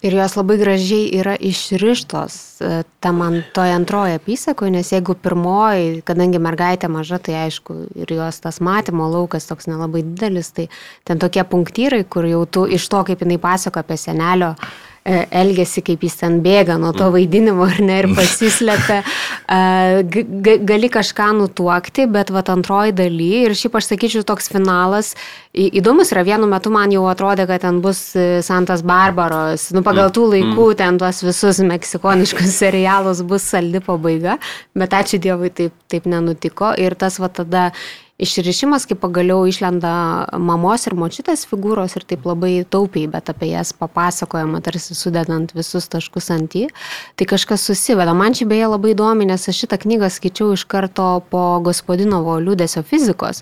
Ir 0.02 0.16
jos 0.18 0.34
labai 0.34 0.58
gražiai 0.58 1.10
yra 1.14 1.34
išrištos 1.38 2.36
e, 2.66 2.70
tam 3.06 3.20
antoje 3.22 3.74
antroje 3.74 4.18
apysakoje, 4.18 4.74
nes 4.74 4.90
jeigu 4.94 5.14
pirmoji, 5.14 6.00
kadangi 6.06 6.42
mergaitė 6.42 6.90
maža, 6.90 7.20
tai 7.22 7.36
aišku, 7.44 7.76
ir 8.02 8.16
jos 8.18 8.42
tas 8.42 8.58
matymo 8.66 9.10
laukas 9.14 9.46
toks 9.50 9.70
nelabai 9.70 10.02
didelis, 10.06 10.50
tai 10.58 10.70
ten 11.06 11.22
tokie 11.22 11.46
punktyrai, 11.46 12.02
kur 12.10 12.26
jau 12.30 12.48
tu 12.50 12.66
iš 12.66 12.90
to, 12.90 13.04
kaip 13.12 13.22
jinai 13.22 13.38
pasako 13.42 13.86
apie 13.86 13.98
senelio 14.02 14.56
E, 14.56 14.91
elgesi, 15.06 15.82
kaip 15.82 16.04
jis 16.06 16.20
ten 16.20 16.40
bėga 16.46 16.76
nuo 16.82 16.92
to 16.94 17.08
vaidinimo 17.14 17.66
ar 17.66 17.80
ne 17.82 17.98
ir 18.04 18.08
pasislepia. 18.14 19.00
E, 19.50 20.60
gali 20.70 20.90
kažką 20.94 21.32
nutuokti, 21.40 22.06
bet 22.12 22.30
va 22.34 22.44
antroji 22.54 22.94
daly 22.98 23.32
ir 23.48 23.56
šiaip 23.58 23.80
aš 23.80 23.92
sakyčiau 23.92 24.26
toks 24.28 24.52
finalas 24.54 25.16
įdomus 25.58 26.14
yra. 26.14 26.24
Vienu 26.28 26.50
metu 26.52 26.72
man 26.74 26.94
jau 26.94 27.08
atrodė, 27.10 27.48
kad 27.50 27.66
ten 27.66 27.82
bus 27.82 28.04
e, 28.14 28.28
Santas 28.46 28.86
Barbaros, 28.86 29.72
nu 29.76 29.82
pagal 29.86 30.14
tų 30.14 30.28
laikų 30.36 30.70
ten 30.80 31.02
tuos 31.02 31.24
visus 31.26 31.64
meksikoniškus 31.66 32.54
serialus 32.62 33.24
bus 33.26 33.50
saldi 33.56 33.82
pabaiga, 33.84 34.38
bet 34.78 34.94
ačiū 35.02 35.22
Dievui 35.22 35.50
taip, 35.50 35.74
taip 35.92 36.06
nenutiko. 36.10 36.76
Ir 36.78 36.94
tas 37.00 37.18
va 37.22 37.32
tada 37.34 37.72
išrišimas, 38.22 38.86
kai 38.86 38.96
pagaliau 39.00 39.48
išlenda 39.50 39.92
mamos 40.38 40.86
ir 40.86 40.96
močiutės 41.00 41.48
figūros 41.50 41.96
ir 41.98 42.06
taip 42.08 42.28
labai 42.30 42.52
taupiai, 42.70 43.10
bet 43.12 43.32
apie 43.34 43.50
jas 43.52 43.74
papasakojama, 43.74 44.62
tarsi 44.62 44.96
sudedant 44.98 45.54
visus 45.58 45.90
taškus 45.92 46.30
ant 46.36 46.56
į, 46.58 46.68
tai 47.18 47.28
kažkas 47.30 47.66
susiveda. 47.66 48.14
Man 48.18 48.38
čia 48.38 48.46
beje 48.50 48.70
labai 48.70 48.94
įdomi, 48.94 49.28
nes 49.32 49.50
aš 49.50 49.64
šitą 49.64 49.82
knygą 49.82 50.12
skaičiau 50.14 50.54
iš 50.54 50.68
karto 50.70 51.10
po 51.34 51.44
Gospodinovo 51.66 52.38
liūdėsio 52.44 52.86
fizikos 52.88 53.42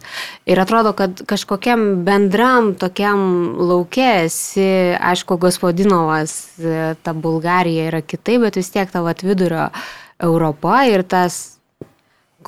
ir 0.50 0.64
atrodo, 0.64 0.96
kad 0.98 1.26
kažkokiam 1.28 2.06
bendram 2.08 2.74
tokiam 2.80 3.22
laukėsi, 3.60 4.96
aišku, 4.96 5.40
Gospodinovas, 5.44 6.40
ta 7.04 7.14
Bulgarija 7.14 7.92
yra 7.92 8.04
kitaip, 8.06 8.48
bet 8.48 8.60
vis 8.60 8.72
tiek 8.72 8.92
tavo 8.92 9.12
atvidurio 9.12 9.70
Europa 10.20 10.84
ir 10.88 11.04
tas 11.08 11.59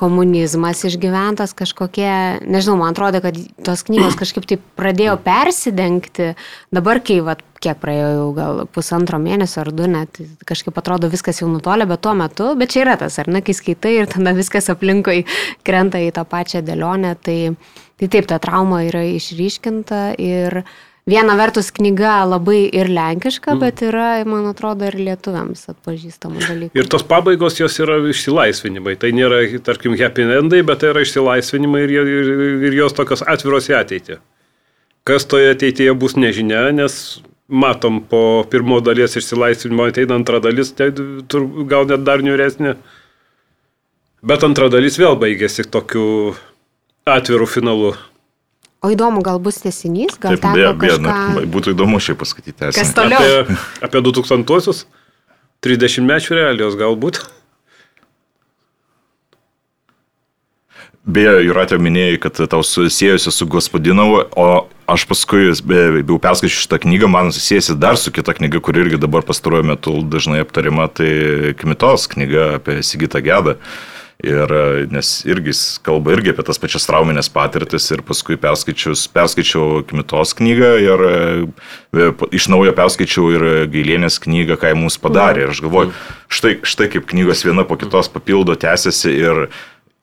komunizmas 0.02 0.82
išgyventas 0.88 1.54
kažkokie, 1.54 2.42
nežinau, 2.42 2.74
man 2.80 2.90
atrodo, 2.90 3.20
kad 3.22 3.38
tos 3.62 3.84
knygos 3.86 4.16
kažkaip 4.18 4.48
taip 4.50 4.64
pradėjo 4.78 5.14
persidengti. 5.22 6.32
Dabar, 6.74 6.98
kai, 7.06 7.20
va, 7.22 7.36
kiek 7.62 7.78
praėjo 7.78 8.08
jau 8.16 8.26
gal 8.34 8.62
pusantro 8.74 9.20
mėnesio 9.22 9.62
ar 9.62 9.70
du, 9.74 9.86
net 9.90 10.18
kažkaip 10.48 10.78
atrodo 10.82 11.10
viskas 11.12 11.38
jau 11.42 11.50
nutolė, 11.52 11.86
bet 11.90 12.02
tuo 12.02 12.16
metu, 12.18 12.50
bet 12.58 12.74
čia 12.74 12.82
yra 12.86 12.98
tas, 12.98 13.20
ar 13.22 13.30
ne, 13.30 13.44
kai 13.46 13.54
skaitai 13.54 13.94
ir 14.00 14.10
tada 14.10 14.34
viskas 14.34 14.70
aplinkui 14.72 15.22
krenta 15.66 16.02
į 16.02 16.10
tą 16.16 16.26
pačią 16.28 16.64
dėlionę, 16.66 17.14
tai, 17.22 17.38
tai 18.00 18.10
taip, 18.10 18.26
ta 18.32 18.40
trauma 18.42 18.82
yra 18.88 19.04
išryškinta 19.14 20.02
ir 20.18 20.64
viena 21.08 21.34
vertus 21.38 21.70
knyga 21.74 22.20
labai 22.28 22.64
ir 22.70 22.90
lenkiška, 22.92 23.54
mm. 23.54 23.62
bet 23.62 23.82
yra, 23.86 24.08
man 24.28 24.46
atrodo, 24.50 24.86
ir 24.88 24.98
lietuviams 25.00 25.64
atpažįstamų 25.72 26.44
dalykų. 26.44 26.78
Ir 26.78 26.90
tos 26.90 27.04
pabaigos 27.06 27.58
jos 27.60 27.78
yra 27.82 27.98
išsilaisvinimai. 28.12 28.94
Tai 29.00 29.10
nėra, 29.16 29.42
tarkim, 29.66 29.96
happy 29.98 30.28
endai, 30.38 30.62
bet 30.66 30.82
tai 30.82 30.92
yra 30.92 31.02
išsilaisvinimai 31.06 31.82
ir, 31.88 31.96
ir, 31.98 32.32
ir 32.68 32.78
jos 32.78 32.96
tokios 32.98 33.24
atviros 33.26 33.70
į 33.72 33.76
ateitį. 33.80 34.20
Kas 35.08 35.26
toje 35.26 35.50
ateityje 35.50 35.94
bus 35.98 36.14
nežinia, 36.14 36.68
nes 36.74 36.94
matom 37.52 37.98
po 38.06 38.44
pirmo 38.50 38.78
dalies 38.80 39.18
išsilaisvinimo 39.18 39.88
ateina 39.90 40.14
antra 40.16 40.38
dalis, 40.42 40.70
tai 40.78 40.92
gal 41.68 41.88
net 41.90 42.06
dar 42.06 42.22
niuresnė. 42.22 42.76
Bet 44.22 44.46
antra 44.46 44.70
dalis 44.70 45.00
vėl 45.02 45.18
baigėsi 45.18 45.66
tokiu 45.66 46.36
atviru 47.10 47.48
finalu. 47.50 47.96
O 48.82 48.90
įdomu, 48.90 49.22
gal 49.22 49.38
bus 49.38 49.60
tesinys, 49.62 50.16
gal 50.18 50.34
Taip, 50.34 50.56
beje, 50.58 50.72
beje, 50.74 50.96
kažką... 50.98 51.02
na, 51.06 51.44
būtų 51.54 51.76
įdomu 51.76 52.00
šiaip 52.02 52.18
pasakyti. 52.18 52.56
Esame. 52.66 52.74
Kas 52.74 52.90
toliau? 52.96 53.20
Apie, 53.22 53.60
apie 53.86 54.02
2000-osius, 54.08 54.80
30 55.62 56.08
mečių 56.08 56.38
realijos 56.40 56.74
galbūt. 56.80 57.20
Beje, 61.06 61.36
Juratė 61.46 61.78
minėjai, 61.82 62.18
kad 62.26 62.42
tau 62.50 62.62
susijęsi 62.66 63.30
su 63.34 63.46
Gospodinovu, 63.50 64.18
o 64.38 64.48
aš 64.90 65.06
paskui, 65.10 65.48
jau 65.50 66.18
perskaičiu 66.26 66.64
šitą 66.64 66.82
knygą, 66.82 67.10
man 67.10 67.30
susijęsi 67.34 67.78
dar 67.78 67.98
su 67.98 68.10
kita 68.14 68.34
knyga, 68.34 68.58
kuri 68.62 68.82
irgi 68.82 69.02
dabar 69.02 69.22
pastaruoju 69.26 69.70
metu 69.70 69.96
dažnai 70.10 70.42
aptarima, 70.42 70.90
tai 70.90 71.54
Kmitos 71.58 72.10
knyga 72.10 72.56
apie 72.58 72.80
Sigitą 72.86 73.22
Gedą. 73.22 73.58
Uh, 73.58 74.01
Ir, 74.22 74.52
e, 74.54 74.86
nes 74.86 75.08
irgi 75.26 75.50
kalba 75.82 76.12
irgi 76.14 76.30
apie 76.30 76.44
tas 76.46 76.60
pačias 76.62 76.84
trauminės 76.86 77.26
patirtis 77.34 77.88
ir 77.90 78.04
paskui 78.06 78.36
perskaičiau 78.38 79.80
Kmitos 79.88 80.36
knygą 80.38 80.68
ir 80.78 81.02
e, 81.08 82.04
iš 82.38 82.46
naujo 82.52 82.70
perskaičiau 82.78 83.32
ir 83.34 83.46
Gailienės 83.72 84.20
knygą, 84.22 84.60
ką 84.62 84.70
jie 84.70 84.78
mums 84.78 85.00
padarė. 85.02 85.48
Ir 85.48 85.56
aš 85.56 85.64
galvoju, 85.64 85.90
štai, 86.30 86.54
štai 86.62 86.88
kaip 86.94 87.10
knygos 87.10 87.42
viena 87.48 87.66
po 87.66 87.74
kitos 87.80 88.12
papildo, 88.14 88.54
tęsiasi 88.54 89.10
ir, 89.10 89.42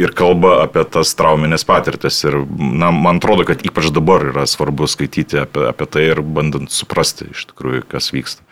ir 0.04 0.16
kalba 0.20 0.58
apie 0.66 0.84
tas 0.84 1.16
trauminės 1.16 1.64
patirtis. 1.70 2.20
Ir 2.28 2.42
na, 2.60 2.92
man 2.92 3.24
atrodo, 3.24 3.48
kad 3.48 3.64
ypač 3.64 3.88
dabar 3.96 4.28
yra 4.34 4.44
svarbu 4.52 4.92
skaityti 4.92 5.46
apie, 5.46 5.64
apie 5.72 5.88
tai 5.88 6.10
ir 6.10 6.20
bandant 6.28 6.68
suprasti 6.76 7.32
iš 7.32 7.48
tikrųjų, 7.54 7.88
kas 7.96 8.12
vyksta. 8.12 8.44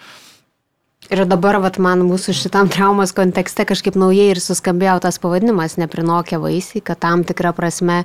Ir 1.08 1.24
dabar 1.24 1.62
vat, 1.64 1.78
man 1.80 2.02
mūsų 2.04 2.36
šitam 2.36 2.68
traumos 2.72 3.14
kontekste 3.16 3.64
kažkaip 3.68 3.96
naujai 3.96 4.34
ir 4.34 4.42
suskambėjo 4.44 4.98
tas 5.06 5.22
pavadinimas 5.24 5.78
neprinokė 5.80 6.40
vaisiai, 6.44 6.84
kad 6.84 7.00
tam 7.04 7.24
tikrą 7.28 7.54
prasme 7.56 8.04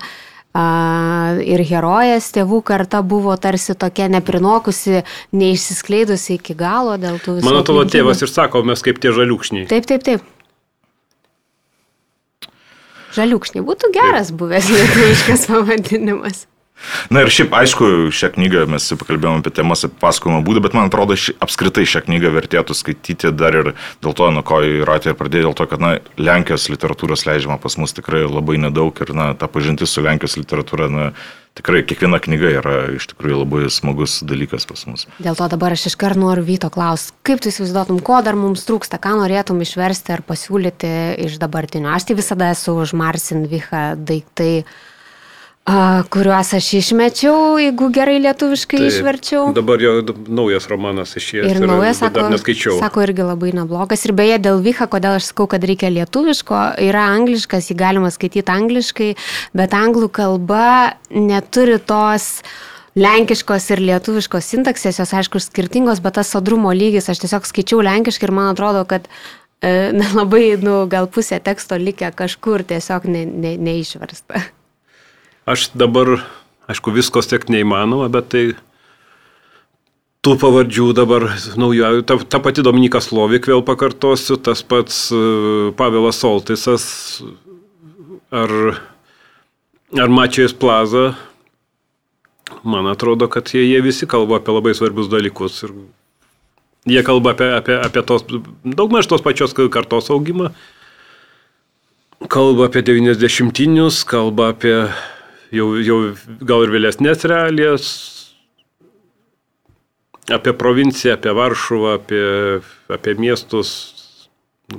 Uh, 0.53 1.39
ir 1.41 1.63
herojas 1.65 2.27
tėvų 2.37 2.59
karta 2.69 2.99
buvo 3.01 3.33
tarsi 3.41 3.73
tokia 3.73 4.11
neprinokusi, 4.13 4.99
neišsiskleidusi 5.33 6.35
iki 6.37 6.53
galo 6.53 6.99
dėl 7.01 7.17
tų 7.25 7.39
visų. 7.39 7.47
Mano 7.47 7.63
tavo 7.65 7.87
tėvas 7.89 8.21
ir 8.21 8.29
sako, 8.29 8.61
mes 8.69 8.85
kaip 8.85 9.01
tie 9.01 9.15
žaliukšniai. 9.17 9.65
Taip, 9.71 9.89
taip, 9.89 10.05
taip. 10.05 10.21
Žaliukšniai 13.17 13.65
būtų 13.65 13.95
geras 13.97 14.29
taip. 14.29 14.43
buvęs 14.45 14.69
lietuviškas 14.77 15.49
pavadinimas. 15.49 16.45
Na 17.13 17.23
ir 17.23 17.31
šiaip, 17.31 17.53
aišku, 17.55 17.89
šią 18.15 18.33
knygą 18.37 18.65
mes 18.71 18.87
pakalbėjome 18.99 19.43
apie 19.43 19.53
temas, 19.55 19.85
apie 19.87 20.01
pasakojimo 20.03 20.41
būdą, 20.47 20.63
bet 20.65 20.75
man 20.77 20.89
atrodo, 20.91 21.17
ši, 21.19 21.37
apskritai 21.45 21.85
šią 21.89 22.05
knygą 22.09 22.33
vertėtų 22.35 22.77
skaityti 22.77 23.31
dar 23.37 23.59
ir 23.59 23.71
dėl 24.03 24.17
to, 24.19 24.31
nuo 24.35 24.43
ko 24.47 24.63
įratė 24.67 25.13
ir 25.13 25.19
pradėjo, 25.19 25.51
dėl 25.51 25.59
to, 25.61 25.69
kad, 25.71 25.83
na, 25.83 25.93
Lenkijos 26.19 26.67
literatūros 26.73 27.27
leidžiama 27.29 27.61
pas 27.63 27.79
mus 27.79 27.95
tikrai 27.95 28.25
labai 28.27 28.59
nedaug 28.63 28.99
ir, 29.05 29.15
na, 29.15 29.31
ta 29.39 29.51
pažintis 29.51 29.95
su 29.95 30.03
Lenkijos 30.05 30.39
literatūra, 30.41 30.91
na, 30.91 31.13
tikrai 31.59 31.83
kiekviena 31.85 32.21
knyga 32.23 32.53
yra 32.59 32.77
iš 32.97 33.11
tikrųjų 33.13 33.43
labai 33.43 33.67
smagus 33.73 34.21
dalykas 34.25 34.65
pas 34.69 34.87
mus. 34.89 35.05
Dėl 35.23 35.37
to 35.39 35.49
dabar 35.53 35.77
aš 35.77 35.91
iškart 35.93 36.19
noriu 36.19 36.45
Vyto 36.47 36.71
klausti, 36.73 37.13
kaip 37.27 37.43
tu 37.45 37.53
įsivaizduotum, 37.53 38.01
ko 38.05 38.23
dar 38.25 38.39
mums 38.41 38.65
trūksta, 38.69 39.01
ką 39.03 39.19
norėtum 39.21 39.61
išversti 39.65 40.17
ar 40.17 40.25
pasiūlyti 40.27 40.95
iš 41.27 41.37
dabartinio. 41.43 41.93
Aš 41.93 42.09
tai 42.09 42.17
visada 42.19 42.49
esu 42.55 42.75
už 42.81 42.97
Marsin 42.97 43.45
Vicha 43.51 43.93
daiktai 44.01 44.65
a, 45.63 46.03
kuriuos 46.11 46.51
aš 46.57 46.69
išmečiau, 46.81 47.55
jeigu 47.63 47.89
gerai 47.95 48.17
lietuviškai 48.25 48.81
Taip, 48.81 48.89
išverčiau. 48.89 49.45
Dabar 49.55 49.83
jo 49.83 49.93
naujas 50.27 50.67
romanas 50.71 51.15
išėjęs. 51.19 51.53
Ir 51.53 51.63
naujas, 51.63 52.01
bet 52.03 52.09
sako, 52.09 52.19
dar 52.19 52.33
neskaičiau. 52.35 52.79
sako, 52.83 53.05
irgi 53.07 53.27
labai 53.29 53.53
neblogas. 53.55 54.03
Ir 54.09 54.15
beje, 54.19 54.41
dėl 54.43 54.63
Vicha, 54.65 54.89
kodėl 54.91 55.21
aš 55.21 55.31
sakau, 55.31 55.47
kad 55.51 55.63
reikia 55.63 55.93
lietuviško, 55.95 56.63
yra 56.83 57.05
angliškas, 57.15 57.71
jį 57.71 57.77
galima 57.79 58.11
skaityti 58.11 58.51
angliškai, 58.51 59.13
bet 59.59 59.77
anglų 59.79 60.09
kalba 60.11 60.65
neturi 61.15 61.79
tos 61.79 62.41
lenkiškos 62.99 63.69
ir 63.73 63.85
lietuviškos 63.87 64.49
sintaksės, 64.53 64.99
jos 65.01 65.15
aišku 65.17 65.41
skirtingos, 65.41 66.03
bet 66.05 66.19
tas 66.19 66.33
sodrumo 66.35 66.75
lygis, 66.75 67.07
aš 67.09 67.23
tiesiog 67.23 67.47
skaičiau 67.49 67.81
lenkiškai 67.87 68.29
ir 68.29 68.35
man 68.35 68.51
atrodo, 68.51 68.83
kad 68.91 69.07
e, 69.63 69.95
labai, 70.19 70.59
nu, 70.59 70.83
gal 70.91 71.07
pusė 71.07 71.39
teksto 71.39 71.79
likę 71.79 72.11
kažkur 72.19 72.67
tiesiog 72.67 73.07
ne, 73.07 73.25
ne, 73.31 73.55
neišversta. 73.63 74.43
Aš 75.43 75.73
dabar, 75.75 76.21
aišku, 76.71 76.93
viskos 76.95 77.27
tiek 77.27 77.43
neįmanoma, 77.51 78.07
bet 78.13 78.29
tai 78.31 78.43
tų 80.23 80.37
pavardžių 80.39 80.93
dabar 80.95 81.27
naujojų, 81.59 82.05
ta, 82.07 82.17
ta 82.31 82.39
pati 82.43 82.63
Dominika 82.63 83.01
Slovik 83.03 83.49
vėl 83.51 83.65
pakartosiu, 83.67 84.39
tas 84.39 84.63
pats 84.63 85.09
e, 85.11 85.23
Pavelas 85.75 86.21
Soltisas 86.23 86.85
ar, 88.31 88.55
ar 89.99 90.15
Mačijas 90.15 90.55
Plaza. 90.55 91.17
Man 92.63 92.87
atrodo, 92.87 93.27
kad 93.27 93.51
jie, 93.51 93.65
jie 93.67 93.83
visi 93.83 94.07
kalba 94.07 94.39
apie 94.39 94.55
labai 94.55 94.77
svarbius 94.79 95.11
dalykus. 95.11 95.59
Ir 95.67 95.75
jie 96.87 97.03
kalba 97.03 97.35
apie, 97.35 97.51
apie, 97.59 97.81
apie 97.83 98.05
tos, 98.07 98.23
daugmaž 98.63 99.11
tos 99.11 99.27
pačios 99.27 99.59
kartos 99.59 100.13
augimą. 100.15 100.53
Kalba 102.31 102.69
apie 102.71 102.87
90-inius, 102.87 104.05
kalba 104.07 104.53
apie 104.55 104.87
jau, 105.53 105.69
jau 105.81 105.99
gal 106.49 106.67
ir 106.67 106.75
vėlesnės 106.75 107.27
realijas, 107.29 107.89
apie 110.33 110.55
provinciją, 110.57 111.17
apie 111.17 111.35
Varšuvą, 111.37 111.97
apie, 112.01 112.25
apie 112.93 113.17
miestus. 113.21 113.73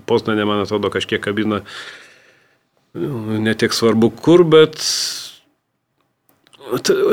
Poznanė, 0.10 0.46
man 0.50 0.64
atrodo, 0.64 0.90
kažkiek 0.90 1.22
kabina 1.22 1.62
nu, 2.98 3.40
netiek 3.44 3.74
svarbu 3.76 4.10
kur, 4.16 4.42
bet 4.48 4.80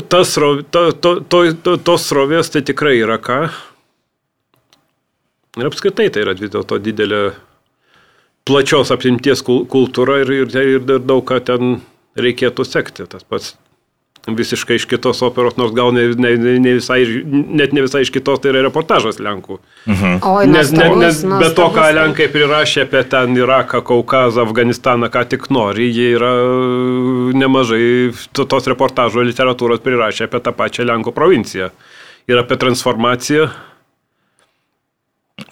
tas, 0.09 0.31
srov- 0.33 0.63
to, 0.71 0.93
to, 0.93 1.13
to, 1.21 1.43
to, 1.53 1.77
tos 1.77 2.07
srovės 2.09 2.53
tai 2.55 2.63
tikrai 2.65 2.95
yra 3.03 3.19
ką. 3.21 3.43
Ir 5.59 5.67
apskritai 5.67 6.09
tai 6.15 6.23
yra 6.25 6.37
vis 6.39 6.53
dėlto 6.53 6.79
didelė 6.81 7.23
plačios 8.49 8.93
apimties 8.95 9.43
kul- 9.45 9.67
kultūra 9.69 10.21
ir, 10.23 10.31
ir, 10.47 10.57
ir 10.79 10.87
daug 10.87 11.25
ką 11.27 11.41
ten 11.45 11.81
reikėtų 12.19 12.65
sekti. 12.67 13.07
Tas 13.11 13.23
pats 13.25 13.57
visiškai 14.29 14.77
iš 14.77 14.85
kitos 14.85 15.23
operos, 15.25 15.55
nors 15.57 15.73
gal 15.73 15.95
ne, 15.97 16.11
ne, 16.13 16.35
ne 16.61 16.75
visai, 16.77 16.99
net 17.25 17.73
ne 17.73 17.81
visai 17.87 18.03
iš 18.05 18.11
kitos, 18.13 18.43
tai 18.43 18.51
yra 18.53 18.61
reportažas 18.67 19.17
Lenkų. 19.23 19.57
O, 20.21 20.35
Nes, 20.45 20.69
nes, 20.77 20.93
nes 21.01 21.23
be 21.25 21.49
to, 21.57 21.71
ką 21.73 21.87
Lenkai 21.97 22.27
prirašė 22.29 22.85
apie 22.85 23.01
ten 23.09 23.33
Iraką, 23.39 23.81
Kaukazą, 23.89 24.45
Afganistaną, 24.45 25.09
ką 25.09 25.25
tik 25.33 25.49
nori, 25.51 25.89
jie 25.89 26.11
yra 26.19 26.35
e, 26.37 27.33
nemažai 27.41 28.13
to- 28.37 28.45
tos 28.45 28.69
reportažo 28.69 29.25
literatūros 29.25 29.81
prirašę 29.81 30.29
apie 30.29 30.43
tą 30.45 30.53
pačią 30.53 30.85
Lenkų 30.93 31.17
provinciją. 31.17 31.71
Ir 32.29 32.45
apie 32.45 32.61
transformaciją. 32.61 33.49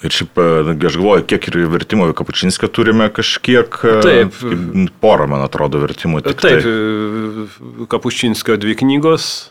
Ir 0.06 0.14
šiaip, 0.14 0.38
e, 0.38 0.72
aš 0.86 0.94
galvoju, 0.96 1.24
kiek 1.26 1.48
ir 1.50 1.56
vertimo 1.72 2.06
į 2.06 2.14
Kapučinskį 2.14 2.68
turime 2.70 3.08
kažkiek. 3.10 3.66
e, 3.82 3.94
Taip. 4.04 4.36
Porą, 5.02 5.26
man 5.26 5.42
atrodo, 5.42 5.80
vertimų. 5.82 6.22
Tik 6.22 6.38
Taip, 6.44 6.62
Tai. 6.62 7.86
Kapuščinskio 7.90 8.56
dvi 8.62 8.76
knygos. 8.78 9.50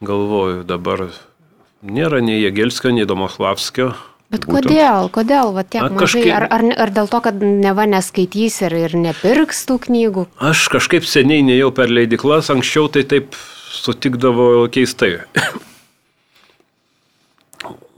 Galvoju, 0.00 0.62
dabar 0.64 1.10
nėra 1.84 2.22
nei 2.24 2.40
Jėgelskio, 2.46 2.94
nei 2.96 3.04
Domoslavskio. 3.04 3.92
Bet 4.30 4.44
Būtent. 4.46 4.70
kodėl, 4.70 5.08
kodėl, 5.10 5.52
va 5.52 5.64
tiek 5.66 5.82
A, 5.82 5.88
mažai, 5.90 6.22
kažkaip- 6.22 6.34
ar, 6.36 6.44
ar, 6.54 6.64
ar 6.86 6.90
dėl 6.94 7.08
to, 7.10 7.20
kad 7.20 7.40
neva 7.42 7.82
neskaitys 7.84 8.60
ir, 8.62 8.72
ir 8.86 8.92
nepirks 8.94 9.66
tų 9.66 9.76
knygų? 9.88 10.26
Aš 10.38 10.68
kažkaip 10.70 11.02
seniai 11.04 11.42
nejau 11.42 11.72
per 11.74 11.88
leidiklas, 11.90 12.48
anksčiau 12.48 12.86
tai 12.88 13.02
taip 13.02 13.34
sutikdavo 13.74 14.68
keistai. 14.70 15.18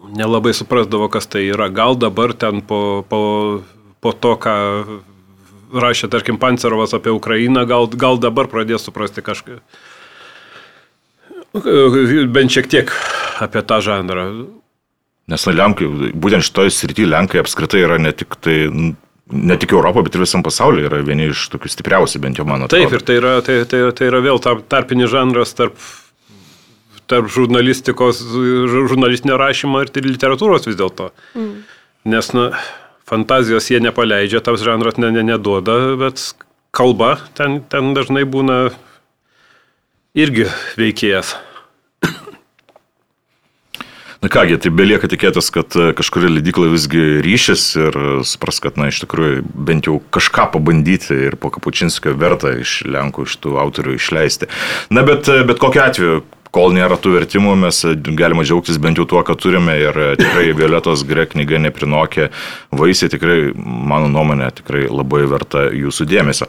Nelabai 0.02 0.50
suprasdavo, 0.56 1.06
kas 1.12 1.28
tai 1.30 1.44
yra. 1.52 1.68
Gal 1.70 1.94
dabar 1.96 2.34
ten 2.34 2.60
po, 2.66 3.04
po, 3.08 3.20
po 4.02 4.12
to, 4.12 4.34
ką 4.40 4.54
rašė, 5.72 6.10
tarkim, 6.12 6.40
Pancerovas 6.42 6.92
apie 6.96 7.14
Ukrainą, 7.14 7.64
gal, 7.68 7.86
gal 7.86 8.18
dabar 8.20 8.50
pradės 8.50 8.84
suprasti 8.88 9.22
kažką. 9.24 9.60
Bent 12.32 12.52
šiek 12.52 12.68
tiek 12.72 12.92
apie 13.44 13.62
tą 13.62 13.80
žanrą. 13.84 14.26
Nes 15.30 15.46
na, 15.46 15.54
Lenkai, 15.54 15.86
būtent 16.18 16.44
šitoje 16.44 16.72
srityje 16.74 17.08
Lenkai 17.08 17.40
apskritai 17.42 17.84
yra 17.84 17.98
ne 18.02 18.10
tik, 18.16 18.34
tai, 18.42 18.56
ne 19.32 19.56
tik 19.60 19.72
Europo, 19.76 20.02
bet 20.04 20.16
ir 20.16 20.24
visam 20.24 20.42
pasaulyje 20.44 20.88
yra 20.90 21.02
vieni 21.06 21.30
iš 21.30 21.46
tokių 21.52 21.70
stipriausių, 21.72 22.20
bent 22.24 22.40
jau 22.40 22.46
mano. 22.48 22.68
Taip, 22.72 22.92
ir 22.92 23.04
tai 23.06 23.20
yra, 23.20 23.36
tai, 23.44 23.60
tai, 23.70 23.84
tai 23.96 24.10
yra 24.10 24.22
vėl 24.24 24.42
tar- 24.42 24.64
tarpinis 24.66 25.12
žanras 25.12 25.54
tarp, 25.56 25.78
tarp 27.12 27.28
žurnalistikos, 27.32 28.22
žur- 28.32 28.88
žurnalistinio 28.90 29.36
rašymo 29.40 29.84
ir 29.84 29.92
literatūros 30.08 30.66
vis 30.70 30.78
dėlto. 30.80 31.10
Mm. 31.36 31.52
Nes, 32.12 32.32
na, 32.34 32.48
fantazijos 33.08 33.68
jie 33.70 33.82
nepaleidžia, 33.84 34.40
tas 34.44 34.64
žanras 34.64 34.98
ne, 34.98 35.12
ne, 35.14 35.22
neduoda, 35.34 35.94
bet 36.00 36.24
kalba 36.72 37.18
ten, 37.38 37.60
ten 37.68 37.92
dažnai 37.96 38.24
būna 38.24 38.72
irgi 40.16 40.48
veikėjas. 40.80 41.36
Na 44.22 44.28
kągi, 44.30 44.54
tai 44.62 44.70
belieka 44.70 45.08
tikėtis, 45.10 45.48
kad 45.50 45.74
e, 45.74 45.88
kažkuri 45.98 46.28
leidykla 46.30 46.68
visgi 46.70 47.00
ryšis 47.26 47.62
ir 47.74 47.96
e, 47.98 48.10
supras, 48.22 48.60
kad, 48.62 48.76
na, 48.78 48.86
iš 48.92 49.00
tikrųjų, 49.02 49.40
bent 49.66 49.88
jau 49.90 49.96
kažką 50.14 50.44
pabandyti 50.54 51.16
ir 51.26 51.34
po 51.42 51.50
Kapučinskio 51.50 52.14
verta 52.14 52.52
iš 52.62 52.84
Lenkų, 52.86 53.26
iš 53.26 53.34
tų 53.42 53.56
autorių 53.58 53.96
išleisti. 53.98 54.46
Na, 54.94 55.02
bet, 55.08 55.26
e, 55.26 55.42
bet 55.48 55.58
kokiu 55.58 55.82
atveju, 55.82 56.20
kol 56.52 56.74
nėra 56.76 56.98
tų 57.00 57.14
vertimų, 57.16 57.54
mes 57.64 57.80
e, 57.88 57.94
galime 58.18 58.44
džiaugtis 58.46 58.78
bent 58.82 59.00
jau 59.00 59.06
tuo, 59.08 59.22
ką 59.26 59.36
turime 59.40 59.78
ir 59.80 59.96
e, 59.96 60.10
tikrai 60.20 60.50
Violetos 60.56 61.04
Grek 61.08 61.32
knyga 61.32 61.60
neprinokė 61.64 62.28
vaisiai, 62.76 63.10
tikrai, 63.12 63.38
mano 63.56 64.10
nuomonė, 64.12 64.52
tikrai 64.60 64.84
labai 64.90 65.24
verta 65.30 65.66
jūsų 65.72 66.08
dėmesio. 66.10 66.48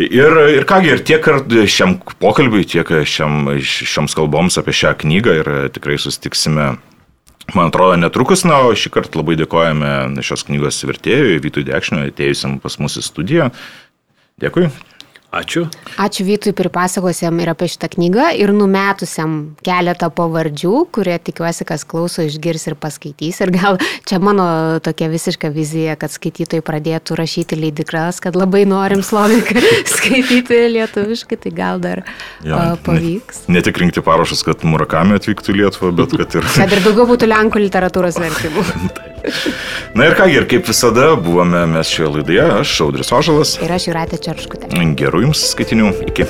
Ir, 0.00 0.36
ir 0.54 0.64
kągi, 0.68 0.92
ir 0.94 1.02
tiek 1.04 1.26
šiam 1.68 1.96
pokalbiui, 2.22 2.62
tiek 2.68 2.88
šiam, 3.08 3.50
šioms 3.60 4.14
kalboms 4.16 4.56
apie 4.60 4.72
šią 4.76 4.94
knygą 5.02 5.34
ir 5.40 5.50
tikrai 5.74 5.98
susitiksime, 6.00 6.68
man 7.56 7.72
atrodo, 7.72 7.98
netrukus. 8.00 8.46
Na, 8.48 8.62
o 8.64 8.76
šį 8.78 8.94
kartą 8.94 9.20
labai 9.20 9.36
dėkojame 9.40 10.22
šios 10.24 10.46
knygos 10.48 10.78
vertėjui, 10.88 11.40
Vytui 11.42 11.66
Dekšniui, 11.68 12.12
atėjusiam 12.14 12.60
pas 12.62 12.78
mus 12.80 12.96
į 13.00 13.04
studiją. 13.04 13.50
Dėkui. 14.40 14.70
Ačiū. 15.30 15.68
Ačiū 15.94 16.24
Vytui 16.26 16.50
pripasakosiam 16.58 17.36
ir 17.38 17.52
apie 17.52 17.68
šitą 17.70 17.86
knygą 17.92 18.32
ir 18.34 18.50
numetusiam 18.50 19.54
keletą 19.62 20.08
pavardžių, 20.10 20.72
kurie 20.90 21.14
tikiuosi, 21.22 21.62
kas 21.68 21.84
klauso, 21.86 22.24
išgirs 22.26 22.66
ir 22.66 22.74
paskaitys. 22.74 23.38
Ir 23.44 23.52
gal 23.54 23.78
čia 24.10 24.18
mano 24.18 24.46
tokia 24.82 25.06
visiška 25.12 25.52
vizija, 25.54 25.94
kad 26.00 26.10
skaitytojai 26.10 26.64
pradėtų 26.66 27.14
rašyti 27.20 27.60
leidikras, 27.60 28.18
kad 28.24 28.34
labai 28.34 28.64
norim 28.66 29.04
sloviką 29.06 29.62
skaityti 29.94 30.64
lietuviškai, 30.74 31.38
tai 31.46 31.54
gal 31.54 31.78
dar 31.78 32.02
ja, 32.42 32.74
pavyks. 32.82 33.44
Ne, 33.46 33.60
ne 33.60 33.64
tik 33.68 33.78
rinkti 33.84 34.02
parašus, 34.02 34.42
kad 34.46 34.66
Murakami 34.66 35.14
atvyktų 35.20 35.54
į 35.54 35.60
Lietuvą, 35.62 35.92
bet 36.02 36.18
kad 36.18 36.40
ir... 36.40 36.50
Kad 36.58 36.74
ir 36.74 36.82
daugiau 36.88 37.06
būtų 37.14 37.30
lenkų 37.30 37.62
literatūros 37.68 38.18
vertimų. 38.18 38.66
Na 39.94 40.06
ir 40.08 40.14
kągi, 40.16 40.36
ir 40.40 40.46
kaip 40.50 40.68
visada 40.68 41.12
buvome 41.20 41.62
mes 41.70 41.90
šioje 41.92 42.12
laidoje, 42.16 42.44
aš 42.62 42.74
Audris 42.86 43.10
Ožalas. 43.14 43.56
Ir 43.60 43.72
aš 43.74 43.88
Juratė 43.90 44.20
Čarškutė. 44.22 44.70
Gerų 45.20 45.28
jums 45.28 45.42
skaitinių, 45.52 45.90
iki. 46.08 46.24